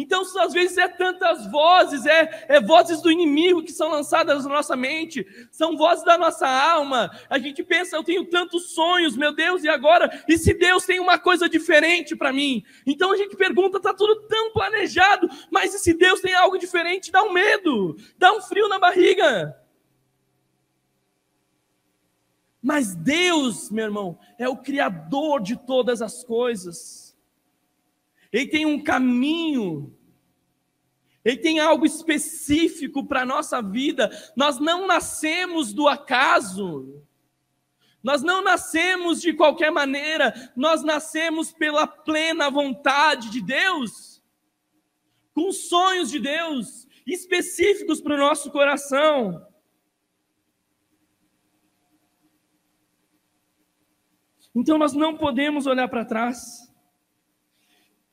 Então, 0.00 0.22
às 0.22 0.54
vezes, 0.54 0.78
é 0.78 0.88
tantas 0.88 1.46
vozes, 1.50 2.06
é, 2.06 2.46
é 2.48 2.58
vozes 2.58 3.02
do 3.02 3.10
inimigo 3.10 3.62
que 3.62 3.70
são 3.70 3.90
lançadas 3.90 4.44
na 4.44 4.50
nossa 4.54 4.74
mente, 4.74 5.26
são 5.50 5.76
vozes 5.76 6.02
da 6.06 6.16
nossa 6.16 6.48
alma. 6.48 7.10
A 7.28 7.38
gente 7.38 7.62
pensa, 7.62 7.96
eu 7.96 8.02
tenho 8.02 8.24
tantos 8.24 8.70
sonhos, 8.70 9.14
meu 9.14 9.34
Deus, 9.34 9.62
e 9.62 9.68
agora? 9.68 10.24
E 10.26 10.38
se 10.38 10.54
Deus 10.54 10.86
tem 10.86 10.98
uma 10.98 11.18
coisa 11.18 11.50
diferente 11.50 12.16
para 12.16 12.32
mim? 12.32 12.64
Então 12.86 13.12
a 13.12 13.16
gente 13.16 13.36
pergunta, 13.36 13.76
está 13.76 13.92
tudo 13.92 14.26
tão 14.26 14.50
planejado, 14.52 15.28
mas 15.50 15.74
e 15.74 15.78
se 15.78 15.92
Deus 15.92 16.22
tem 16.22 16.32
algo 16.32 16.56
diferente? 16.56 17.12
Dá 17.12 17.22
um 17.22 17.32
medo, 17.32 17.94
dá 18.16 18.32
um 18.32 18.40
frio 18.40 18.68
na 18.70 18.78
barriga. 18.78 19.54
Mas 22.62 22.94
Deus, 22.94 23.70
meu 23.70 23.84
irmão, 23.84 24.18
é 24.38 24.48
o 24.48 24.56
Criador 24.56 25.42
de 25.42 25.56
todas 25.56 26.00
as 26.00 26.24
coisas. 26.24 27.09
Ele 28.32 28.46
tem 28.46 28.66
um 28.66 28.82
caminho, 28.82 29.96
ele 31.24 31.36
tem 31.36 31.58
algo 31.58 31.84
específico 31.84 33.04
para 33.06 33.22
a 33.22 33.26
nossa 33.26 33.60
vida. 33.60 34.10
Nós 34.36 34.58
não 34.58 34.86
nascemos 34.86 35.72
do 35.72 35.88
acaso, 35.88 37.04
nós 38.02 38.22
não 38.22 38.42
nascemos 38.42 39.20
de 39.20 39.32
qualquer 39.32 39.70
maneira, 39.70 40.52
nós 40.56 40.82
nascemos 40.82 41.52
pela 41.52 41.86
plena 41.86 42.48
vontade 42.48 43.30
de 43.30 43.42
Deus, 43.42 44.22
com 45.34 45.52
sonhos 45.52 46.10
de 46.10 46.18
Deus 46.18 46.88
específicos 47.06 48.00
para 48.00 48.14
o 48.14 48.18
nosso 48.18 48.50
coração. 48.50 49.46
Então 54.54 54.78
nós 54.78 54.92
não 54.92 55.16
podemos 55.16 55.66
olhar 55.66 55.88
para 55.88 56.04
trás. 56.04 56.69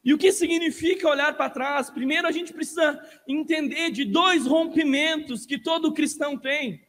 E 0.07 0.13
o 0.13 0.17
que 0.17 0.31
significa 0.31 1.09
olhar 1.09 1.35
para 1.35 1.49
trás? 1.49 1.89
Primeiro, 1.89 2.29
a 2.29 2.31
gente 2.31 2.53
precisa 2.53 2.97
entender 3.27 3.91
de 3.91 4.05
dois 4.05 4.45
rompimentos 4.45 5.45
que 5.45 5.59
todo 5.59 5.93
cristão 5.93 6.37
tem. 6.37 6.87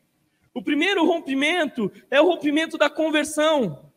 O 0.55 0.63
primeiro 0.63 1.05
rompimento 1.05 1.91
é 2.13 2.21
o 2.21 2.27
rompimento 2.27 2.79
da 2.79 2.89
conversão. 2.89 3.93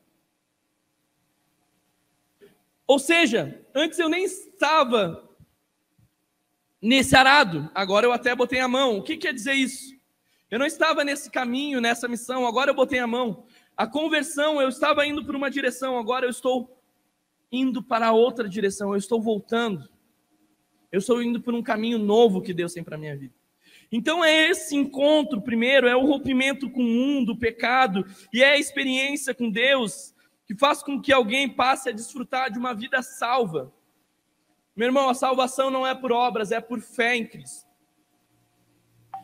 Ou 2.87 2.97
seja, 2.97 3.63
antes 3.75 3.99
eu 3.99 4.09
nem 4.09 4.23
estava 4.23 5.29
nesse 6.81 7.15
arado, 7.15 7.69
agora 7.75 8.07
eu 8.07 8.11
até 8.11 8.33
botei 8.33 8.59
a 8.59 8.67
mão. 8.67 8.97
O 8.97 9.03
que 9.03 9.17
quer 9.17 9.35
dizer 9.35 9.53
isso? 9.53 9.95
Eu 10.49 10.57
não 10.57 10.65
estava 10.65 11.03
nesse 11.03 11.29
caminho, 11.29 11.79
nessa 11.79 12.07
missão, 12.07 12.47
agora 12.47 12.71
eu 12.71 12.75
botei 12.75 12.97
a 12.97 13.05
mão. 13.05 13.45
A 13.77 13.85
conversão, 13.85 14.59
eu 14.59 14.69
estava 14.69 15.05
indo 15.05 15.23
por 15.23 15.35
uma 15.35 15.51
direção, 15.51 15.95
agora 15.99 16.25
eu 16.25 16.31
estou 16.31 16.80
indo 17.51 17.83
para 17.83 18.11
outra 18.11 18.47
direção, 18.47 18.91
eu 18.91 18.97
estou 18.97 19.21
voltando. 19.21 19.89
Eu 20.91 20.99
estou 20.99 21.21
indo 21.21 21.41
por 21.41 21.53
um 21.53 21.63
caminho 21.63 21.97
novo 21.97 22.41
que 22.41 22.53
Deus 22.53 22.73
tem 22.73 22.83
para 22.83 22.95
a 22.95 22.99
minha 22.99 23.15
vida. 23.15 23.33
Então 23.91 24.23
é 24.23 24.49
esse 24.49 24.75
encontro, 24.75 25.41
primeiro, 25.41 25.87
é 25.87 25.95
o 25.95 26.05
rompimento 26.05 26.69
com 26.69 26.81
o 26.81 26.83
mundo, 26.83 27.33
o 27.33 27.37
pecado, 27.37 28.05
e 28.33 28.41
é 28.41 28.51
a 28.51 28.57
experiência 28.57 29.33
com 29.33 29.49
Deus 29.49 30.13
que 30.45 30.55
faz 30.55 30.81
com 30.81 31.01
que 31.01 31.13
alguém 31.13 31.47
passe 31.47 31.89
a 31.89 31.93
desfrutar 31.93 32.51
de 32.51 32.59
uma 32.59 32.73
vida 32.73 33.01
salva. 33.01 33.73
Meu 34.75 34.87
irmão, 34.87 35.09
a 35.09 35.13
salvação 35.13 35.69
não 35.69 35.85
é 35.85 35.93
por 35.93 36.11
obras, 36.11 36.51
é 36.51 36.59
por 36.59 36.79
fé 36.81 37.15
em 37.15 37.25
Cristo. 37.25 37.69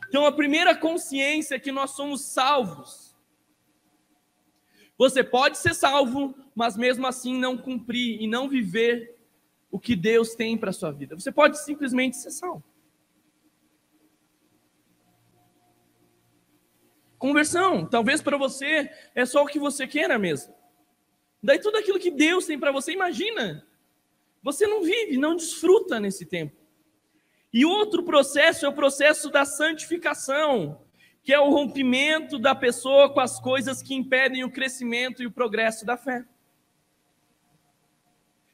Então 0.08 0.26
a 0.26 0.32
primeira 0.32 0.76
consciência 0.76 1.56
é 1.56 1.60
que 1.60 1.72
nós 1.72 1.92
somos 1.92 2.22
salvos. 2.26 3.07
Você 4.98 5.24
pode 5.24 5.58
ser 5.58 5.76
salvo, 5.76 6.36
mas 6.56 6.76
mesmo 6.76 7.06
assim 7.06 7.38
não 7.38 7.58
cumprir 7.58 8.22
e 8.22 8.28
não 8.28 8.50
viver 8.50 9.16
o 9.70 9.80
que 9.80 9.96
Deus 9.96 10.34
tem 10.34 10.58
para 10.58 10.72
a 10.72 10.74
sua 10.74 10.92
vida. 10.92 11.16
Você 11.16 11.32
pode 11.32 11.60
simplesmente 11.60 12.18
ser 12.18 12.32
salvo. 12.32 12.64
Conversão, 17.18 17.86
talvez 17.86 18.22
para 18.22 18.38
você 18.38 18.92
é 19.14 19.26
só 19.26 19.44
o 19.44 19.48
que 19.48 19.60
você 19.60 19.88
queira 19.88 20.18
mesmo. 20.18 20.54
Daí 21.42 21.60
tudo 21.60 21.78
aquilo 21.78 22.00
que 22.00 22.12
Deus 22.12 22.46
tem 22.46 22.60
para 22.60 22.72
você, 22.72 22.92
imagina. 22.92 23.68
Você 24.42 24.66
não 24.66 24.82
vive, 24.84 25.18
não 25.18 25.36
desfruta 25.36 26.00
nesse 26.00 26.26
tempo. 26.26 26.56
E 27.52 27.66
outro 27.66 28.04
processo 28.04 28.66
é 28.66 28.70
o 28.70 28.74
processo 28.74 29.30
da 29.30 29.46
santificação 29.46 30.87
que 31.28 31.34
é 31.34 31.40
o 31.42 31.50
rompimento 31.50 32.40
da 32.40 32.56
pessoa 32.56 33.14
com 33.14 33.20
as 33.20 33.38
coisas 33.38 33.82
que 33.82 33.94
impedem 33.94 34.46
o 34.46 34.50
crescimento 34.50 35.22
e 35.22 35.26
o 35.26 35.32
progresso 35.32 35.86
da 35.86 35.98
fé. 35.98 36.24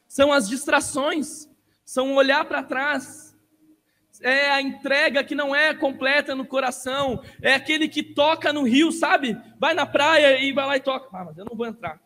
São 0.07 0.34
as 0.34 0.49
distrações, 0.49 1.47
são 1.86 2.15
olhar 2.15 2.43
para 2.45 2.63
trás, 2.63 3.38
é 4.21 4.49
a 4.49 4.59
entrega 4.59 5.24
que 5.24 5.36
não 5.36 5.55
é 5.55 5.71
completa 5.71 6.34
no 6.34 6.47
coração, 6.47 7.24
é 7.43 7.53
aquele 7.53 7.88
que 7.88 8.01
toca 8.01 8.51
no 8.51 8.63
rio, 8.63 8.91
sabe? 8.91 9.39
Vai 9.59 9.76
na 9.76 9.86
praia 9.86 10.39
e 10.39 10.51
vai 10.51 10.65
lá 10.65 10.76
e 10.76 10.82
toca. 10.82 11.15
Ah, 11.15 11.26
mas 11.26 11.38
eu 11.38 11.45
não 11.45 11.55
vou 11.55 11.67
entrar. 11.67 12.01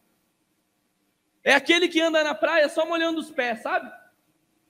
É 1.45 1.53
aquele 1.53 1.87
que 1.87 2.01
anda 2.01 2.21
na 2.25 2.35
praia 2.35 2.67
só 2.67 2.85
molhando 2.85 3.21
os 3.21 3.31
pés, 3.31 3.61
sabe? 3.61 3.89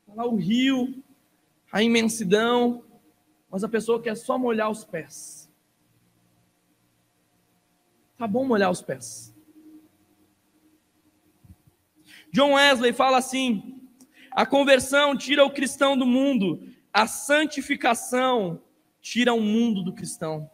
Lá 0.10 0.28
o 0.28 0.36
rio, 0.36 1.04
a 1.72 1.82
imensidão, 1.82 2.84
mas 3.50 3.64
a 3.64 3.68
pessoa 3.68 4.00
quer 4.00 4.16
só 4.16 4.38
molhar 4.38 4.70
os 4.70 4.86
pés. 4.86 5.37
Tá 8.18 8.26
bom 8.26 8.44
molhar 8.44 8.72
os 8.72 8.82
pés. 8.82 9.36
John 12.34 12.54
Wesley 12.54 12.92
fala 12.92 13.18
assim: 13.18 13.80
a 14.32 14.46
conversão 14.46 15.16
tira 15.16 15.46
o 15.46 15.52
cristão 15.52 15.96
do 15.96 16.06
mundo, 16.06 16.68
a 16.92 17.06
santificação 17.06 18.62
tira 19.00 19.34
o 19.34 19.42
mundo 19.42 19.84
do 19.84 19.94
cristão. 19.94 20.50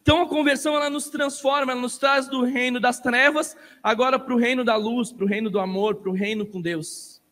Então 0.00 0.22
a 0.22 0.28
conversão 0.28 0.74
ela 0.74 0.88
nos 0.88 1.08
transforma, 1.10 1.72
ela 1.72 1.80
nos 1.80 1.98
traz 1.98 2.28
do 2.28 2.42
reino 2.42 2.80
das 2.80 2.98
trevas 2.98 3.54
agora 3.82 4.18
para 4.18 4.34
o 4.34 4.38
reino 4.38 4.64
da 4.64 4.74
luz, 4.74 5.12
para 5.12 5.24
o 5.24 5.28
reino 5.28 5.50
do 5.50 5.60
amor, 5.60 5.96
para 5.96 6.10
o 6.10 6.14
reino 6.14 6.46
com 6.46 6.60
Deus. 6.60 7.22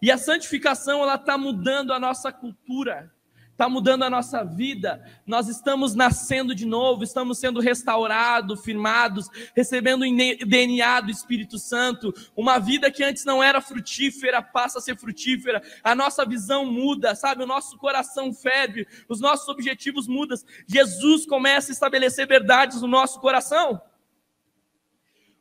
E 0.00 0.10
a 0.10 0.16
santificação 0.16 1.02
ela 1.02 1.16
está 1.16 1.36
mudando 1.36 1.92
a 1.92 1.98
nossa 1.98 2.30
cultura 2.30 3.15
está 3.56 3.70
mudando 3.70 4.02
a 4.02 4.10
nossa 4.10 4.44
vida, 4.44 5.02
nós 5.26 5.48
estamos 5.48 5.94
nascendo 5.94 6.54
de 6.54 6.66
novo, 6.66 7.02
estamos 7.02 7.38
sendo 7.38 7.58
restaurados, 7.58 8.62
firmados, 8.62 9.30
recebendo 9.56 10.02
o 10.02 10.46
DNA 10.46 11.00
do 11.00 11.10
Espírito 11.10 11.58
Santo, 11.58 12.12
uma 12.36 12.58
vida 12.58 12.90
que 12.90 13.02
antes 13.02 13.24
não 13.24 13.42
era 13.42 13.62
frutífera 13.62 14.42
passa 14.42 14.78
a 14.78 14.82
ser 14.82 14.98
frutífera, 14.98 15.62
a 15.82 15.94
nossa 15.94 16.22
visão 16.26 16.66
muda, 16.66 17.14
sabe? 17.14 17.44
O 17.44 17.46
nosso 17.46 17.78
coração 17.78 18.30
ferve, 18.30 18.86
os 19.08 19.22
nossos 19.22 19.48
objetivos 19.48 20.06
mudam, 20.06 20.36
Jesus 20.66 21.24
começa 21.24 21.72
a 21.72 21.72
estabelecer 21.72 22.26
verdades 22.26 22.82
no 22.82 22.88
nosso 22.88 23.18
coração. 23.20 23.80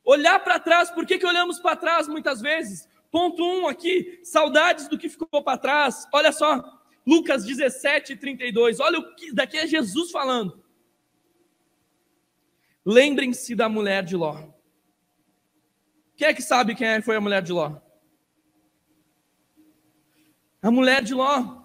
Olhar 0.06 0.40
para 0.40 0.58
trás, 0.58 0.90
por 0.90 1.06
que, 1.06 1.18
que 1.18 1.28
olhamos 1.28 1.60
para 1.60 1.76
trás 1.76 2.08
muitas 2.08 2.40
vezes? 2.40 2.88
Ponto 3.12 3.44
um 3.44 3.68
aqui, 3.68 4.22
saudades 4.24 4.88
do 4.88 4.98
que 4.98 5.10
ficou 5.10 5.44
para 5.44 5.58
trás. 5.58 6.08
Olha 6.14 6.32
só, 6.32 6.85
Lucas 7.06 7.46
17, 7.46 8.16
32. 8.16 8.80
Olha 8.80 9.00
o 9.00 9.16
que 9.16 9.34
daqui 9.34 9.58
é 9.58 9.68
Jesus 9.68 10.12
falando. 10.12 10.64
Lembrem-se 12.86 13.56
da 13.56 13.70
mulher 13.70 14.04
de 14.04 14.16
Ló. 14.16 14.54
Quem 16.16 16.28
é 16.28 16.34
que 16.34 16.42
sabe 16.42 16.76
quem 16.76 16.88
é, 16.88 17.02
foi 17.02 17.16
a 17.16 17.22
mulher 17.22 17.42
de 17.42 17.52
Ló? 17.52 17.80
A 20.62 20.72
mulher 20.72 21.04
de 21.04 21.14
Ló. 21.14 21.64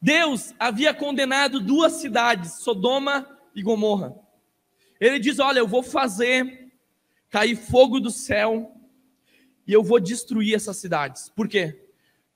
Deus 0.00 0.54
havia 0.58 0.94
condenado 0.94 1.58
duas 1.58 1.94
cidades, 1.94 2.60
Sodoma 2.60 3.38
e 3.54 3.62
Gomorra. 3.62 4.14
Ele 5.00 5.18
diz: 5.18 5.38
Olha, 5.38 5.58
eu 5.58 5.66
vou 5.66 5.82
fazer 5.82 6.72
cair 7.30 7.56
fogo 7.56 7.98
do 7.98 8.10
céu 8.10 8.72
e 9.66 9.72
eu 9.72 9.82
vou 9.82 9.98
destruir 9.98 10.54
essas 10.54 10.76
cidades. 10.76 11.28
Por 11.30 11.48
quê? 11.48 11.85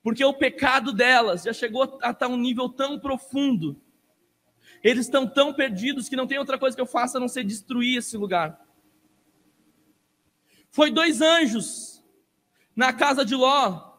Porque 0.03 0.25
o 0.25 0.33
pecado 0.33 0.93
delas 0.93 1.43
já 1.43 1.53
chegou 1.53 1.99
a 2.03 2.11
estar 2.11 2.29
um 2.29 2.37
nível 2.37 2.69
tão 2.69 2.99
profundo 2.99 3.81
Eles 4.83 5.07
estão 5.07 5.27
tão 5.27 5.53
perdidos 5.53 6.09
que 6.09 6.17
não 6.17 6.27
tem 6.27 6.39
outra 6.39 6.59
coisa 6.59 6.75
que 6.75 6.81
eu 6.81 6.87
faça 6.87 7.19
a 7.19 7.21
não 7.21 7.29
ser 7.29 7.45
destruir 7.45 7.99
esse 7.99 8.17
lugar. 8.17 8.59
Foi 10.71 10.91
dois 10.91 11.21
anjos 11.21 12.03
na 12.75 12.93
casa 12.93 13.25
de 13.25 13.35
Ló 13.35 13.91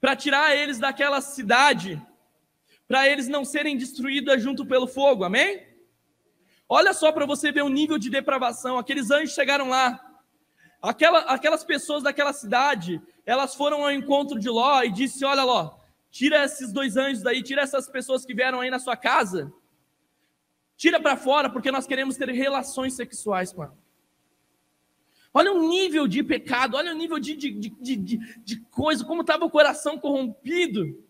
para 0.00 0.14
tirar 0.14 0.54
eles 0.54 0.78
daquela 0.78 1.20
cidade, 1.20 2.00
para 2.86 3.08
eles 3.08 3.28
não 3.28 3.44
serem 3.44 3.76
destruídos 3.76 4.42
junto 4.42 4.64
pelo 4.64 4.86
fogo, 4.86 5.24
amém? 5.24 5.66
Olha 6.68 6.94
só 6.94 7.10
para 7.10 7.26
você 7.26 7.50
ver 7.50 7.62
o 7.62 7.68
nível 7.68 7.98
de 7.98 8.08
depravação. 8.08 8.78
Aqueles 8.78 9.10
anjos 9.10 9.34
chegaram 9.34 9.68
lá. 9.68 10.09
Aquela, 10.82 11.20
aquelas 11.20 11.62
pessoas 11.62 12.02
daquela 12.02 12.32
cidade, 12.32 13.00
elas 13.26 13.54
foram 13.54 13.82
ao 13.82 13.92
encontro 13.92 14.38
de 14.38 14.48
Ló 14.48 14.82
e 14.82 14.90
disse: 14.90 15.24
Olha, 15.24 15.44
Ló, 15.44 15.76
tira 16.10 16.44
esses 16.44 16.72
dois 16.72 16.96
anjos 16.96 17.22
daí, 17.22 17.42
tira 17.42 17.62
essas 17.62 17.88
pessoas 17.88 18.24
que 18.24 18.34
vieram 18.34 18.60
aí 18.60 18.70
na 18.70 18.78
sua 18.78 18.96
casa, 18.96 19.52
tira 20.76 20.98
para 20.98 21.16
fora, 21.16 21.50
porque 21.50 21.70
nós 21.70 21.86
queremos 21.86 22.16
ter 22.16 22.30
relações 22.30 22.94
sexuais 22.94 23.52
com 23.52 23.64
ela. 23.64 23.78
Olha 25.32 25.52
o 25.52 25.68
nível 25.68 26.08
de 26.08 26.24
pecado, 26.24 26.76
olha 26.76 26.92
o 26.92 26.96
nível 26.96 27.18
de, 27.18 27.36
de, 27.36 27.50
de, 27.50 27.96
de, 27.96 28.16
de 28.38 28.56
coisa, 28.70 29.04
como 29.04 29.20
estava 29.20 29.44
o 29.44 29.50
coração 29.50 29.98
corrompido. 29.98 31.04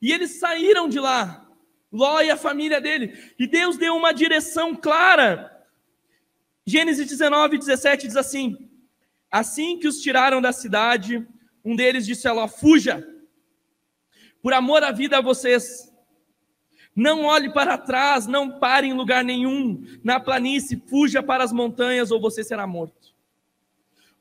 E 0.00 0.12
eles 0.12 0.38
saíram 0.38 0.88
de 0.88 1.00
lá. 1.00 1.48
Ló 1.90 2.20
e 2.20 2.30
a 2.30 2.36
família 2.36 2.80
dele. 2.80 3.18
E 3.38 3.46
Deus 3.46 3.76
deu 3.76 3.96
uma 3.96 4.12
direção 4.12 4.74
clara. 4.74 5.53
Gênesis 6.66 7.06
19, 7.08 7.58
17 7.58 8.06
diz 8.06 8.16
assim: 8.16 8.70
Assim 9.30 9.78
que 9.78 9.86
os 9.86 10.00
tiraram 10.00 10.40
da 10.40 10.52
cidade, 10.52 11.26
um 11.64 11.76
deles 11.76 12.06
disse 12.06 12.26
a 12.26 12.32
Ló: 12.32 12.48
Fuja, 12.48 13.06
por 14.42 14.52
amor 14.52 14.82
à 14.82 14.92
vida 14.92 15.18
a 15.18 15.22
vocês. 15.22 15.92
Não 16.96 17.24
olhe 17.24 17.52
para 17.52 17.76
trás, 17.76 18.26
não 18.26 18.60
pare 18.60 18.86
em 18.86 18.92
lugar 18.92 19.24
nenhum. 19.24 19.84
Na 20.04 20.20
planície, 20.20 20.80
fuja 20.86 21.22
para 21.22 21.42
as 21.42 21.52
montanhas 21.52 22.12
ou 22.12 22.20
você 22.20 22.44
será 22.44 22.66
morto. 22.68 23.12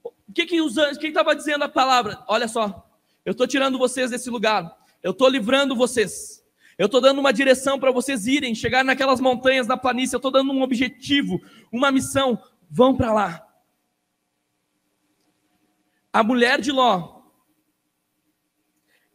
O 0.03 0.33
que 0.33 0.47
que 0.47 0.59
os 0.59 0.75
anjos, 0.77 0.97
quem 0.97 1.09
estava 1.09 1.35
dizendo 1.35 1.63
a 1.63 1.69
palavra? 1.69 2.23
Olha 2.27 2.47
só, 2.47 2.89
eu 3.23 3.33
estou 3.33 3.45
tirando 3.45 3.77
vocês 3.77 4.09
desse 4.09 4.29
lugar. 4.29 4.75
Eu 5.03 5.11
estou 5.11 5.29
livrando 5.29 5.75
vocês. 5.75 6.42
Eu 6.77 6.87
estou 6.87 6.99
dando 6.99 7.19
uma 7.19 7.31
direção 7.31 7.79
para 7.79 7.91
vocês 7.91 8.25
irem, 8.25 8.55
chegar 8.55 8.83
naquelas 8.83 9.19
montanhas 9.19 9.67
na 9.67 9.77
planície. 9.77 10.15
Eu 10.15 10.17
estou 10.17 10.31
dando 10.31 10.51
um 10.51 10.61
objetivo, 10.61 11.39
uma 11.71 11.91
missão. 11.91 12.41
Vão 12.69 12.95
para 12.95 13.13
lá. 13.13 13.47
A 16.11 16.23
mulher 16.23 16.61
de 16.61 16.71
Ló, 16.71 17.21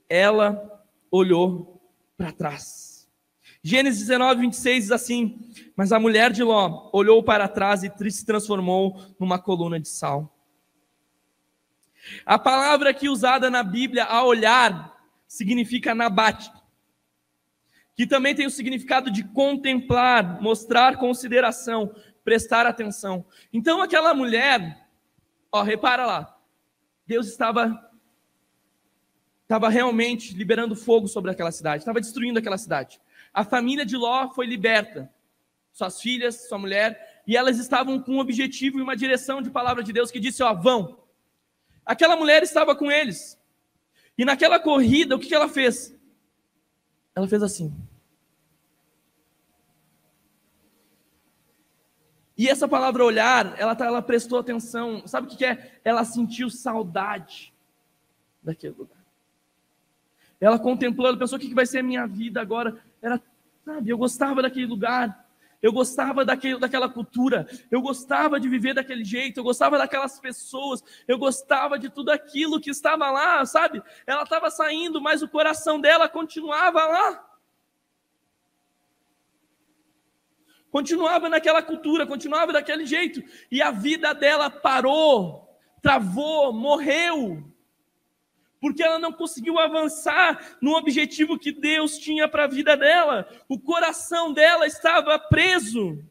ela 0.09 0.85
olhou 1.11 1.81
para 2.17 2.33
trás. 2.33 3.09
Gênesis 3.63 4.01
19, 4.01 4.41
26 4.43 4.85
diz 4.85 4.93
assim: 4.93 5.53
Mas 5.77 5.93
a 5.93 6.01
mulher 6.01 6.33
de 6.33 6.43
Ló 6.43 6.91
olhou 6.93 7.23
para 7.23 7.49
trás 7.49 7.83
e 7.83 8.11
se 8.11 8.25
transformou 8.25 9.01
numa 9.19 9.39
coluna 9.39 9.79
de 9.79 9.89
sal. 9.89 10.35
A 12.25 12.39
palavra 12.39 12.91
aqui 12.91 13.09
usada 13.09 13.51
na 13.51 13.63
Bíblia, 13.63 14.05
a 14.05 14.25
olhar, 14.25 14.97
significa 15.27 15.95
nabate, 15.95 16.51
que 17.99 18.07
também 18.07 18.33
tem 18.33 18.47
o 18.47 18.51
significado 18.51 19.11
de 19.11 19.25
contemplar, 19.25 20.41
mostrar 20.41 20.99
consideração, 20.99 21.93
prestar 22.23 22.65
atenção. 22.65 23.27
Então 23.53 23.83
aquela 23.83 24.15
mulher, 24.15 24.87
ó, 25.51 25.63
repara 25.63 26.07
lá, 26.07 26.39
Deus 27.05 27.27
estava 27.27 27.91
estava 29.43 29.69
realmente 29.69 30.33
liberando 30.33 30.77
fogo 30.77 31.09
sobre 31.09 31.33
aquela 31.33 31.51
cidade, 31.51 31.83
estava 31.83 32.01
destruindo 32.01 32.39
aquela 32.39 32.57
cidade. 32.57 33.01
A 33.35 33.43
família 33.43 33.85
de 33.85 33.97
Ló 33.97 34.31
foi 34.31 34.47
liberta, 34.47 35.13
suas 35.73 36.01
filhas, 36.01 36.47
sua 36.47 36.57
mulher, 36.59 37.21
e 37.27 37.37
elas 37.37 37.59
estavam 37.59 38.01
com 38.01 38.13
um 38.13 38.21
objetivo 38.21 38.79
e 38.79 38.83
uma 38.83 38.95
direção 38.95 39.43
de 39.43 39.51
palavra 39.51 39.83
de 39.83 39.93
Deus 39.93 40.13
que 40.13 40.21
disse: 40.21 40.41
ó, 40.41 40.55
vão. 40.55 41.01
Aquela 41.85 42.15
mulher 42.15 42.45
estava 42.45 42.77
com 42.77 42.93
eles. 42.93 43.37
E 44.17 44.25
naquela 44.25 44.61
corrida, 44.61 45.17
o 45.17 45.19
que 45.19 45.35
ela 45.35 45.49
fez? 45.49 45.93
Ela 47.13 47.27
fez 47.27 47.43
assim. 47.43 47.88
E 52.39 52.49
essa 52.49 52.69
palavra 52.69 53.05
olhar, 53.05 53.59
ela, 53.59 53.75
tá, 53.75 53.85
ela 53.85 54.01
prestou 54.01 54.39
atenção. 54.39 55.03
Sabe 55.07 55.27
o 55.27 55.31
que 55.31 55.45
é? 55.45 55.81
Ela 55.85 56.05
sentiu 56.05 56.49
saudade 56.49 57.53
daquele 58.41 58.77
lugar. 58.79 59.05
Ela 60.41 60.57
contemplou, 60.57 61.09
ela 61.09 61.19
pensou: 61.19 61.37
o 61.37 61.41
que 61.41 61.53
vai 61.53 61.67
ser 61.67 61.81
a 61.81 61.83
minha 61.83 62.07
vida 62.07 62.41
agora? 62.41 62.81
Era, 63.03 63.21
sabe, 63.65 63.91
eu 63.91 63.99
gostava 63.99 64.41
daquele 64.41 64.67
lugar. 64.67 65.27
Eu 65.61 65.73
gostava 65.73 66.25
daquele, 66.25 66.57
daquela 66.61 66.89
cultura, 66.89 67.45
eu 67.69 67.83
gostava 67.83 68.39
de 68.39 68.49
viver 68.49 68.75
daquele 68.75 69.05
jeito, 69.05 69.41
eu 69.41 69.43
gostava 69.43 69.77
daquelas 69.77 70.21
pessoas, 70.21 70.85
eu 71.09 71.19
gostava 71.19 71.77
de 71.77 71.91
tudo 71.91 72.13
aquilo 72.13 72.61
que 72.61 72.71
estava 72.71 73.11
lá, 73.11 73.45
sabe? 73.45 73.83
Ela 74.07 74.23
estava 74.23 74.53
saindo, 74.53 75.01
mas 75.01 75.21
o 75.21 75.29
coração 75.29 75.81
dela 75.81 76.09
continuava 76.09 76.87
lá. 76.87 77.28
Continuava 80.71 81.29
naquela 81.29 81.63
cultura, 81.63 82.07
continuava 82.07 82.53
daquele 82.53 82.85
jeito, 82.85 83.23
e 83.51 83.63
a 83.63 83.71
vida 83.71 84.13
dela 84.13 84.51
parou, 84.51 85.49
travou, 85.81 86.53
morreu 86.53 87.49
porque 88.61 88.83
ela 88.83 88.99
não 88.99 89.13
conseguiu 89.13 89.59
avançar 89.59 90.57
no 90.61 90.75
objetivo 90.75 91.39
que 91.39 91.53
Deus 91.53 91.99
tinha 91.99 92.29
para 92.29 92.45
a 92.45 92.49
vida 92.49 92.77
dela. 92.77 93.29
O 93.49 93.59
coração 93.59 94.33
dela 94.33 94.67
estava 94.67 95.19
preso. 95.19 96.05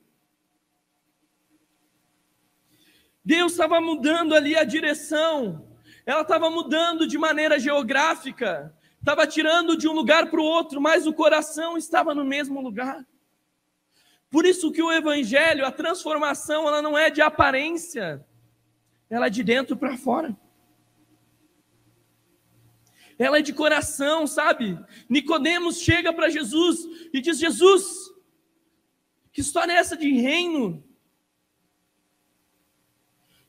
Deus 3.24 3.52
estava 3.52 3.82
mudando 3.82 4.34
ali 4.34 4.56
a 4.56 4.64
direção. 4.64 5.68
Ela 6.06 6.22
estava 6.22 6.50
mudando 6.50 7.06
de 7.06 7.18
maneira 7.18 7.60
geográfica, 7.60 8.74
estava 8.98 9.28
tirando 9.28 9.78
de 9.78 9.90
um 9.90 9.92
lugar 9.92 10.30
para 10.30 10.40
o 10.40 10.46
outro, 10.46 10.80
mas 10.80 11.06
o 11.06 11.14
coração 11.14 11.78
estava 11.78 12.16
no 12.16 12.24
mesmo 12.24 12.62
lugar. 12.62 13.06
Por 14.30 14.46
isso 14.46 14.72
que 14.72 14.82
o 14.82 14.92
evangelho, 14.92 15.66
a 15.66 15.72
transformação, 15.72 16.68
ela 16.68 16.82
não 16.82 16.98
é 16.98 17.10
de 17.10 17.22
aparência, 17.22 18.26
ela 19.10 19.28
é 19.28 19.30
de 19.30 19.44
dentro 19.44 19.76
para 19.78 19.98
fora 19.98 20.36
ela 23.18 23.40
é 23.40 23.42
de 23.42 23.54
coração, 23.54 24.28
sabe? 24.28 24.80
Nicodemos 25.10 25.80
chega 25.80 26.14
para 26.14 26.30
Jesus 26.30 27.10
e 27.12 27.20
diz: 27.20 27.40
Jesus, 27.40 28.12
que 29.32 29.42
história 29.42 29.74
é 29.74 29.78
essa 29.78 29.98
de 29.98 30.10
reino? 30.12 30.84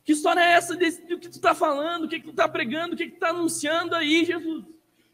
Que 0.05 0.13
história 0.13 0.41
é 0.41 0.53
essa 0.53 0.75
desse, 0.75 1.07
do 1.07 1.19
que 1.19 1.29
tu 1.29 1.35
está 1.35 1.55
falando, 1.55 2.05
o 2.05 2.09
que, 2.09 2.19
que 2.19 2.27
tu 2.27 2.31
está 2.31 2.49
pregando, 2.49 2.95
o 2.95 2.97
que, 2.97 3.05
que 3.05 3.11
tu 3.13 3.15
está 3.15 3.29
anunciando 3.29 3.95
aí, 3.95 4.25
Jesus? 4.25 4.65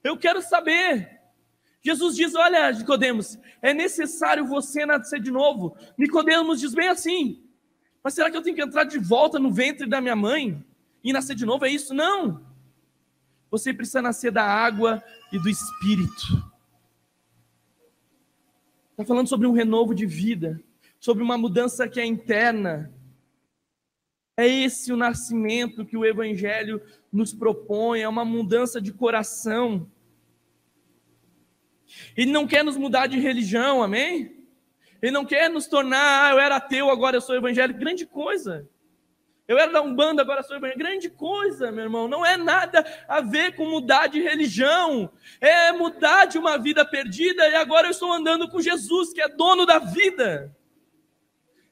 Eu 0.04 0.16
quero 0.16 0.40
saber. 0.40 1.23
Jesus 1.84 2.16
diz: 2.16 2.34
Olha, 2.34 2.72
Nicodemos, 2.72 3.38
é 3.60 3.74
necessário 3.74 4.46
você 4.46 4.86
nascer 4.86 5.20
de 5.20 5.30
novo. 5.30 5.76
Nicodemos 5.98 6.58
diz 6.58 6.72
bem 6.72 6.88
assim: 6.88 7.44
Mas 8.02 8.14
será 8.14 8.30
que 8.30 8.36
eu 8.36 8.42
tenho 8.42 8.56
que 8.56 8.62
entrar 8.62 8.84
de 8.84 8.98
volta 8.98 9.38
no 9.38 9.52
ventre 9.52 9.86
da 9.86 10.00
minha 10.00 10.16
mãe 10.16 10.64
e 11.02 11.12
nascer 11.12 11.36
de 11.36 11.44
novo? 11.44 11.66
É 11.66 11.70
isso? 11.70 11.92
Não. 11.92 12.42
Você 13.50 13.74
precisa 13.74 14.00
nascer 14.00 14.32
da 14.32 14.42
água 14.42 15.04
e 15.30 15.38
do 15.38 15.48
espírito. 15.48 16.52
Está 18.92 19.04
falando 19.04 19.28
sobre 19.28 19.46
um 19.46 19.52
renovo 19.52 19.94
de 19.94 20.06
vida, 20.06 20.58
sobre 20.98 21.22
uma 21.22 21.36
mudança 21.36 21.86
que 21.86 22.00
é 22.00 22.06
interna. 22.06 22.90
É 24.36 24.48
esse 24.48 24.90
o 24.92 24.96
nascimento 24.96 25.84
que 25.84 25.96
o 25.96 26.04
Evangelho 26.04 26.80
nos 27.12 27.32
propõe, 27.34 28.00
é 28.00 28.08
uma 28.08 28.24
mudança 28.24 28.80
de 28.80 28.92
coração. 28.92 29.88
Ele 32.16 32.30
não 32.30 32.46
quer 32.46 32.64
nos 32.64 32.76
mudar 32.76 33.06
de 33.06 33.18
religião, 33.18 33.82
amém? 33.82 34.44
Ele 35.02 35.12
não 35.12 35.24
quer 35.24 35.50
nos 35.50 35.66
tornar, 35.66 36.24
ah, 36.24 36.30
eu 36.30 36.38
era 36.38 36.56
ateu, 36.56 36.88
agora 36.88 37.16
eu 37.16 37.20
sou 37.20 37.36
evangélico. 37.36 37.78
Grande 37.78 38.06
coisa. 38.06 38.68
Eu 39.46 39.58
era 39.58 39.70
da 39.70 39.82
Umbanda, 39.82 40.22
agora 40.22 40.42
sou 40.42 40.56
evangélico. 40.56 40.78
Grande 40.78 41.10
coisa, 41.10 41.70
meu 41.70 41.84
irmão. 41.84 42.08
Não 42.08 42.24
é 42.24 42.36
nada 42.36 42.82
a 43.06 43.20
ver 43.20 43.54
com 43.54 43.66
mudar 43.66 44.06
de 44.06 44.20
religião. 44.22 45.10
É 45.40 45.72
mudar 45.72 46.24
de 46.24 46.38
uma 46.38 46.56
vida 46.56 46.84
perdida 46.84 47.46
e 47.48 47.54
agora 47.54 47.86
eu 47.86 47.90
estou 47.90 48.10
andando 48.10 48.48
com 48.48 48.62
Jesus, 48.62 49.12
que 49.12 49.20
é 49.20 49.28
dono 49.28 49.66
da 49.66 49.78
vida. 49.78 50.56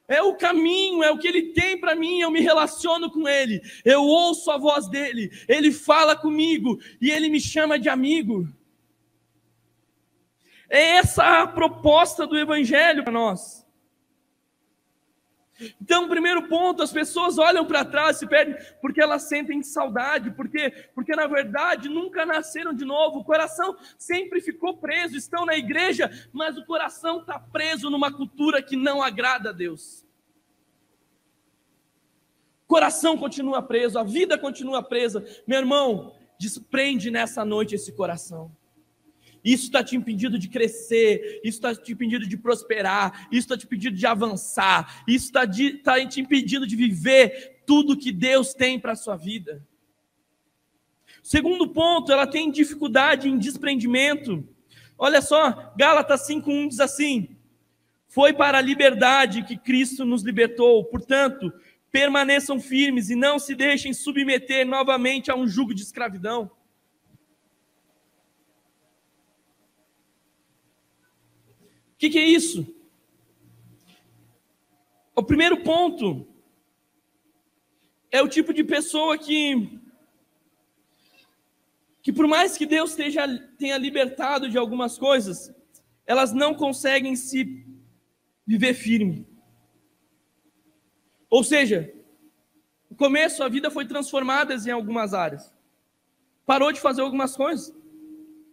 É 0.07 0.21
o 0.21 0.35
caminho, 0.35 1.03
é 1.03 1.11
o 1.11 1.17
que 1.17 1.27
ele 1.27 1.55
tem 1.55 1.79
para 1.79 1.95
mim. 1.95 2.21
Eu 2.21 2.31
me 2.31 2.41
relaciono 2.41 3.11
com 3.11 3.27
ele. 3.27 3.63
Eu 3.83 4.03
ouço 4.03 4.51
a 4.51 4.59
voz 4.59 4.89
dele. 4.89 5.31
Ele 5.49 5.73
fala 5.73 6.15
comigo 6.15 6.79
e 7.01 7.11
ele 7.11 7.31
me 7.31 7.41
chama 7.41 7.79
de 7.79 7.89
amigo. 7.89 8.47
É 10.73 10.93
essa 10.97 11.43
a 11.43 11.47
proposta 11.47 12.27
do 12.27 12.35
evangelho 12.35 13.05
para 13.05 13.13
nós. 13.13 13.63
Então, 15.79 16.09
primeiro 16.09 16.49
ponto, 16.49 16.83
as 16.83 16.91
pessoas 16.91 17.37
olham 17.37 17.67
para 17.67 17.85
trás, 17.85 18.17
se 18.17 18.27
perdem, 18.27 18.57
porque 18.81 18.99
elas 18.99 19.25
sentem 19.25 19.63
saudade, 19.63 20.31
porque, 20.31 20.71
porque 20.95 21.15
na 21.15 21.27
verdade 21.27 21.91
nunca 21.91 22.25
nasceram 22.25 22.73
de 22.73 22.87
novo, 22.87 23.19
o 23.19 23.25
coração 23.25 23.77
sempre 23.99 24.41
ficou 24.41 24.79
preso, 24.79 25.15
estão 25.15 25.45
na 25.45 25.55
igreja, 25.55 26.11
mas 26.33 26.57
o 26.57 26.65
coração 26.65 27.21
está 27.21 27.39
preso 27.39 27.91
numa 27.91 28.11
cultura 28.11 28.63
que 28.63 28.75
não 28.75 29.03
agrada 29.03 29.51
a 29.51 29.53
Deus. 29.53 30.07
O 32.65 32.67
coração 32.67 33.19
continua 33.19 33.61
preso, 33.61 33.99
a 33.99 34.03
vida 34.03 34.39
continua 34.39 34.83
presa. 34.83 35.23
Meu 35.47 35.59
irmão, 35.59 36.17
desprende 36.39 37.11
nessa 37.11 37.45
noite 37.45 37.75
esse 37.75 37.93
coração. 37.93 38.51
Isso 39.45 39.65
está 39.65 39.83
te 39.83 39.97
impedindo 39.97 40.39
de 40.39 40.49
crescer, 40.49 41.41
isso 41.43 41.59
está 41.59 41.75
te 41.75 41.93
impedindo 41.93 42.27
de 42.27 42.37
prosperar, 42.37 43.27
isso 43.31 43.41
está 43.41 43.59
te 43.59 43.65
impedindo 43.65 43.97
de 43.97 44.07
avançar, 44.07 45.03
isso 45.07 45.27
está 45.27 45.43
tá 45.83 46.07
te 46.07 46.21
impedindo 46.21 46.67
de 46.67 46.77
viver 46.77 47.63
tudo 47.67 47.97
que 47.97 48.13
Deus 48.13 48.55
tem 48.55 48.79
para 48.79 48.93
a 48.93 48.97
sua 48.97 49.17
vida. 49.17 49.67
Segundo 51.23 51.69
ponto, 51.69 52.13
ela 52.13 52.27
tem 52.27 52.51
dificuldade 52.51 53.29
em 53.29 53.39
desprendimento. 53.39 54.47
Olha 54.97 55.21
só, 55.21 55.73
Gálatas 55.77 56.27
5:1 56.27 56.69
diz 56.69 56.81
assim: 56.81 57.37
Foi 58.07 58.33
para 58.33 58.59
a 58.59 58.63
liberdade 58.63 59.43
que 59.43 59.57
Cristo 59.57 60.05
nos 60.05 60.23
libertou, 60.23 60.85
portanto, 60.85 61.53
permaneçam 61.91 62.61
firmes 62.61 63.11
e 63.11 63.17
não 63.17 63.39
se 63.39 63.55
deixem 63.55 63.93
submeter 63.93 64.67
novamente 64.67 65.31
a 65.31 65.37
um 65.37 65.47
jugo 65.47 65.75
de 65.75 65.83
escravidão. 65.83 66.51
Que, 72.03 72.11
que 72.11 72.19
é 72.19 72.25
isso? 72.25 72.67
O 75.15 75.23
primeiro 75.23 75.63
ponto 75.63 76.27
é 78.11 78.21
o 78.21 78.29
tipo 78.29 78.53
de 78.53 78.65
pessoa 78.65 79.17
que, 79.17 79.79
que 82.03 82.13
por 82.13 82.27
mais 82.27 82.59
que 82.59 82.67
Deus 82.67 82.91
esteja, 82.91 83.23
tenha 83.57 83.79
libertado 83.79 84.49
de 84.49 84.59
algumas 84.59 84.99
coisas, 84.99 85.55
elas 86.05 86.33
não 86.33 86.57
conseguem 86.57 87.15
se 87.15 87.65
viver 88.45 88.75
firme. 88.75 89.25
Ou 91.31 91.45
seja, 91.45 91.95
no 92.91 92.97
começo 92.97 93.45
a 93.45 93.49
vida 93.49 93.71
foi 93.71 93.87
transformada 93.87 94.57
em 94.57 94.73
algumas 94.73 95.15
áreas. 95.15 95.55
Parou 96.45 96.73
de 96.73 96.81
fazer 96.81 97.03
algumas 97.03 97.37
coisas. 97.37 97.73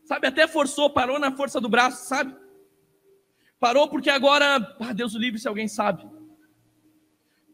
Sabe, 0.04 0.28
até 0.28 0.48
forçou, 0.48 0.92
parou 0.92 1.18
na 1.18 1.36
força 1.36 1.60
do 1.60 1.68
braço, 1.68 2.08
sabe? 2.08 2.39
Parou 3.60 3.90
porque 3.90 4.10
agora, 4.10 4.76
ah, 4.80 4.94
Deus 4.94 5.14
o 5.14 5.20
livre 5.20 5.40
se 5.40 5.48
alguém 5.48 5.68
sabe. 5.68 6.08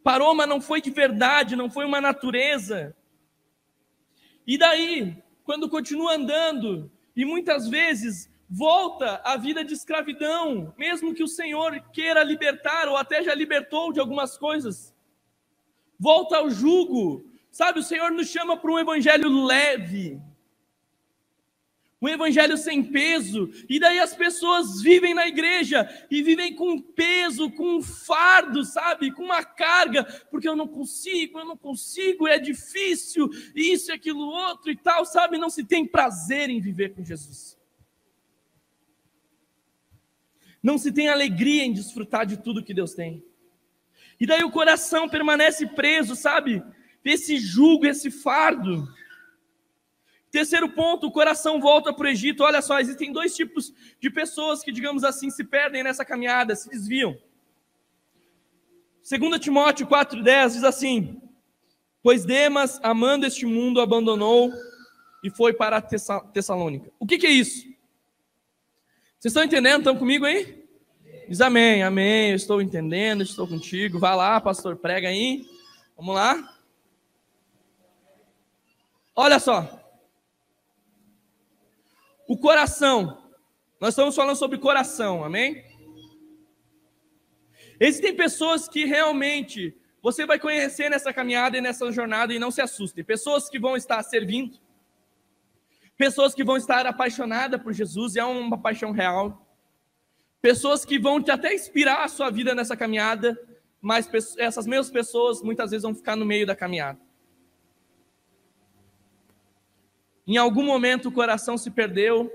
Parou, 0.04 0.36
mas 0.36 0.48
não 0.48 0.62
foi 0.62 0.82
de 0.82 0.92
verdade, 0.92 1.56
não 1.56 1.70
foi 1.70 1.84
uma 1.84 2.00
natureza. 2.00 2.96
E 4.46 4.58
daí, 4.58 5.18
quando 5.44 5.68
continua 5.68 6.14
andando, 6.14 6.92
e 7.16 7.26
muitas 7.26 7.68
vezes 7.68 8.30
volta 8.48 9.20
à 9.24 9.36
vida 9.36 9.66
de 9.66 9.74
escravidão, 9.74 10.74
mesmo 10.78 11.16
que 11.16 11.24
o 11.24 11.28
Senhor 11.28 11.82
queira 11.92 12.24
libertar, 12.24 12.88
ou 12.88 12.96
até 12.96 13.24
já 13.24 13.34
libertou 13.34 13.92
de 13.92 14.00
algumas 14.00 14.38
coisas, 14.38 14.94
volta 16.00 16.38
ao 16.38 16.52
jugo. 16.52 17.26
Sabe, 17.50 17.80
o 17.80 17.84
Senhor 17.84 18.12
nos 18.12 18.28
chama 18.28 18.58
para 18.58 18.72
um 18.72 18.78
evangelho 18.78 19.46
leve, 19.46 20.22
um 22.06 22.10
evangelho 22.10 22.56
sem 22.56 22.84
peso, 22.84 23.50
e 23.68 23.80
daí 23.80 24.00
as 24.00 24.16
pessoas 24.16 24.80
vivem 24.82 25.14
na 25.14 25.28
igreja 25.28 25.90
e 26.10 26.22
vivem 26.22 26.54
com 26.54 26.80
peso, 26.80 27.50
com 27.52 27.78
um 27.78 27.82
fardo, 27.82 28.64
sabe, 28.64 29.12
com 29.12 29.24
uma 29.24 29.44
carga, 29.44 30.04
porque 30.30 30.48
eu 30.48 30.56
não 30.56 30.68
consigo, 30.68 31.40
eu 31.40 31.46
não 31.46 31.58
consigo, 31.58 32.28
é 32.28 32.38
difícil, 32.38 33.28
isso 33.56 33.92
e 33.92 33.94
aquilo 33.94 34.20
outro 34.20 34.70
e 34.70 34.76
tal, 34.76 35.04
sabe, 35.04 35.40
não 35.40 35.50
se 35.50 35.64
tem 35.64 35.86
prazer 35.86 36.48
em 36.50 36.62
viver 36.62 36.94
com 36.94 37.04
Jesus. 37.04 37.58
Não 40.62 40.78
se 40.78 40.92
tem 40.92 41.10
alegria 41.10 41.66
em 41.66 41.74
desfrutar 41.74 42.26
de 42.26 42.38
tudo 42.38 42.64
que 42.64 42.74
Deus 42.74 42.94
tem. 42.94 43.24
E 44.20 44.28
daí 44.28 44.44
o 44.44 44.52
coração 44.52 45.10
permanece 45.10 45.66
preso, 45.66 46.16
sabe? 46.16 46.64
Esse 47.04 47.38
jugo, 47.38 47.86
esse 47.86 48.12
fardo. 48.12 48.88
Terceiro 50.36 50.68
ponto, 50.68 51.08
o 51.08 51.12
coração 51.12 51.62
volta 51.62 51.94
para 51.94 52.08
o 52.08 52.10
Egito. 52.10 52.44
Olha 52.44 52.62
só, 52.62 52.78
existem 52.78 53.10
dois 53.10 53.34
tipos 53.34 53.74
de 54.02 54.10
pessoas 54.10 54.62
que, 54.62 54.70
digamos 54.70 55.06
assim, 55.06 55.30
se 55.30 55.46
perdem 55.46 55.82
nessa 55.82 56.04
caminhada, 56.04 56.54
se 56.58 56.70
desviam. 56.70 57.18
2 59.10 59.40
Timóteo 59.40 59.88
4,10 59.88 60.52
diz 60.52 60.64
assim: 60.66 61.22
Pois 62.04 62.26
Demas, 62.26 62.82
amando 62.84 63.26
este 63.26 63.46
mundo, 63.46 63.80
abandonou 63.80 64.52
e 65.24 65.30
foi 65.30 65.54
para 65.54 65.80
Tessalônica. 65.80 66.92
O 67.00 67.08
que, 67.08 67.18
que 67.18 67.28
é 67.28 67.32
isso? 67.32 67.62
Vocês 69.18 69.32
estão 69.32 69.42
entendendo? 69.42 69.78
Estão 69.78 69.96
comigo 69.96 70.26
aí? 70.26 70.68
Diz 71.30 71.40
amém, 71.40 71.82
amém. 71.82 72.32
Eu 72.32 72.36
estou 72.36 72.62
entendendo, 72.62 73.24
estou 73.24 73.48
contigo. 73.48 74.00
Vai 74.00 74.18
lá, 74.18 74.42
pastor, 74.42 74.76
prega 74.76 75.08
aí. 75.08 75.46
Vamos 75.96 76.14
lá. 76.14 76.58
Olha 79.16 79.40
só. 79.40 79.85
O 82.28 82.38
coração. 82.38 83.24
Nós 83.80 83.90
estamos 83.90 84.16
falando 84.16 84.36
sobre 84.36 84.58
coração, 84.58 85.24
amém? 85.24 85.64
Existem 87.80 88.16
pessoas 88.16 88.68
que 88.68 88.86
realmente 88.86 89.76
você 90.02 90.26
vai 90.26 90.40
conhecer 90.40 90.90
nessa 90.90 91.12
caminhada 91.12 91.58
e 91.58 91.62
nessa 91.62 91.92
jornada 91.92 92.34
e 92.34 92.40
não 92.40 92.52
se 92.52 92.62
assustem. 92.62 93.04
Pessoas 93.04 93.50
que 93.50 93.60
vão 93.60 93.76
estar 93.76 94.02
servindo, 94.04 94.60
pessoas 95.98 96.34
que 96.34 96.44
vão 96.44 96.58
estar 96.58 96.86
apaixonadas 96.86 97.62
por 97.62 97.74
Jesus, 97.74 98.16
e 98.16 98.20
é 98.20 98.26
uma 98.26 98.58
paixão 98.58 98.92
real. 98.92 99.46
Pessoas 100.42 100.86
que 100.86 100.98
vão 101.00 101.22
te 101.22 101.32
até 101.32 101.54
inspirar 101.54 102.04
a 102.04 102.08
sua 102.08 102.30
vida 102.30 102.56
nessa 102.56 102.78
caminhada, 102.78 103.38
mas 103.82 104.10
essas 104.38 104.66
mesmas 104.66 104.92
pessoas 104.92 105.42
muitas 105.42 105.72
vezes 105.72 105.84
vão 105.84 105.94
ficar 105.94 106.16
no 106.16 106.26
meio 106.26 106.46
da 106.46 106.56
caminhada. 106.56 107.00
Em 110.28 110.38
algum 110.38 110.64
momento 110.64 111.10
o 111.10 111.12
coração 111.12 111.58
se 111.58 111.70
perdeu 111.70 112.32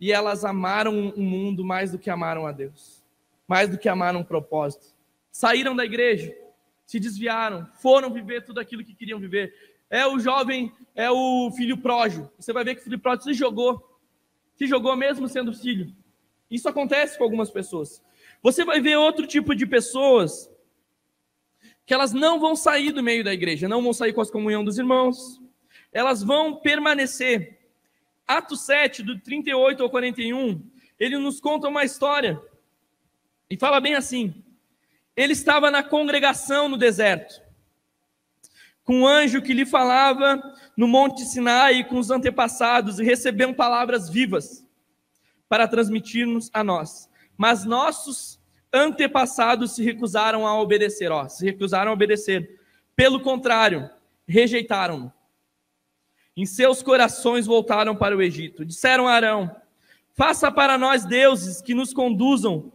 e 0.00 0.12
elas 0.12 0.44
amaram 0.44 1.10
o 1.10 1.22
mundo 1.22 1.64
mais 1.64 1.92
do 1.92 1.98
que 1.98 2.10
amaram 2.10 2.46
a 2.46 2.52
Deus, 2.52 3.04
mais 3.46 3.68
do 3.68 3.78
que 3.78 3.88
amaram 3.88 4.20
o 4.20 4.24
propósito. 4.24 4.94
Saíram 5.30 5.76
da 5.76 5.84
igreja, 5.84 6.34
se 6.86 6.98
desviaram, 6.98 7.68
foram 7.80 8.12
viver 8.12 8.44
tudo 8.44 8.60
aquilo 8.60 8.84
que 8.84 8.94
queriam 8.94 9.20
viver. 9.20 9.54
É 9.90 10.06
o 10.06 10.18
jovem, 10.18 10.72
é 10.94 11.10
o 11.10 11.50
filho 11.52 11.78
pródigo. 11.78 12.30
Você 12.38 12.52
vai 12.52 12.64
ver 12.64 12.74
que 12.74 12.80
o 12.80 12.84
filho 12.84 12.98
pródigo 12.98 13.24
se 13.24 13.34
jogou, 13.34 14.00
se 14.54 14.66
jogou 14.66 14.96
mesmo 14.96 15.28
sendo 15.28 15.52
filho. 15.52 15.94
Isso 16.50 16.68
acontece 16.68 17.18
com 17.18 17.24
algumas 17.24 17.50
pessoas. 17.50 18.02
Você 18.42 18.64
vai 18.64 18.80
ver 18.80 18.96
outro 18.96 19.26
tipo 19.26 19.54
de 19.54 19.66
pessoas 19.66 20.50
que 21.84 21.94
elas 21.94 22.12
não 22.12 22.40
vão 22.40 22.56
sair 22.56 22.92
do 22.92 23.02
meio 23.02 23.22
da 23.22 23.32
igreja, 23.32 23.68
não 23.68 23.82
vão 23.82 23.92
sair 23.92 24.12
com 24.12 24.20
as 24.20 24.30
comunhão 24.30 24.64
dos 24.64 24.78
irmãos, 24.78 25.40
elas 25.96 26.22
vão 26.22 26.56
permanecer. 26.56 27.58
Atos 28.28 28.66
7, 28.66 29.02
do 29.02 29.18
38 29.18 29.82
ao 29.82 29.88
41, 29.88 30.62
ele 31.00 31.16
nos 31.16 31.40
conta 31.40 31.68
uma 31.68 31.84
história 31.84 32.38
e 33.48 33.56
fala 33.56 33.80
bem 33.80 33.94
assim: 33.94 34.44
ele 35.16 35.32
estava 35.32 35.70
na 35.70 35.82
congregação 35.82 36.68
no 36.68 36.76
deserto, 36.76 37.40
com 38.84 39.00
um 39.00 39.06
anjo 39.06 39.40
que 39.40 39.54
lhe 39.54 39.64
falava 39.64 40.42
no 40.76 40.86
Monte 40.86 41.24
Sinai 41.24 41.82
com 41.84 41.98
os 41.98 42.10
antepassados 42.10 43.00
e 43.00 43.04
recebeu 43.04 43.54
palavras 43.54 44.10
vivas 44.10 44.66
para 45.48 45.66
transmitir-nos 45.66 46.50
a 46.52 46.62
nós. 46.62 47.08
Mas 47.38 47.64
nossos 47.64 48.38
antepassados 48.70 49.74
se 49.74 49.82
recusaram 49.82 50.46
a 50.46 50.60
obedecer, 50.60 51.10
ó, 51.10 51.26
se 51.26 51.42
recusaram 51.46 51.90
a 51.90 51.94
obedecer. 51.94 52.60
Pelo 52.94 53.20
contrário, 53.20 53.88
rejeitaram-no. 54.28 55.15
Em 56.36 56.44
seus 56.44 56.82
corações 56.82 57.46
voltaram 57.46 57.96
para 57.96 58.14
o 58.14 58.20
Egito. 58.20 58.64
Disseram 58.64 59.08
a 59.08 59.12
Arão: 59.12 59.50
Faça 60.14 60.52
para 60.52 60.76
nós 60.76 61.06
deuses 61.06 61.62
que 61.62 61.74
nos 61.74 61.94
conduzam, 61.94 62.72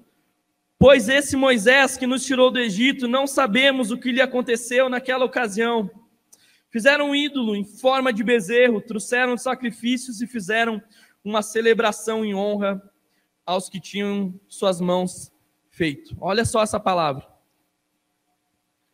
pois 0.79 1.07
esse 1.07 1.35
Moisés 1.35 1.95
que 1.95 2.07
nos 2.07 2.25
tirou 2.25 2.49
do 2.49 2.59
Egito, 2.59 3.07
não 3.07 3.27
sabemos 3.27 3.91
o 3.91 3.97
que 3.97 4.11
lhe 4.11 4.21
aconteceu 4.21 4.89
naquela 4.89 5.25
ocasião. 5.25 5.89
Fizeram 6.71 7.09
um 7.09 7.15
ídolo 7.15 7.55
em 7.55 7.63
forma 7.63 8.11
de 8.11 8.23
bezerro, 8.23 8.81
trouxeram 8.81 9.37
sacrifícios 9.37 10.21
e 10.21 10.27
fizeram 10.27 10.81
uma 11.23 11.41
celebração 11.41 12.25
em 12.25 12.33
honra 12.33 12.81
aos 13.45 13.69
que 13.69 13.79
tinham 13.79 14.33
suas 14.47 14.81
mãos 14.81 15.31
feito. 15.69 16.15
Olha 16.19 16.45
só 16.45 16.63
essa 16.63 16.79
palavra. 16.79 17.27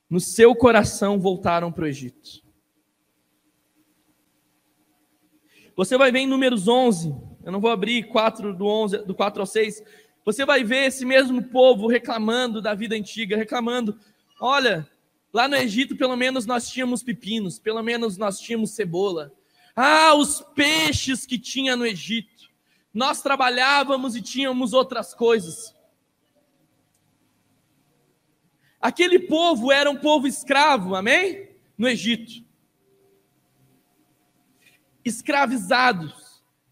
No 0.09 0.19
seu 0.19 0.55
coração 0.55 1.19
voltaram 1.19 1.71
para 1.71 1.83
o 1.83 1.87
Egito. 1.87 2.46
Você 5.77 5.95
vai 5.95 6.11
ver 6.11 6.19
em 6.19 6.27
Números 6.27 6.67
11, 6.67 7.15
eu 7.45 7.51
não 7.51 7.61
vou 7.61 7.69
abrir 7.69 8.07
4 8.07 8.51
do, 8.51 8.65
11, 8.65 8.97
do 9.05 9.13
4 9.13 9.41
ao 9.41 9.45
6, 9.45 9.83
você 10.25 10.43
vai 10.43 10.63
ver 10.63 10.87
esse 10.87 11.05
mesmo 11.05 11.43
povo 11.43 11.85
reclamando 11.85 12.59
da 12.59 12.73
vida 12.73 12.95
antiga, 12.95 13.37
reclamando 13.37 13.95
Olha, 14.39 14.89
lá 15.31 15.47
no 15.47 15.55
Egito 15.55 15.95
pelo 15.95 16.15
menos 16.15 16.47
nós 16.47 16.67
tínhamos 16.67 17.03
pepinos, 17.03 17.59
pelo 17.59 17.83
menos 17.83 18.17
nós 18.17 18.39
tínhamos 18.39 18.71
cebola. 18.71 19.31
Ah, 19.75 20.15
os 20.15 20.41
peixes 20.55 21.27
que 21.27 21.37
tinha 21.37 21.75
no 21.75 21.85
Egito. 21.85 22.49
Nós 22.91 23.21
trabalhávamos 23.21 24.15
e 24.15 24.21
tínhamos 24.21 24.73
outras 24.73 25.13
coisas. 25.13 25.75
Aquele 28.81 29.19
povo 29.19 29.71
era 29.71 29.91
um 29.91 29.97
povo 29.97 30.25
escravo, 30.25 30.95
amém? 30.95 31.49
No 31.77 31.87
Egito. 31.87 32.46
Escravizados. 35.07 36.11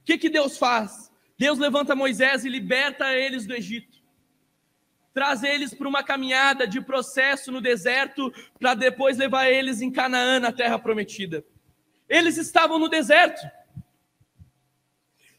O 0.01 0.05
que, 0.05 0.17
que 0.17 0.29
Deus 0.29 0.57
faz? 0.57 1.11
Deus 1.37 1.57
levanta 1.57 1.95
Moisés 1.95 2.45
e 2.45 2.49
liberta 2.49 3.13
eles 3.13 3.45
do 3.45 3.55
Egito. 3.55 3.95
Traz 5.13 5.43
eles 5.43 5.73
para 5.73 5.87
uma 5.87 6.03
caminhada 6.03 6.67
de 6.67 6.81
processo 6.81 7.51
no 7.51 7.61
deserto, 7.61 8.33
para 8.59 8.73
depois 8.73 9.17
levar 9.17 9.49
eles 9.49 9.81
em 9.81 9.89
Canaã, 9.89 10.39
na 10.39 10.51
terra 10.51 10.77
prometida. 10.77 11.45
Eles 12.09 12.37
estavam 12.37 12.77
no 12.77 12.89
deserto. 12.89 13.41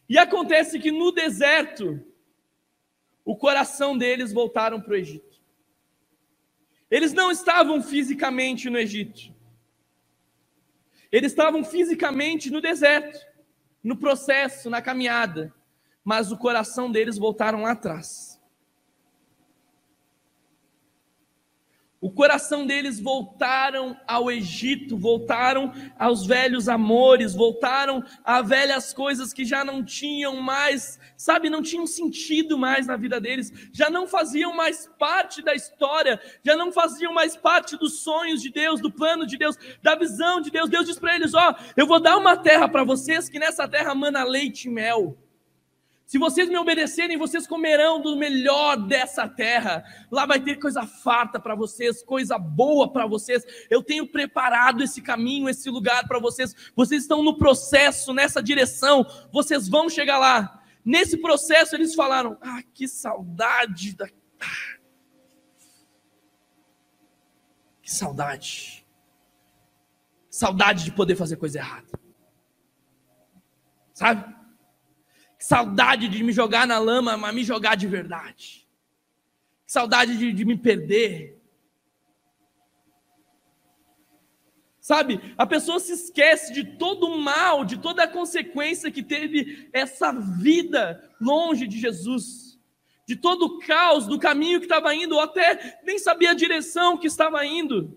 E 0.08 0.18
acontece 0.18 0.78
que 0.78 0.90
no 0.90 1.12
deserto, 1.12 2.02
o 3.24 3.36
coração 3.36 3.98
deles 3.98 4.32
voltaram 4.32 4.80
para 4.80 4.92
o 4.92 4.96
Egito. 4.96 5.36
Eles 6.90 7.12
não 7.12 7.30
estavam 7.30 7.82
fisicamente 7.82 8.70
no 8.70 8.78
Egito. 8.78 9.35
Eles 11.16 11.32
estavam 11.32 11.64
fisicamente 11.64 12.50
no 12.50 12.60
deserto, 12.60 13.18
no 13.82 13.96
processo, 13.96 14.68
na 14.68 14.82
caminhada, 14.82 15.50
mas 16.04 16.30
o 16.30 16.36
coração 16.36 16.92
deles 16.92 17.16
voltaram 17.16 17.62
lá 17.62 17.70
atrás. 17.70 18.25
O 22.06 22.10
coração 22.12 22.64
deles 22.64 23.00
voltaram 23.00 23.96
ao 24.06 24.30
Egito, 24.30 24.96
voltaram 24.96 25.72
aos 25.98 26.24
velhos 26.24 26.68
amores, 26.68 27.34
voltaram 27.34 28.00
a 28.24 28.40
velhas 28.42 28.94
coisas 28.94 29.32
que 29.32 29.44
já 29.44 29.64
não 29.64 29.84
tinham 29.84 30.36
mais, 30.36 31.00
sabe, 31.16 31.50
não 31.50 31.60
tinham 31.60 31.84
sentido 31.84 32.56
mais 32.56 32.86
na 32.86 32.96
vida 32.96 33.20
deles, 33.20 33.52
já 33.72 33.90
não 33.90 34.06
faziam 34.06 34.54
mais 34.54 34.88
parte 35.00 35.42
da 35.42 35.52
história, 35.52 36.20
já 36.44 36.54
não 36.54 36.70
faziam 36.70 37.12
mais 37.12 37.36
parte 37.36 37.76
dos 37.76 38.04
sonhos 38.04 38.40
de 38.40 38.52
Deus, 38.52 38.80
do 38.80 38.88
plano 38.88 39.26
de 39.26 39.36
Deus, 39.36 39.56
da 39.82 39.96
visão 39.96 40.40
de 40.40 40.52
Deus. 40.52 40.70
Deus 40.70 40.86
diz 40.86 41.00
para 41.00 41.16
eles: 41.16 41.34
Ó, 41.34 41.50
oh, 41.50 41.72
eu 41.76 41.88
vou 41.88 41.98
dar 41.98 42.16
uma 42.18 42.36
terra 42.36 42.68
para 42.68 42.84
vocês 42.84 43.28
que 43.28 43.40
nessa 43.40 43.66
terra 43.66 43.96
mana 43.96 44.22
leite 44.22 44.68
e 44.68 44.70
mel. 44.70 45.18
Se 46.06 46.18
vocês 46.18 46.48
me 46.48 46.56
obedecerem, 46.56 47.16
vocês 47.16 47.48
comerão 47.48 48.00
do 48.00 48.16
melhor 48.16 48.76
dessa 48.76 49.28
terra. 49.28 49.84
Lá 50.08 50.24
vai 50.24 50.38
ter 50.38 50.54
coisa 50.54 50.86
farta 50.86 51.40
para 51.40 51.56
vocês, 51.56 52.00
coisa 52.00 52.38
boa 52.38 52.92
para 52.92 53.08
vocês. 53.08 53.42
Eu 53.68 53.82
tenho 53.82 54.06
preparado 54.06 54.84
esse 54.84 55.02
caminho, 55.02 55.48
esse 55.48 55.68
lugar 55.68 56.06
para 56.06 56.20
vocês. 56.20 56.54
Vocês 56.76 57.02
estão 57.02 57.24
no 57.24 57.36
processo, 57.36 58.14
nessa 58.14 58.40
direção. 58.40 59.04
Vocês 59.32 59.68
vão 59.68 59.88
chegar 59.88 60.18
lá. 60.18 60.62
Nesse 60.84 61.16
processo, 61.16 61.74
eles 61.74 61.92
falaram: 61.92 62.38
Ah, 62.40 62.62
que 62.72 62.86
saudade 62.86 63.96
da. 63.96 64.08
Que 67.82 67.92
saudade. 67.92 68.86
Saudade 70.30 70.84
de 70.84 70.92
poder 70.92 71.16
fazer 71.16 71.34
coisa 71.34 71.58
errada. 71.58 71.98
Sabe? 73.92 74.35
Saudade 75.46 76.08
de 76.08 76.24
me 76.24 76.32
jogar 76.32 76.66
na 76.66 76.76
lama, 76.76 77.16
mas 77.16 77.32
me 77.32 77.44
jogar 77.44 77.76
de 77.76 77.86
verdade. 77.86 78.66
Saudade 79.64 80.18
de, 80.18 80.32
de 80.32 80.44
me 80.44 80.58
perder. 80.58 81.40
Sabe, 84.80 85.20
a 85.38 85.46
pessoa 85.46 85.78
se 85.78 85.92
esquece 85.92 86.52
de 86.52 86.76
todo 86.76 87.06
o 87.06 87.18
mal, 87.20 87.64
de 87.64 87.78
toda 87.78 88.02
a 88.02 88.08
consequência 88.08 88.90
que 88.90 89.04
teve 89.04 89.70
essa 89.72 90.10
vida 90.10 91.08
longe 91.20 91.68
de 91.68 91.78
Jesus, 91.78 92.58
de 93.06 93.14
todo 93.14 93.44
o 93.44 93.58
caos 93.60 94.08
do 94.08 94.18
caminho 94.18 94.58
que 94.58 94.66
estava 94.66 94.92
indo, 94.96 95.14
ou 95.14 95.20
até 95.20 95.80
nem 95.84 95.96
sabia 95.96 96.32
a 96.32 96.34
direção 96.34 96.98
que 96.98 97.06
estava 97.06 97.46
indo. 97.46 97.96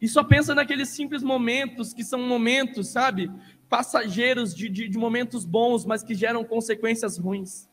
E 0.00 0.08
só 0.08 0.22
pensa 0.22 0.54
naqueles 0.54 0.90
simples 0.90 1.22
momentos 1.22 1.92
que 1.92 2.04
são 2.04 2.20
momentos, 2.20 2.88
sabe, 2.88 3.30
passageiros 3.68 4.54
de, 4.54 4.68
de, 4.68 4.88
de 4.88 4.98
momentos 4.98 5.44
bons, 5.44 5.84
mas 5.84 6.02
que 6.02 6.14
geram 6.14 6.44
consequências 6.44 7.18
ruins. 7.18 7.68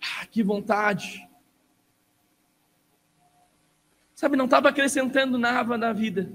Ah, 0.00 0.26
que 0.26 0.42
vontade. 0.42 1.28
Sabe, 4.14 4.36
não 4.36 4.44
estava 4.46 4.68
acrescentando 4.68 5.36
nada 5.36 5.76
na 5.76 5.92
vida. 5.92 6.32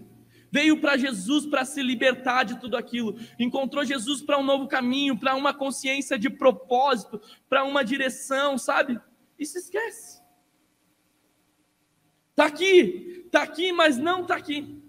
Veio 0.52 0.82
para 0.82 0.98
Jesus 0.98 1.46
para 1.46 1.64
se 1.64 1.82
libertar 1.82 2.44
de 2.44 2.60
tudo 2.60 2.76
aquilo. 2.76 3.18
Encontrou 3.40 3.86
Jesus 3.86 4.22
para 4.22 4.38
um 4.38 4.44
novo 4.44 4.68
caminho, 4.68 5.18
para 5.18 5.34
uma 5.34 5.54
consciência 5.54 6.20
de 6.20 6.30
propósito, 6.30 7.22
para 7.48 7.64
uma 7.64 7.84
direção, 7.86 8.58
sabe? 8.58 9.00
E 9.40 9.46
se 9.46 9.60
esquece. 9.60 10.22
Está 12.32 12.46
aqui, 12.46 13.24
está 13.26 13.44
aqui, 13.44 13.72
mas 13.72 13.98
não 13.98 14.24
está 14.24 14.36
aqui. 14.36 14.82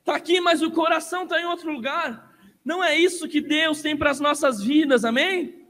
Está 0.00 0.16
aqui, 0.16 0.40
mas 0.40 0.62
o 0.62 0.70
coração 0.70 1.22
está 1.24 1.40
em 1.40 1.44
outro 1.44 1.70
lugar. 1.72 2.34
Não 2.64 2.82
é 2.82 2.96
isso 2.98 3.28
que 3.28 3.40
Deus 3.40 3.80
tem 3.80 3.96
para 3.96 4.10
as 4.10 4.20
nossas 4.20 4.62
vidas, 4.62 5.04
amém? 5.04 5.60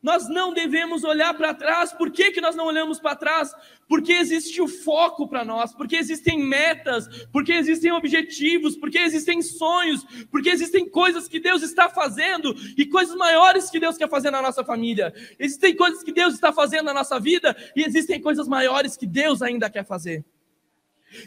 Nós 0.00 0.28
não 0.28 0.54
devemos 0.54 1.02
olhar 1.02 1.34
para 1.34 1.52
trás. 1.52 1.92
Por 1.92 2.10
que, 2.10 2.30
que 2.30 2.40
nós 2.40 2.54
não 2.54 2.66
olhamos 2.66 3.00
para 3.00 3.16
trás? 3.16 3.52
Porque 3.88 4.12
existe 4.12 4.62
o 4.62 4.68
foco 4.68 5.26
para 5.26 5.44
nós, 5.44 5.74
porque 5.74 5.96
existem 5.96 6.38
metas, 6.38 7.26
porque 7.32 7.52
existem 7.52 7.90
objetivos, 7.90 8.76
porque 8.76 8.98
existem 8.98 9.42
sonhos, 9.42 10.04
porque 10.30 10.50
existem 10.50 10.88
coisas 10.88 11.26
que 11.26 11.40
Deus 11.40 11.62
está 11.62 11.88
fazendo 11.88 12.54
e 12.76 12.86
coisas 12.86 13.16
maiores 13.16 13.70
que 13.70 13.80
Deus 13.80 13.96
quer 13.96 14.08
fazer 14.08 14.30
na 14.30 14.40
nossa 14.40 14.64
família. 14.64 15.12
Existem 15.38 15.74
coisas 15.74 16.02
que 16.02 16.12
Deus 16.12 16.34
está 16.34 16.52
fazendo 16.52 16.84
na 16.84 16.94
nossa 16.94 17.18
vida 17.18 17.56
e 17.74 17.82
existem 17.82 18.20
coisas 18.20 18.46
maiores 18.46 18.96
que 18.96 19.06
Deus 19.06 19.42
ainda 19.42 19.68
quer 19.68 19.84
fazer. 19.84 20.24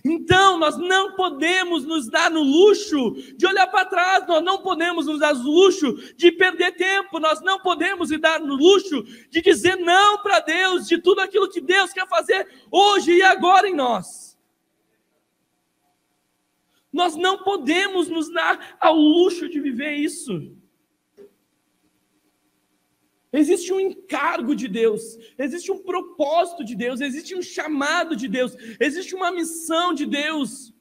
Então, 0.05 0.57
nós 0.57 0.77
não 0.77 1.15
podemos 1.15 1.83
nos 1.85 2.07
dar 2.07 2.29
no 2.29 2.41
luxo 2.41 3.15
de 3.35 3.47
olhar 3.47 3.67
para 3.67 3.85
trás, 3.85 4.27
nós 4.27 4.43
não 4.43 4.61
podemos 4.61 5.07
nos 5.07 5.19
dar 5.19 5.33
no 5.33 5.49
luxo 5.49 5.93
de 6.15 6.31
perder 6.31 6.73
tempo, 6.73 7.19
nós 7.19 7.41
não 7.41 7.59
podemos 7.59 8.11
nos 8.11 8.21
dar 8.21 8.39
no 8.39 8.55
luxo 8.55 9.03
de 9.29 9.41
dizer 9.41 9.77
não 9.77 10.19
para 10.19 10.39
Deus, 10.39 10.87
de 10.87 10.99
tudo 10.99 11.21
aquilo 11.21 11.49
que 11.49 11.59
Deus 11.59 11.91
quer 11.91 12.07
fazer 12.07 12.47
hoje 12.71 13.11
e 13.13 13.23
agora 13.23 13.67
em 13.67 13.73
nós. 13.73 14.37
Nós 16.93 17.15
não 17.15 17.39
podemos 17.39 18.07
nos 18.07 18.31
dar 18.31 18.77
ao 18.79 18.95
luxo 18.95 19.49
de 19.49 19.59
viver 19.59 19.93
isso. 19.93 20.55
Existe 23.33 23.71
um 23.71 23.79
encargo 23.79 24.53
de 24.53 24.67
Deus, 24.67 25.17
existe 25.37 25.71
um 25.71 25.79
propósito 25.79 26.65
de 26.65 26.75
Deus, 26.75 26.99
existe 26.99 27.33
um 27.33 27.41
chamado 27.41 28.13
de 28.13 28.27
Deus, 28.27 28.53
existe 28.77 29.15
uma 29.15 29.31
missão 29.31 29.93
de 29.93 30.05
Deus. 30.05 30.73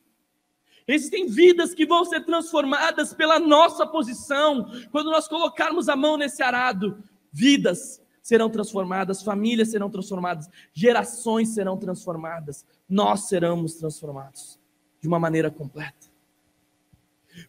Existem 0.86 1.28
vidas 1.28 1.72
que 1.72 1.86
vão 1.86 2.04
ser 2.04 2.24
transformadas 2.24 3.14
pela 3.14 3.38
nossa 3.38 3.86
posição, 3.86 4.68
quando 4.90 5.12
nós 5.12 5.28
colocarmos 5.28 5.88
a 5.88 5.94
mão 5.94 6.16
nesse 6.16 6.42
arado. 6.42 7.00
Vidas 7.30 8.02
serão 8.20 8.50
transformadas, 8.50 9.22
famílias 9.22 9.70
serão 9.70 9.88
transformadas, 9.88 10.48
gerações 10.72 11.50
serão 11.50 11.76
transformadas, 11.76 12.66
nós 12.88 13.28
seremos 13.28 13.74
transformados 13.74 14.58
de 15.00 15.06
uma 15.06 15.20
maneira 15.20 15.52
completa. 15.52 16.08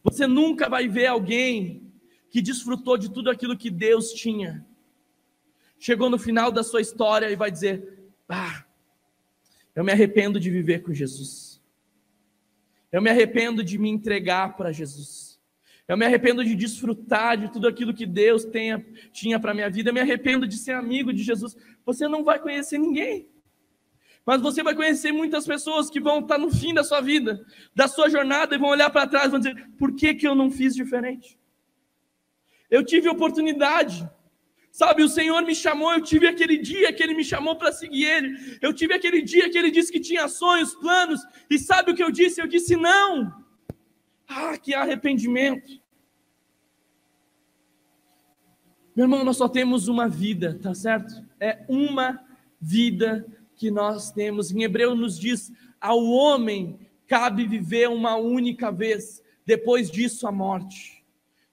Você 0.04 0.28
nunca 0.28 0.70
vai 0.70 0.88
ver 0.88 1.08
alguém 1.08 1.92
que 2.30 2.40
desfrutou 2.40 2.98
de 2.98 3.10
tudo 3.10 3.32
aquilo 3.32 3.58
que 3.58 3.72
Deus 3.72 4.14
tinha 4.14 4.64
chegou 5.82 6.12
no 6.12 6.20
final 6.20 6.52
da 6.52 6.64
sua 6.64 6.80
história 6.80 7.30
e 7.30 7.36
vai 7.36 7.52
dizer: 7.52 8.00
Ah, 8.30 8.64
eu 9.76 9.84
me 9.84 9.92
arrependo 9.92 10.40
de 10.40 10.50
viver 10.50 10.84
com 10.84 10.94
Jesus. 10.94 11.60
Eu 12.92 13.02
me 13.02 13.10
arrependo 13.10 13.64
de 13.64 13.78
me 13.78 13.90
entregar 13.90 14.56
para 14.56 14.72
Jesus. 14.72 15.42
Eu 15.88 15.98
me 15.98 16.06
arrependo 16.06 16.46
de 16.46 16.56
desfrutar 16.56 17.38
de 17.38 17.52
tudo 17.52 17.68
aquilo 17.68 17.94
que 17.94 18.06
Deus 18.06 18.46
tenha, 18.46 18.86
tinha 19.12 19.40
para 19.40 19.54
minha 19.54 19.70
vida. 19.70 19.90
Eu 19.90 19.94
me 19.94 20.00
arrependo 20.00 20.48
de 20.48 20.56
ser 20.56 20.74
amigo 20.74 21.12
de 21.12 21.24
Jesus. 21.24 21.58
Você 21.86 22.08
não 22.08 22.24
vai 22.24 22.40
conhecer 22.40 22.78
ninguém. 22.78 23.28
Mas 24.26 24.40
você 24.40 24.62
vai 24.62 24.76
conhecer 24.76 25.12
muitas 25.12 25.48
pessoas 25.48 25.90
que 25.90 26.00
vão 26.00 26.20
estar 26.20 26.38
no 26.38 26.52
fim 26.52 26.74
da 26.74 26.84
sua 26.84 27.02
vida, 27.02 27.44
da 27.74 27.88
sua 27.88 28.08
jornada, 28.08 28.54
e 28.54 28.58
vão 28.60 28.70
olhar 28.70 28.90
para 28.92 29.08
trás 29.08 29.26
e 29.26 29.30
vão 29.30 29.40
dizer: 29.40 29.70
por 29.80 29.96
que, 29.96 30.14
que 30.14 30.28
eu 30.28 30.36
não 30.36 30.52
fiz 30.52 30.76
diferente? 30.76 31.40
Eu 32.70 32.86
tive 32.86 33.10
oportunidade, 33.10 34.08
Sabe, 34.72 35.04
o 35.04 35.10
Senhor 35.10 35.42
me 35.44 35.54
chamou, 35.54 35.92
eu 35.92 36.02
tive 36.02 36.28
aquele 36.28 36.58
dia 36.58 36.94
que 36.94 37.04
Ele 37.04 37.14
me 37.14 37.26
chamou 37.26 37.58
para 37.58 37.74
seguir 37.74 38.06
Ele. 38.06 38.58
Eu 38.62 38.74
tive 38.74 38.94
aquele 38.94 39.22
dia 39.22 39.50
que 39.50 39.58
Ele 39.58 39.70
disse 39.70 39.92
que 39.92 40.00
tinha 40.00 40.28
sonhos, 40.30 40.74
planos. 40.76 41.22
E 41.50 41.60
sabe 41.60 41.92
o 41.92 41.96
que 41.96 42.02
eu 42.02 42.10
disse? 42.10 42.42
Eu 42.42 42.48
disse 42.48 42.78
não. 42.78 43.34
Ah, 44.28 44.58
que 44.58 44.74
arrependimento. 44.74 45.82
Meu 48.96 49.06
irmão, 49.06 49.26
nós 49.26 49.38
só 49.38 49.50
temos 49.50 49.90
uma 49.90 50.08
vida, 50.08 50.58
tá 50.62 50.74
certo? 50.74 51.14
É 51.40 51.66
uma 51.68 52.24
vida 52.60 53.26
que 53.58 53.70
nós 53.70 54.12
temos. 54.12 54.52
Em 54.52 54.64
Hebreu 54.64 54.96
nos 54.96 55.20
diz: 55.20 55.52
ao 55.80 56.02
homem 56.04 56.80
cabe 57.08 57.46
viver 57.46 57.90
uma 57.90 58.16
única 58.16 58.72
vez, 58.72 59.22
depois 59.46 59.92
disso 59.92 60.28
a 60.28 60.32
morte. 60.32 61.01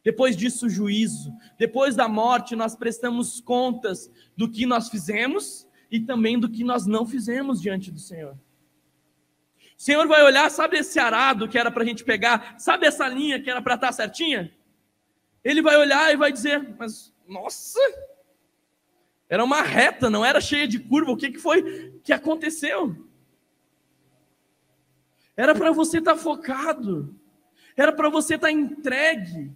Depois 0.09 0.35
disso, 0.35 0.65
o 0.65 0.71
juízo. 0.71 1.37
Depois 1.59 1.95
da 1.95 2.09
morte, 2.09 2.57
nós 2.57 2.75
prestamos 2.75 3.43
contas 3.43 4.11
do 4.35 4.51
que 4.51 4.65
nós 4.65 4.89
fizemos 4.89 5.69
e 5.91 6.01
também 6.01 6.41
do 6.41 6.49
que 6.49 6.65
nós 6.65 6.87
não 6.87 7.05
fizemos 7.05 7.61
diante 7.61 7.91
do 7.91 7.99
Senhor. 8.01 8.33
O 8.33 9.83
Senhor 9.83 10.09
vai 10.09 10.23
olhar, 10.23 10.51
sabe 10.51 10.79
esse 10.79 10.99
arado 10.99 11.47
que 11.47 11.59
era 11.59 11.71
para 11.71 11.83
a 11.83 11.87
gente 11.87 12.05
pegar, 12.05 12.59
sabe 12.59 12.87
essa 12.87 13.07
linha 13.07 13.39
que 13.39 13.51
era 13.51 13.61
para 13.61 13.75
estar 13.75 13.93
certinha? 13.93 14.51
Ele 15.45 15.61
vai 15.61 15.77
olhar 15.77 16.11
e 16.11 16.17
vai 16.17 16.33
dizer: 16.33 16.75
Mas, 16.79 17.15
nossa, 17.29 17.79
era 19.29 19.45
uma 19.45 19.61
reta, 19.61 20.09
não 20.09 20.25
era 20.25 20.41
cheia 20.41 20.67
de 20.67 20.79
curva, 20.79 21.13
o 21.13 21.19
que, 21.19 21.33
que 21.33 21.39
foi 21.39 22.01
que 22.03 22.15
aconteceu? 22.15 22.97
Era 25.37 25.55
para 25.55 25.71
você 25.71 25.99
estar 25.99 26.17
focado, 26.17 27.15
era 27.77 27.93
para 27.93 28.09
você 28.09 28.37
estar 28.37 28.51
entregue. 28.51 29.55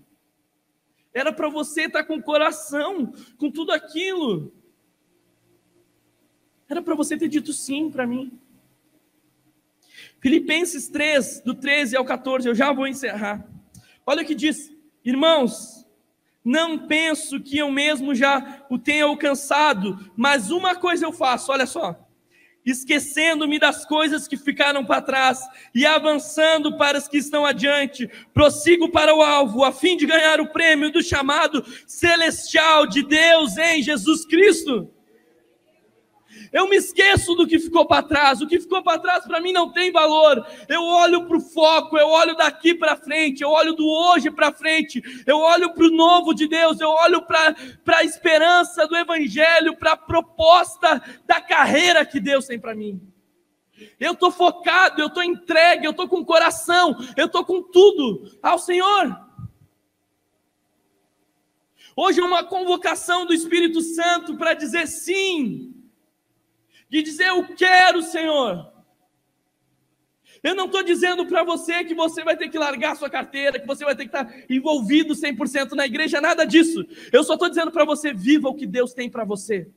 Era 1.14 1.32
para 1.32 1.48
você 1.48 1.82
estar 1.82 2.04
com 2.04 2.16
o 2.16 2.22
coração, 2.22 3.12
com 3.36 3.50
tudo 3.50 3.72
aquilo. 3.72 4.52
Era 6.68 6.80
para 6.80 6.94
você 6.94 7.16
ter 7.16 7.28
dito 7.28 7.52
sim 7.52 7.90
para 7.90 8.06
mim. 8.06 8.38
Filipenses 10.20 10.88
3, 10.88 11.42
do 11.44 11.54
13 11.54 11.96
ao 11.96 12.04
14, 12.04 12.48
eu 12.48 12.54
já 12.54 12.72
vou 12.72 12.86
encerrar. 12.86 13.46
Olha 14.06 14.22
o 14.22 14.26
que 14.26 14.34
diz: 14.34 14.72
Irmãos, 15.04 15.86
não 16.44 16.86
penso 16.86 17.40
que 17.40 17.58
eu 17.58 17.70
mesmo 17.70 18.14
já 18.14 18.64
o 18.70 18.78
tenha 18.78 19.04
alcançado, 19.04 20.10
mas 20.16 20.50
uma 20.50 20.74
coisa 20.74 21.04
eu 21.04 21.12
faço, 21.12 21.52
olha 21.52 21.66
só 21.66 22.01
esquecendo-me 22.64 23.58
das 23.58 23.84
coisas 23.84 24.28
que 24.28 24.36
ficaram 24.36 24.84
para 24.84 25.02
trás 25.02 25.40
e 25.74 25.84
avançando 25.84 26.76
para 26.76 26.98
as 26.98 27.08
que 27.08 27.18
estão 27.18 27.44
adiante, 27.44 28.08
prossigo 28.32 28.90
para 28.90 29.14
o 29.14 29.22
alvo, 29.22 29.64
a 29.64 29.72
fim 29.72 29.96
de 29.96 30.06
ganhar 30.06 30.40
o 30.40 30.52
prêmio 30.52 30.90
do 30.90 31.02
chamado 31.02 31.64
celestial 31.86 32.86
de 32.86 33.02
Deus 33.02 33.56
em 33.56 33.82
Jesus 33.82 34.24
Cristo. 34.24 34.90
Eu 36.52 36.68
me 36.68 36.76
esqueço 36.76 37.34
do 37.34 37.46
que 37.46 37.58
ficou 37.58 37.86
para 37.86 38.02
trás. 38.02 38.42
O 38.42 38.46
que 38.46 38.60
ficou 38.60 38.82
para 38.82 38.98
trás 38.98 39.24
para 39.24 39.40
mim 39.40 39.52
não 39.52 39.72
tem 39.72 39.90
valor. 39.90 40.46
Eu 40.68 40.82
olho 40.82 41.26
para 41.26 41.38
o 41.38 41.40
foco, 41.40 41.96
eu 41.96 42.08
olho 42.08 42.36
daqui 42.36 42.74
para 42.74 42.94
frente, 42.94 43.42
eu 43.42 43.48
olho 43.48 43.72
do 43.72 43.88
hoje 43.88 44.30
para 44.30 44.52
frente, 44.52 45.02
eu 45.26 45.38
olho 45.38 45.72
para 45.72 45.86
o 45.86 45.90
novo 45.90 46.34
de 46.34 46.46
Deus, 46.46 46.78
eu 46.78 46.90
olho 46.90 47.22
para 47.22 47.56
a 47.96 48.04
esperança 48.04 48.86
do 48.86 48.94
Evangelho, 48.94 49.76
para 49.78 49.92
a 49.92 49.96
proposta 49.96 51.02
da 51.26 51.40
carreira 51.40 52.04
que 52.04 52.20
Deus 52.20 52.46
tem 52.46 52.60
para 52.60 52.74
mim. 52.74 53.00
Eu 53.98 54.12
estou 54.12 54.30
focado, 54.30 55.00
eu 55.00 55.06
estou 55.06 55.22
entregue, 55.22 55.86
eu 55.86 55.92
estou 55.92 56.06
com 56.06 56.22
coração, 56.22 56.94
eu 57.16 57.26
estou 57.26 57.46
com 57.46 57.62
tudo 57.62 58.30
ao 58.42 58.58
Senhor. 58.58 59.18
Hoje 61.96 62.20
é 62.20 62.24
uma 62.24 62.44
convocação 62.44 63.24
do 63.24 63.32
Espírito 63.32 63.80
Santo 63.80 64.36
para 64.36 64.52
dizer 64.52 64.86
sim 64.86 65.81
de 66.92 67.02
dizer 67.02 67.28
eu 67.28 67.42
quero, 67.56 68.02
Senhor. 68.02 68.70
Eu 70.42 70.54
não 70.54 70.66
estou 70.66 70.82
dizendo 70.82 71.24
para 71.24 71.42
você 71.42 71.82
que 71.84 71.94
você 71.94 72.22
vai 72.22 72.36
ter 72.36 72.50
que 72.50 72.58
largar 72.58 72.96
sua 72.96 73.08
carteira, 73.08 73.58
que 73.58 73.66
você 73.66 73.82
vai 73.82 73.96
ter 73.96 74.02
que 74.02 74.14
estar 74.14 74.30
envolvido 74.50 75.14
100% 75.14 75.72
na 75.72 75.86
igreja, 75.86 76.20
nada 76.20 76.44
disso. 76.44 76.84
Eu 77.10 77.24
só 77.24 77.32
estou 77.32 77.48
dizendo 77.48 77.70
para 77.70 77.86
você, 77.86 78.12
viva 78.12 78.46
o 78.46 78.54
que 78.54 78.66
Deus 78.66 78.92
tem 78.92 79.08
para 79.08 79.24
você. 79.24 79.70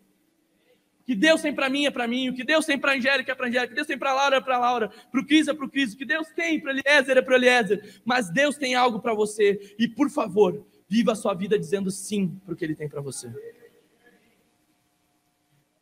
O 0.99 1.05
que 1.05 1.15
Deus 1.15 1.41
tem 1.41 1.53
para 1.55 1.69
mim 1.69 1.85
é 1.85 1.91
para 1.91 2.05
mim, 2.05 2.27
o 2.27 2.33
que 2.33 2.43
Deus 2.43 2.65
tem 2.65 2.77
para 2.77 2.95
Angélica 2.95 3.31
é 3.31 3.35
para 3.35 3.47
Angélica, 3.47 3.67
o 3.67 3.69
que 3.69 3.75
Deus 3.75 3.87
tem 3.87 3.97
para 3.97 4.13
Laura 4.13 4.35
é 4.35 4.41
para 4.41 4.57
Laura, 4.57 4.89
para 4.89 5.21
o 5.21 5.25
Cris 5.25 5.47
é 5.47 5.53
para 5.53 5.65
o 5.65 5.69
Cris, 5.69 5.93
o 5.93 5.97
que 5.97 6.03
Deus 6.03 6.27
tem 6.35 6.59
para 6.59 6.71
Eliezer 6.71 7.17
é 7.17 7.21
para 7.21 7.35
Eliezer, 7.35 8.01
mas 8.03 8.29
Deus 8.29 8.57
tem 8.57 8.75
algo 8.75 8.99
para 8.99 9.13
você, 9.13 9.73
e 9.79 9.87
por 9.87 10.09
favor, 10.09 10.65
viva 10.89 11.13
a 11.13 11.15
sua 11.15 11.33
vida 11.33 11.57
dizendo 11.57 11.89
sim 11.91 12.41
para 12.43 12.53
o 12.53 12.57
que 12.57 12.65
Ele 12.65 12.75
tem 12.75 12.89
para 12.89 13.01
você. 13.01 13.31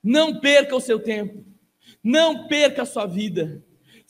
Não 0.04 0.40
perca 0.40 0.76
o 0.76 0.82
seu 0.82 1.00
tempo. 1.00 1.46
Não 2.04 2.48
perca 2.48 2.82
a 2.82 2.86
sua 2.86 3.06
vida 3.06 3.64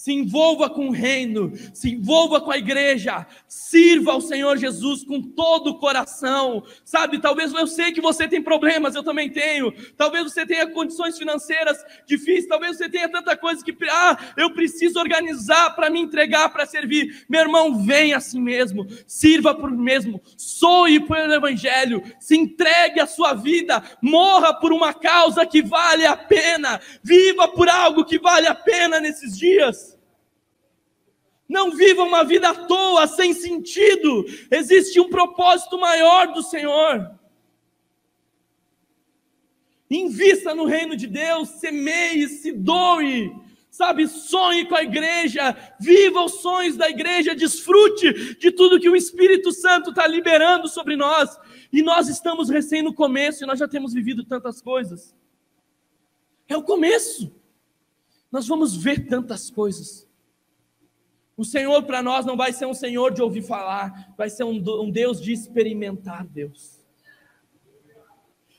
se 0.03 0.11
envolva 0.11 0.69
com 0.69 0.89
o 0.89 0.91
reino, 0.91 1.53
se 1.73 1.91
envolva 1.91 2.41
com 2.41 2.51
a 2.51 2.57
igreja, 2.57 3.25
sirva 3.47 4.11
ao 4.11 4.19
Senhor 4.19 4.57
Jesus 4.57 5.01
com 5.05 5.21
todo 5.21 5.67
o 5.67 5.79
coração, 5.79 6.61
sabe? 6.83 7.21
Talvez 7.21 7.53
eu 7.53 7.65
sei 7.65 7.93
que 7.93 8.01
você 8.01 8.27
tem 8.27 8.41
problemas, 8.41 8.95
eu 8.95 9.03
também 9.03 9.29
tenho. 9.29 9.71
Talvez 9.95 10.25
você 10.25 10.45
tenha 10.45 10.67
condições 10.67 11.17
financeiras 11.17 11.77
difíceis, 12.05 12.47
talvez 12.47 12.75
você 12.75 12.89
tenha 12.89 13.07
tanta 13.07 13.37
coisa 13.37 13.63
que, 13.63 13.73
ah, 13.89 14.17
eu 14.35 14.53
preciso 14.53 14.99
organizar 14.99 15.73
para 15.73 15.89
me 15.89 16.01
entregar, 16.01 16.49
para 16.49 16.65
servir. 16.65 17.23
Meu 17.29 17.39
irmão, 17.39 17.81
vem 17.81 18.13
assim 18.13 18.41
mesmo, 18.41 18.85
sirva 19.07 19.55
por 19.55 19.71
mesmo, 19.71 20.21
soe 20.35 20.99
pelo 20.99 21.33
Evangelho, 21.33 22.03
se 22.19 22.35
entregue 22.35 22.99
a 22.99 23.07
sua 23.07 23.33
vida, 23.33 23.81
morra 24.01 24.53
por 24.53 24.73
uma 24.73 24.93
causa 24.93 25.45
que 25.45 25.61
vale 25.61 26.05
a 26.05 26.17
pena, 26.17 26.81
viva 27.01 27.47
por 27.47 27.69
algo 27.69 28.03
que 28.03 28.19
vale 28.19 28.47
a 28.47 28.53
pena 28.53 28.99
nesses 28.99 29.37
dias. 29.37 29.92
Não 31.47 31.71
viva 31.71 32.03
uma 32.03 32.23
vida 32.23 32.49
à 32.49 32.55
toa, 32.55 33.05
sem 33.07 33.33
sentido. 33.33 34.25
Existe 34.49 34.99
um 34.99 35.09
propósito 35.09 35.77
maior 35.77 36.33
do 36.33 36.41
Senhor. 36.41 37.11
Invista 39.89 40.55
no 40.55 40.65
reino 40.65 40.95
de 40.95 41.05
Deus, 41.05 41.49
semeie, 41.49 42.27
se 42.27 42.51
doe, 42.51 43.31
sabe? 43.69 44.07
Sonhe 44.07 44.65
com 44.65 44.75
a 44.75 44.83
igreja, 44.83 45.55
viva 45.79 46.23
os 46.23 46.41
sonhos 46.41 46.77
da 46.77 46.89
igreja, 46.89 47.35
desfrute 47.35 48.35
de 48.35 48.51
tudo 48.51 48.79
que 48.79 48.89
o 48.89 48.95
Espírito 48.95 49.51
Santo 49.51 49.91
está 49.91 50.07
liberando 50.07 50.67
sobre 50.67 50.95
nós. 50.95 51.37
E 51.71 51.81
nós 51.83 52.07
estamos 52.07 52.49
recém 52.49 52.81
no 52.81 52.93
começo 52.93 53.43
e 53.43 53.47
nós 53.47 53.59
já 53.59 53.67
temos 53.67 53.93
vivido 53.93 54.23
tantas 54.23 54.61
coisas. 54.61 55.15
É 56.47 56.57
o 56.57 56.63
começo. 56.63 57.31
Nós 58.31 58.47
vamos 58.47 58.75
ver 58.75 59.07
tantas 59.07 59.49
coisas. 59.49 60.07
O 61.35 61.43
Senhor 61.43 61.83
para 61.83 62.03
nós 62.03 62.25
não 62.25 62.37
vai 62.37 62.53
ser 62.53 62.65
um 62.65 62.73
Senhor 62.73 63.11
de 63.11 63.21
ouvir 63.21 63.41
falar, 63.41 64.13
vai 64.17 64.29
ser 64.29 64.43
um, 64.43 64.63
um 64.81 64.91
Deus 64.91 65.19
de 65.19 65.31
experimentar 65.31 66.25
Deus. 66.25 66.79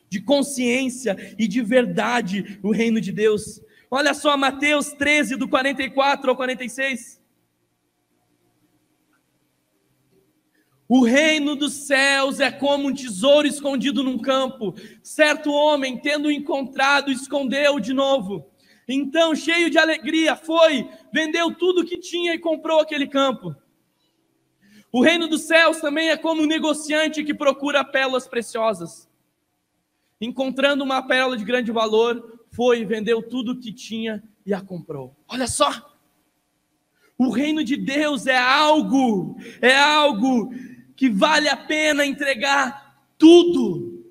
De 0.09 0.21
consciência 0.21 1.17
e 1.39 1.47
de 1.47 1.63
verdade 1.63 2.59
o 2.63 2.73
reino 2.73 3.01
de 3.01 3.13
Deus. 3.13 3.61
Olha 3.91 4.13
só 4.13 4.37
Mateus 4.37 4.93
13, 4.93 5.37
do 5.37 5.49
44 5.49 6.31
ao 6.31 6.37
46. 6.37 7.23
O 10.89 11.03
reino 11.03 11.57
dos 11.57 11.73
céus 11.87 12.41
é 12.41 12.51
como 12.51 12.89
um 12.89 12.95
tesouro 12.95 13.47
escondido 13.47 14.03
num 14.03 14.19
campo. 14.19 14.75
Certo 15.03 15.51
homem, 15.51 15.97
tendo 15.97 16.31
encontrado, 16.31 17.11
escondeu 17.11 17.81
de 17.81 17.95
novo. 17.95 18.51
Então, 18.87 19.35
cheio 19.35 19.71
de 19.71 19.79
alegria, 19.79 20.37
foi, 20.37 20.89
vendeu 21.13 21.55
tudo 21.55 21.85
que 21.85 21.97
tinha 21.97 22.35
e 22.35 22.39
comprou 22.39 22.81
aquele 22.81 23.07
campo. 23.07 23.55
O 24.93 25.03
reino 25.03 25.27
dos 25.27 25.43
céus 25.43 25.81
também 25.81 26.11
é 26.11 26.17
como 26.17 26.43
um 26.43 26.47
negociante 26.47 27.25
que 27.25 27.35
procura 27.35 27.85
pérolas 27.85 28.29
preciosas. 28.29 29.09
Encontrando 30.21 30.85
uma 30.85 31.03
pérola 31.03 31.37
de 31.37 31.45
grande 31.45 31.73
valor, 31.73 32.41
foi, 32.53 32.85
vendeu 32.85 33.21
tudo 33.21 33.59
que 33.59 33.73
tinha 33.73 34.23
e 34.47 34.55
a 34.55 34.61
comprou. 34.61 35.17
Olha 35.27 35.47
só! 35.47 35.93
O 37.19 37.31
reino 37.31 37.65
de 37.65 37.77
Deus 37.77 38.27
é 38.27 38.37
algo, 38.37 39.37
é 39.61 39.77
algo 39.77 40.53
que 40.97 41.09
vale 41.09 41.49
a 41.49 41.57
pena 41.57 42.05
entregar 42.05 43.01
tudo. 43.19 44.05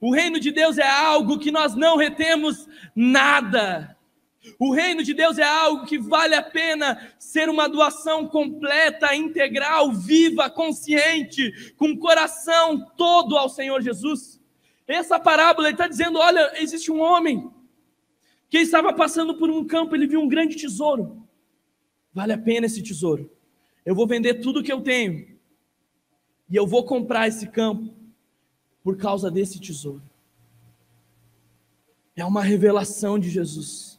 O 0.00 0.12
reino 0.12 0.38
de 0.38 0.50
Deus 0.50 0.78
é 0.78 0.88
algo 0.88 1.38
que 1.38 1.50
nós 1.50 1.74
não 1.74 1.96
retemos 1.96 2.68
nada. 2.94 3.93
O 4.58 4.72
reino 4.72 5.02
de 5.02 5.14
Deus 5.14 5.38
é 5.38 5.42
algo 5.42 5.86
que 5.86 5.98
vale 5.98 6.34
a 6.34 6.42
pena 6.42 7.12
ser 7.18 7.48
uma 7.48 7.68
doação 7.68 8.28
completa, 8.28 9.14
integral, 9.14 9.92
viva, 9.92 10.50
consciente, 10.50 11.74
com 11.76 11.90
o 11.90 11.98
coração 11.98 12.84
todo 12.96 13.36
ao 13.36 13.48
Senhor 13.48 13.80
Jesus. 13.80 14.40
Essa 14.86 15.18
parábola 15.18 15.70
está 15.70 15.88
dizendo: 15.88 16.18
olha, 16.18 16.60
existe 16.60 16.92
um 16.92 17.00
homem 17.00 17.50
que 18.50 18.58
estava 18.58 18.92
passando 18.92 19.36
por 19.36 19.50
um 19.50 19.64
campo, 19.64 19.94
ele 19.94 20.06
viu 20.06 20.20
um 20.20 20.28
grande 20.28 20.56
tesouro. 20.56 21.26
Vale 22.12 22.32
a 22.32 22.38
pena 22.38 22.66
esse 22.66 22.82
tesouro. 22.82 23.30
Eu 23.84 23.94
vou 23.94 24.06
vender 24.06 24.34
tudo 24.34 24.62
que 24.62 24.72
eu 24.72 24.80
tenho 24.80 25.34
e 26.48 26.54
eu 26.54 26.66
vou 26.66 26.84
comprar 26.84 27.26
esse 27.26 27.48
campo 27.48 27.92
por 28.82 28.96
causa 28.96 29.30
desse 29.30 29.58
tesouro. 29.58 30.02
É 32.14 32.24
uma 32.24 32.42
revelação 32.42 33.18
de 33.18 33.28
Jesus. 33.28 33.93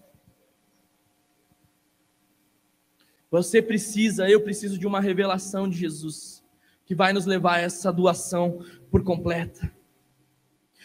Você 3.35 3.61
precisa, 3.61 4.29
eu 4.29 4.39
preciso 4.39 4.77
de 4.77 4.87
uma 4.87 5.01
revelação 5.01 5.67
de 5.69 5.77
Jesus, 5.77 6.41
que 6.85 6.95
vai 6.95 7.11
nos 7.11 7.25
levar 7.25 7.55
a 7.55 7.61
essa 7.61 7.91
doação 7.91 8.63
por 8.89 9.03
completa. 9.03 9.69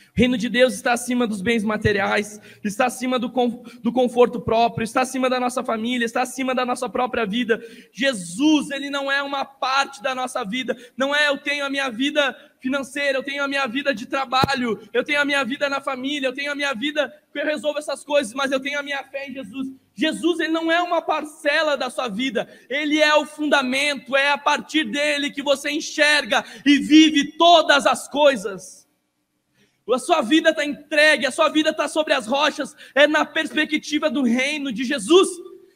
O 0.09 0.19
reino 0.21 0.37
de 0.37 0.49
Deus 0.49 0.75
está 0.75 0.93
acima 0.93 1.29
dos 1.29 1.41
bens 1.41 1.63
materiais, 1.63 2.41
está 2.65 2.87
acima 2.87 3.21
do, 3.21 3.29
do 3.81 3.93
conforto 3.93 4.41
próprio, 4.41 4.83
está 4.83 5.03
acima 5.03 5.31
da 5.31 5.39
nossa 5.39 5.63
família, 5.63 6.05
está 6.05 6.23
acima 6.23 6.53
da 6.53 6.67
nossa 6.67 6.89
própria 6.89 7.25
vida. 7.25 7.63
Jesus, 7.93 8.73
ele 8.73 8.91
não 8.91 9.13
é 9.13 9.23
uma 9.23 9.45
parte 9.45 10.03
da 10.03 10.13
nossa 10.13 10.45
vida, 10.45 10.77
não 10.97 11.15
é 11.15 11.29
eu 11.29 11.39
tenho 11.39 11.65
a 11.65 11.71
minha 11.71 11.89
vida 11.89 12.37
financeira, 12.59 13.19
eu 13.19 13.23
tenho 13.23 13.45
a 13.45 13.49
minha 13.49 13.67
vida 13.69 13.95
de 13.95 14.07
trabalho, 14.07 14.81
eu 14.93 15.05
tenho 15.05 15.21
a 15.21 15.25
minha 15.25 15.45
vida 15.45 15.69
na 15.69 15.81
família, 15.81 16.27
eu 16.27 16.35
tenho 16.35 16.51
a 16.51 16.57
minha 16.57 16.75
vida 16.75 17.15
que 17.33 17.39
eu 17.39 17.47
resolvo 17.47 17.79
essas 17.79 18.03
coisas, 18.03 18.35
mas 18.35 18.51
eu 18.51 18.59
tenho 18.59 18.81
a 18.81 18.83
minha 18.83 19.05
fé 19.05 19.29
em 19.29 19.35
Jesus. 19.35 19.69
Jesus, 20.01 20.41
ele 20.41 20.53
não 20.53 20.73
é 20.73 20.81
uma 20.81 21.03
parcela 21.03 21.77
da 21.77 21.91
sua 21.91 22.09
vida, 22.09 22.49
ele 22.69 23.01
é 23.01 23.15
o 23.15 23.27
fundamento, 23.27 24.17
é 24.17 24.31
a 24.31 24.39
partir 24.39 24.85
dele 24.85 25.31
que 25.31 25.43
você 25.43 25.71
enxerga 25.71 26.43
e 26.65 26.79
vive 26.79 27.33
todas 27.33 27.87
as 27.87 28.09
coisas. 28.09 28.89
A 29.93 29.99
sua 29.99 30.23
vida 30.23 30.51
está 30.51 30.65
entregue, 30.65 31.27
a 31.27 31.31
sua 31.31 31.49
vida 31.49 31.71
está 31.71 31.89
sobre 31.89 32.15
as 32.15 32.27
rochas, 32.27 32.75
é 32.95 33.07
na 33.07 33.25
perspectiva 33.25 34.09
do 34.09 34.23
reino 34.23 34.73
de 34.73 34.85
Jesus. 34.85 35.29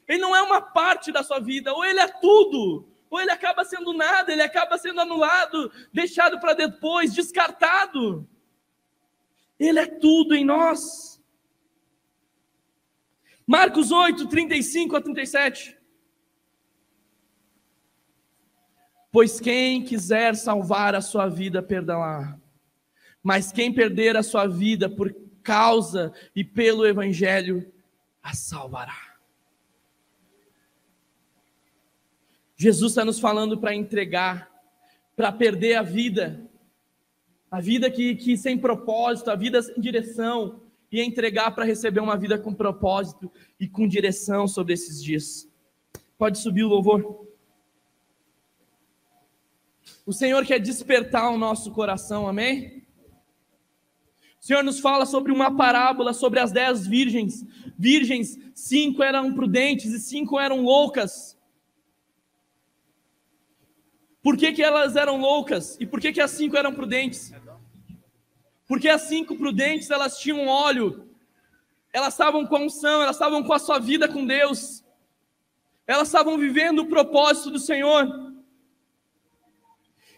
Ele 0.09 0.21
não 0.21 0.35
é 0.35 0.41
uma 0.41 0.61
parte 0.61 1.13
da 1.13 1.23
sua 1.23 1.41
vida, 1.41 1.73
ou 1.75 1.85
ele 1.85 2.01
é 2.01 2.09
tudo, 2.09 2.89
ou 3.11 3.21
ele 3.21 3.31
acaba 3.31 3.65
sendo 3.65 3.93
nada, 3.93 4.33
ele 4.33 4.43
acaba 4.43 4.79
sendo 4.79 5.01
anulado, 5.01 5.71
deixado 5.93 6.39
para 6.39 6.55
depois, 6.55 7.13
descartado. 7.13 8.27
Ele 9.59 9.81
é 9.81 9.87
tudo 9.87 10.35
em 10.35 10.45
nós. 10.45 11.14
Marcos 13.47 13.91
8, 13.91 14.27
35 14.29 14.97
a 14.97 15.01
37. 15.01 15.77
Pois 19.13 19.39
quem 19.39 19.85
quiser 19.85 20.35
salvar 20.35 20.95
a 20.95 21.01
sua 21.01 21.29
vida, 21.29 21.63
perdão 21.63 22.03
mas 23.23 23.51
quem 23.51 23.73
perder 23.73 24.17
a 24.17 24.23
sua 24.23 24.47
vida 24.47 24.89
por 24.89 25.15
causa 25.43 26.13
e 26.37 26.45
pelo 26.45 26.87
Evangelho, 26.87 27.73
a 28.23 28.35
salvará. 28.35 29.15
Jesus 32.57 32.93
está 32.93 33.05
nos 33.05 33.19
falando 33.19 33.59
para 33.59 33.75
entregar, 33.75 34.51
para 35.15 35.31
perder 35.31 35.77
a 35.77 35.83
vida, 35.83 36.51
a 37.51 37.61
vida 37.61 37.91
que, 37.91 38.15
que 38.17 38.37
sem 38.37 38.59
propósito, 38.59 39.31
a 39.31 39.37
vida 39.37 39.63
sem 39.63 39.81
direção, 39.81 40.64
e 40.95 41.01
entregar 41.01 41.51
para 41.51 41.65
receber 41.65 41.99
uma 41.99 42.17
vida 42.17 42.39
com 42.39 42.55
propósito 42.55 43.29
e 43.59 43.67
com 43.67 43.89
direção 43.89 44.47
sobre 44.47 44.75
esses 44.75 45.03
dias. 45.03 45.51
Pode 46.17 46.39
subir 46.39 46.63
o 46.63 46.69
louvor. 46.69 47.27
O 50.07 50.13
Senhor 50.13 50.47
quer 50.47 50.61
despertar 50.61 51.33
o 51.33 51.37
nosso 51.37 51.73
coração, 51.73 52.29
amém? 52.29 52.87
O 54.41 54.47
Senhor 54.47 54.63
nos 54.63 54.79
fala 54.79 55.05
sobre 55.05 55.33
uma 55.33 55.57
parábola 55.57 56.13
sobre 56.13 56.39
as 56.39 56.53
dez 56.53 56.87
virgens. 56.87 57.45
Virgens, 57.77 58.39
cinco 58.55 59.03
eram 59.03 59.35
prudentes 59.35 59.93
e 59.93 59.99
cinco 59.99 60.39
eram 60.39 60.63
loucas. 60.63 61.37
Por 64.23 64.37
que, 64.37 64.53
que 64.53 64.63
elas 64.63 64.95
eram 64.95 65.21
loucas? 65.21 65.77
E 65.81 65.87
por 65.87 66.01
que, 66.01 66.13
que 66.13 66.21
as 66.21 66.31
cinco 66.31 66.57
eram 66.57 66.73
prudentes? 66.73 67.33
Porque 68.67 68.89
as 68.89 69.03
cinco 69.03 69.37
prudentes, 69.37 69.91
elas 69.91 70.19
tinham 70.19 70.47
óleo. 70.47 71.09
Elas 71.93 72.15
estavam 72.15 72.47
com 72.47 72.57
a 72.57 72.61
unção, 72.61 73.03
elas 73.03 73.17
estavam 73.17 73.43
com 73.43 73.53
a 73.53 73.59
sua 73.59 73.79
vida 73.79 74.09
com 74.09 74.27
Deus. 74.27 74.83
Elas 75.87 76.09
estavam 76.09 76.39
vivendo 76.39 76.81
o 76.81 76.87
propósito 76.87 77.51
do 77.51 77.59
Senhor. 77.59 78.33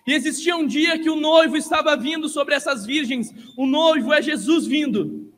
E 0.07 0.13
existia 0.13 0.57
um 0.57 0.67
dia 0.67 0.99
que 0.99 1.11
o 1.11 1.17
noivo 1.17 1.57
estava 1.57 1.97
vindo 1.97 2.29
sobre 2.29 2.55
essas 2.55 2.87
virgens. 2.87 3.35
O 3.57 3.67
noivo 3.67 4.13
é 4.13 4.23
Jesus 4.23 4.65
vindo. 4.67 5.33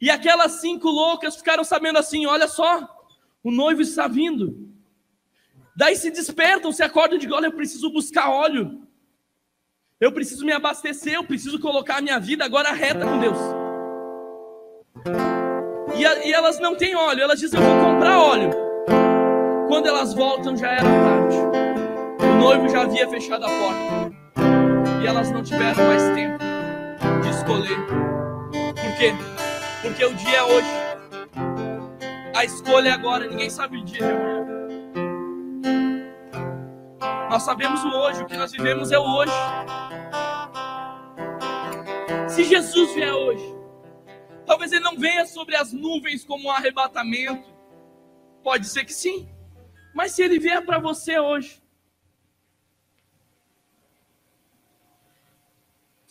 E 0.00 0.08
aquelas 0.08 0.60
cinco 0.60 0.88
loucas 0.88 1.36
ficaram 1.36 1.64
sabendo 1.64 1.98
assim: 1.98 2.24
olha 2.24 2.46
só, 2.46 2.88
o 3.42 3.50
noivo 3.50 3.82
está 3.82 4.06
vindo. 4.06 4.70
Daí 5.76 5.96
se 5.96 6.10
despertam, 6.10 6.70
se 6.70 6.82
acordam 6.84 7.16
e 7.16 7.20
dizem: 7.20 7.34
olha, 7.34 7.46
eu 7.46 7.52
preciso 7.52 7.90
buscar 7.90 8.30
óleo. 8.30 8.83
Eu 10.04 10.12
preciso 10.12 10.44
me 10.44 10.52
abastecer, 10.52 11.14
eu 11.14 11.24
preciso 11.24 11.58
colocar 11.58 11.96
a 11.96 12.00
minha 12.02 12.20
vida 12.20 12.44
agora 12.44 12.70
reta 12.72 13.06
com 13.06 13.18
Deus. 13.18 13.38
E, 15.96 16.04
a, 16.04 16.26
e 16.26 16.30
elas 16.30 16.60
não 16.60 16.76
têm 16.76 16.94
óleo, 16.94 17.22
elas 17.22 17.40
dizem: 17.40 17.58
eu 17.58 17.64
vou 17.64 17.82
comprar 17.82 18.18
óleo. 18.18 18.50
Quando 19.66 19.86
elas 19.86 20.12
voltam, 20.12 20.54
já 20.54 20.72
era 20.72 20.82
tarde. 20.82 21.36
O 22.20 22.38
noivo 22.38 22.68
já 22.68 22.82
havia 22.82 23.08
fechado 23.08 23.46
a 23.46 23.48
porta. 23.48 24.12
E 25.02 25.06
elas 25.06 25.30
não 25.30 25.42
tiveram 25.42 25.82
mais 25.86 26.02
tempo 26.14 26.38
de 27.22 27.30
escolher. 27.30 27.78
Por 28.52 28.98
quê? 28.98 29.14
Porque 29.80 30.04
o 30.04 30.12
dia 30.12 30.36
é 30.36 30.42
hoje. 30.42 30.68
A 32.36 32.44
escolha 32.44 32.90
é 32.90 32.92
agora. 32.92 33.26
Ninguém 33.26 33.48
sabe 33.48 33.78
o 33.78 33.84
dia 33.86 34.00
de 34.00 34.04
amanhã. 34.04 34.44
Nós 37.30 37.42
sabemos 37.42 37.82
o 37.82 37.88
hoje. 37.88 38.22
O 38.22 38.26
que 38.26 38.36
nós 38.36 38.52
vivemos 38.52 38.92
é 38.92 38.98
o 38.98 39.02
hoje. 39.02 39.32
Se 42.28 42.44
Jesus 42.44 42.94
vier 42.94 43.12
hoje, 43.12 43.44
talvez 44.46 44.72
ele 44.72 44.82
não 44.82 44.96
venha 44.96 45.26
sobre 45.26 45.56
as 45.56 45.72
nuvens 45.72 46.24
como 46.24 46.48
um 46.48 46.50
arrebatamento. 46.50 47.48
Pode 48.42 48.66
ser 48.68 48.84
que 48.84 48.92
sim. 48.92 49.28
Mas 49.94 50.12
se 50.12 50.22
ele 50.22 50.38
vier 50.38 50.64
para 50.64 50.78
você 50.78 51.18
hoje, 51.18 51.64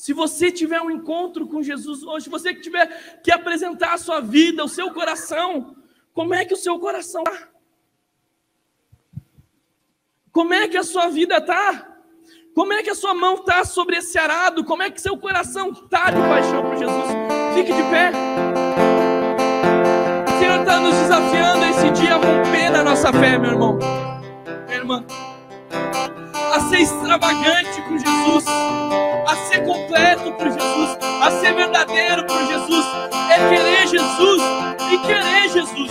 Se 0.04 0.12
você 0.12 0.52
tiver 0.52 0.82
um 0.82 0.92
encontro 0.92 1.48
com 1.48 1.64
Jesus 1.64 2.04
hoje, 2.04 2.30
você 2.30 2.54
que 2.54 2.60
tiver 2.60 3.22
que 3.22 3.32
apresentar 3.32 3.94
a 3.94 3.98
sua 3.98 4.20
vida, 4.20 4.62
o 4.62 4.68
seu 4.68 4.94
coração, 4.94 5.78
como 6.14 6.34
é 6.34 6.44
que 6.44 6.54
o 6.54 6.58
seu 6.58 6.78
coração 6.78 7.24
está? 7.26 7.50
Como 10.30 10.54
é 10.54 10.68
que 10.68 10.76
a 10.76 10.84
sua 10.84 11.08
vida 11.08 11.38
está? 11.38 11.93
Como 12.54 12.72
é 12.74 12.84
que 12.84 12.90
a 12.90 12.96
sua 12.96 13.14
mão 13.14 13.36
está 13.36 13.66
sobre 13.66 13.98
esse 13.98 14.18
arado? 14.18 14.64
Como 14.64 14.84
é 14.84 14.90
que 14.90 15.02
seu 15.02 15.18
coração 15.18 15.72
está 15.72 16.12
de 16.12 16.22
paixão 16.22 16.62
por 16.62 16.78
Jesus? 16.78 17.08
Fique 17.56 17.74
de 17.74 17.84
pé. 17.84 18.12
O 20.28 20.40
Senhor 20.40 20.60
está 20.60 20.80
nos 20.80 20.96
desafiando 20.96 21.66
esse 21.66 21.90
dia 21.92 22.16
a 22.16 22.18
romper 22.18 22.70
na 22.72 22.84
nossa 22.84 23.12
fé, 23.12 23.38
meu 23.38 23.52
irmão. 23.52 23.80
Minha 24.68 24.78
irmã 24.78 25.06
a 26.54 26.60
ser 26.70 26.82
extravagante 26.82 27.82
por 27.82 27.98
Jesus, 27.98 28.46
a 29.28 29.36
ser 29.48 29.66
completo 29.66 30.32
por 30.34 30.52
Jesus, 30.52 30.98
a 31.22 31.32
ser 31.32 31.54
verdadeiro 31.56 32.26
por 32.28 32.46
Jesus, 32.46 32.86
é 33.32 33.50
querer 33.50 33.88
Jesus 33.88 34.42
e 34.92 34.98
querer 35.00 35.50
Jesus. 35.50 35.90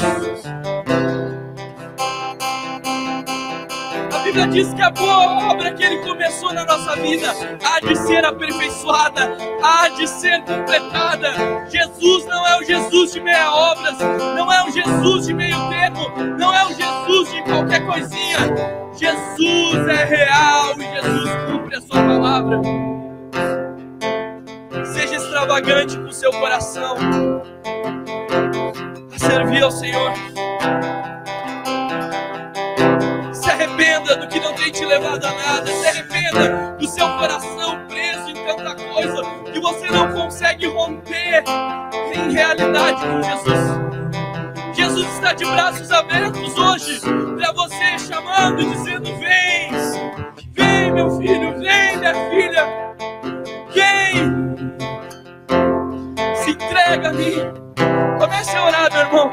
Diz 4.51 4.73
que 4.73 4.83
a 4.83 4.91
boa 4.91 5.51
obra 5.51 5.73
que 5.73 5.83
Ele 5.83 5.99
começou 5.99 6.53
na 6.55 6.65
nossa 6.65 6.97
vida 6.97 7.35
há 7.65 7.81
de 7.81 7.95
ser 7.97 8.25
aperfeiçoada, 8.25 9.37
há 9.63 9.89
de 9.89 10.07
ser 10.07 10.43
completada. 10.45 11.67
Jesus 11.71 12.25
não 12.27 12.47
é 12.47 12.59
o 12.59 12.65
Jesus 12.65 13.13
de 13.13 13.21
meia 13.21 13.51
obras, 13.51 13.99
não 13.99 14.53
é 14.53 14.65
o 14.65 14.71
Jesus 14.71 15.27
de 15.27 15.35
meio 15.35 15.57
termo, 15.69 16.11
não 16.39 16.55
é 16.55 16.65
o 16.67 16.69
Jesus 16.69 17.33
de 17.33 17.43
qualquer 17.43 17.85
coisinha. 17.87 18.39
Jesus 18.95 19.89
é 19.89 20.05
real 20.05 20.75
e 20.79 20.83
Jesus 20.83 21.31
cumpre 21.51 21.77
a 21.77 21.81
sua 21.81 22.03
palavra. 22.03 22.61
Seja 24.87 25.17
extravagante 25.17 25.99
com 25.99 26.11
seu 26.11 26.31
coração 26.33 26.97
a 29.15 29.19
servir 29.19 29.63
ao 29.63 29.71
Senhor. 29.71 30.13
Do 34.17 34.29
que 34.29 34.41
não 34.41 34.55
tem 34.55 34.71
te 34.71 34.85
levado 34.85 35.25
a 35.25 35.33
nada. 35.33 35.67
Se 35.67 35.87
arrependa 35.87 36.77
do 36.79 36.87
seu 36.87 37.09
coração 37.17 37.87
preso 37.87 38.31
em 38.31 38.35
tanta 38.35 38.75
coisa 38.75 39.23
que 39.53 39.61
você 39.61 39.91
não 39.91 40.13
consegue 40.13 40.67
romper 40.67 41.45
em 42.15 42.33
realidade 42.33 43.01
com 43.01 43.23
Jesus. 43.23 43.93
Jesus 44.75 45.15
está 45.15 45.33
de 45.33 45.45
braços 45.45 45.91
abertos 45.91 46.59
hoje 46.59 47.01
para 47.37 47.53
você, 47.53 47.99
chamando, 47.99 48.65
dizendo: 48.65 49.05
Vem, 49.19 49.71
vem, 50.53 50.93
meu 50.93 51.11
filho, 51.19 51.59
vem, 51.59 51.97
minha 51.99 52.15
filha, 52.31 52.67
vem, 53.73 54.75
se 56.37 56.51
entrega 56.51 57.09
a 57.09 57.13
mim. 57.13 57.63
Comece 58.19 58.57
a 58.57 58.67
orar, 58.67 58.93
meu 58.93 59.01
irmão. 59.03 59.33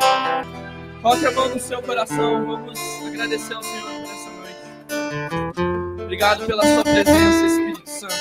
Coloque 1.01 1.25
a 1.25 1.31
mão 1.31 1.49
no 1.49 1.59
seu 1.59 1.81
coração. 1.81 2.45
Vamos 2.45 2.79
agradecer 3.07 3.53
ao 3.53 3.63
Senhor. 3.63 3.98
Obrigado 6.01 6.45
pela 6.45 6.63
sua 6.65 6.83
presença, 6.83 7.45
Espírito 7.45 7.89
Santo. 7.89 8.15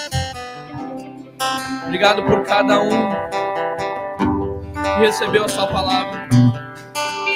Obrigado 1.84 2.22
por 2.24 2.42
cada 2.44 2.80
um 2.80 3.10
que 4.72 5.00
recebeu 5.00 5.44
a 5.44 5.48
sua 5.48 5.66
palavra. 5.66 6.28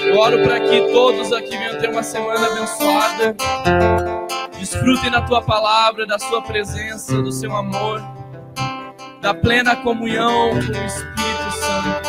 Eu 0.04 0.18
oro 0.18 0.42
para 0.42 0.60
que 0.60 0.92
todos 0.92 1.32
aqui 1.32 1.56
venham 1.56 1.78
ter 1.78 1.90
uma 1.90 2.02
semana 2.02 2.46
abençoada. 2.46 3.34
Desfrutem 4.58 5.10
da 5.10 5.22
tua 5.22 5.42
palavra, 5.42 6.06
da 6.06 6.18
sua 6.18 6.42
presença, 6.42 7.20
do 7.22 7.32
seu 7.32 7.54
amor, 7.54 8.02
da 9.20 9.32
plena 9.32 9.76
comunhão 9.76 10.50
com 10.50 10.56
o 10.56 10.86
Espírito 10.86 11.52
Santo. 11.60 12.08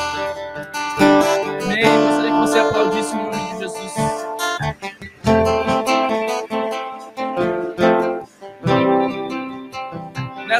Amém. 1.63 1.83
Gostaria 1.83 2.31
que 2.31 2.39
você 2.39 2.59
aplaudisse 2.59 3.13
o 3.13 3.17
nome 3.17 3.53
de 3.53 3.59
Jesus. 3.59 4.12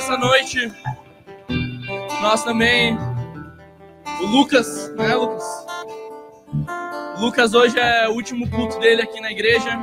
Nessa 0.03 0.17
noite, 0.17 0.73
nós 2.21 2.43
também, 2.43 2.97
o 4.19 4.25
Lucas, 4.25 4.93
né, 4.97 5.15
Lucas? 5.15 5.65
Lucas 7.19 7.53
hoje 7.53 7.79
é 7.79 8.09
o 8.09 8.11
último 8.11 8.49
culto 8.49 8.77
dele 8.79 9.01
aqui 9.01 9.21
na 9.21 9.31
igreja. 9.31 9.79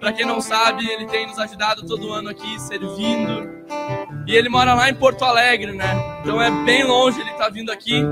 Para 0.00 0.14
quem 0.14 0.24
não 0.24 0.40
sabe, 0.40 0.88
ele 0.88 1.04
tem 1.04 1.26
nos 1.26 1.38
ajudado 1.38 1.86
todo 1.86 2.10
ano 2.10 2.30
aqui, 2.30 2.58
servindo. 2.58 3.66
E 4.26 4.34
ele 4.34 4.48
mora 4.48 4.72
lá 4.72 4.88
em 4.88 4.94
Porto 4.94 5.22
Alegre, 5.26 5.72
né? 5.72 6.20
Então 6.22 6.40
é 6.40 6.50
bem 6.64 6.84
longe 6.84 7.20
ele 7.20 7.32
tá 7.34 7.50
vindo 7.50 7.70
aqui. 7.70 8.02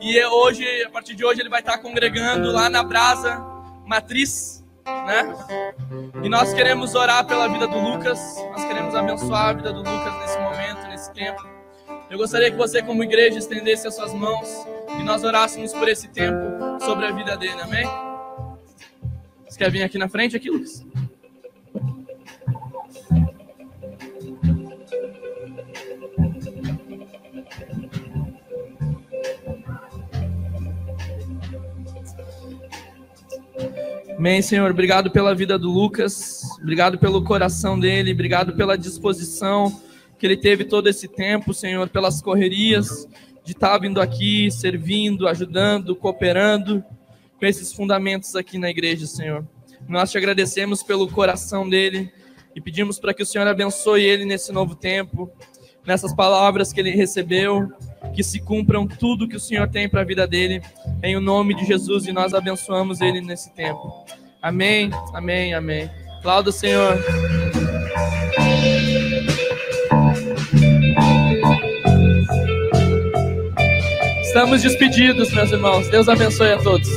E 0.00 0.24
hoje, 0.24 0.64
a 0.86 0.90
partir 0.90 1.14
de 1.14 1.22
hoje, 1.22 1.42
ele 1.42 1.50
vai 1.50 1.60
estar 1.60 1.76
congregando 1.76 2.50
lá 2.50 2.70
na 2.70 2.82
Brasa 2.82 3.44
Matriz, 3.84 4.63
né? 4.84 5.34
E 6.22 6.28
nós 6.28 6.52
queremos 6.52 6.94
orar 6.94 7.26
pela 7.26 7.48
vida 7.48 7.66
do 7.66 7.78
Lucas, 7.78 8.18
nós 8.52 8.64
queremos 8.64 8.94
abençoar 8.94 9.48
a 9.48 9.52
vida 9.52 9.72
do 9.72 9.78
Lucas 9.78 10.18
nesse 10.20 10.38
momento, 10.38 10.88
nesse 10.88 11.12
tempo. 11.12 11.42
Eu 12.10 12.18
gostaria 12.18 12.50
que 12.50 12.56
você, 12.56 12.82
como 12.82 13.02
igreja, 13.02 13.38
estendesse 13.38 13.86
as 13.86 13.94
suas 13.94 14.12
mãos 14.12 14.48
e 14.98 15.02
nós 15.02 15.24
orássemos 15.24 15.72
por 15.72 15.88
esse 15.88 16.08
tempo 16.08 16.38
sobre 16.80 17.06
a 17.06 17.10
vida 17.10 17.36
dele, 17.36 17.60
amém? 17.60 17.86
Você 19.48 19.58
quer 19.58 19.70
vir 19.70 19.82
aqui 19.82 19.98
na 19.98 20.08
frente, 20.08 20.36
aqui, 20.36 20.50
Lucas? 20.50 20.84
Amém, 34.24 34.40
Senhor. 34.40 34.70
Obrigado 34.70 35.10
pela 35.10 35.34
vida 35.34 35.58
do 35.58 35.70
Lucas. 35.70 36.40
Obrigado 36.58 36.96
pelo 36.96 37.22
coração 37.22 37.78
dele. 37.78 38.10
Obrigado 38.10 38.54
pela 38.54 38.74
disposição 38.74 39.82
que 40.18 40.24
ele 40.24 40.34
teve 40.34 40.64
todo 40.64 40.88
esse 40.88 41.06
tempo, 41.06 41.52
Senhor, 41.52 41.90
pelas 41.90 42.22
correrias 42.22 43.06
de 43.44 43.52
estar 43.52 43.76
vindo 43.76 44.00
aqui, 44.00 44.50
servindo, 44.50 45.28
ajudando, 45.28 45.94
cooperando 45.94 46.82
com 47.38 47.44
esses 47.44 47.70
fundamentos 47.70 48.34
aqui 48.34 48.56
na 48.56 48.70
igreja, 48.70 49.06
Senhor. 49.06 49.46
Nós 49.86 50.10
te 50.10 50.16
agradecemos 50.16 50.82
pelo 50.82 51.06
coração 51.06 51.68
dele 51.68 52.10
e 52.56 52.62
pedimos 52.62 52.98
para 52.98 53.12
que 53.12 53.22
o 53.22 53.26
Senhor 53.26 53.46
abençoe 53.46 54.04
ele 54.04 54.24
nesse 54.24 54.52
novo 54.52 54.74
tempo, 54.74 55.30
nessas 55.86 56.14
palavras 56.14 56.72
que 56.72 56.80
ele 56.80 56.90
recebeu, 56.90 57.70
que 58.14 58.22
se 58.22 58.40
cumpram 58.40 58.86
tudo 58.86 59.28
que 59.28 59.36
o 59.36 59.40
Senhor 59.40 59.68
tem 59.68 59.88
para 59.88 60.00
a 60.00 60.04
vida 60.04 60.26
dele, 60.26 60.62
em 61.02 61.16
o 61.16 61.20
nome 61.20 61.54
de 61.54 61.64
Jesus, 61.64 62.06
e 62.06 62.12
nós 62.12 62.34
abençoamos 62.34 63.00
ele 63.00 63.20
nesse 63.20 63.52
tempo. 63.54 64.04
Amém, 64.40 64.90
amém, 65.12 65.54
amém. 65.54 65.90
Aplauda 66.18 66.50
o 66.50 66.52
Senhor. 66.52 66.98
Estamos 74.22 74.62
despedidos, 74.62 75.32
meus 75.32 75.52
irmãos. 75.52 75.88
Deus 75.88 76.08
abençoe 76.08 76.52
a 76.52 76.58
todos. 76.58 76.88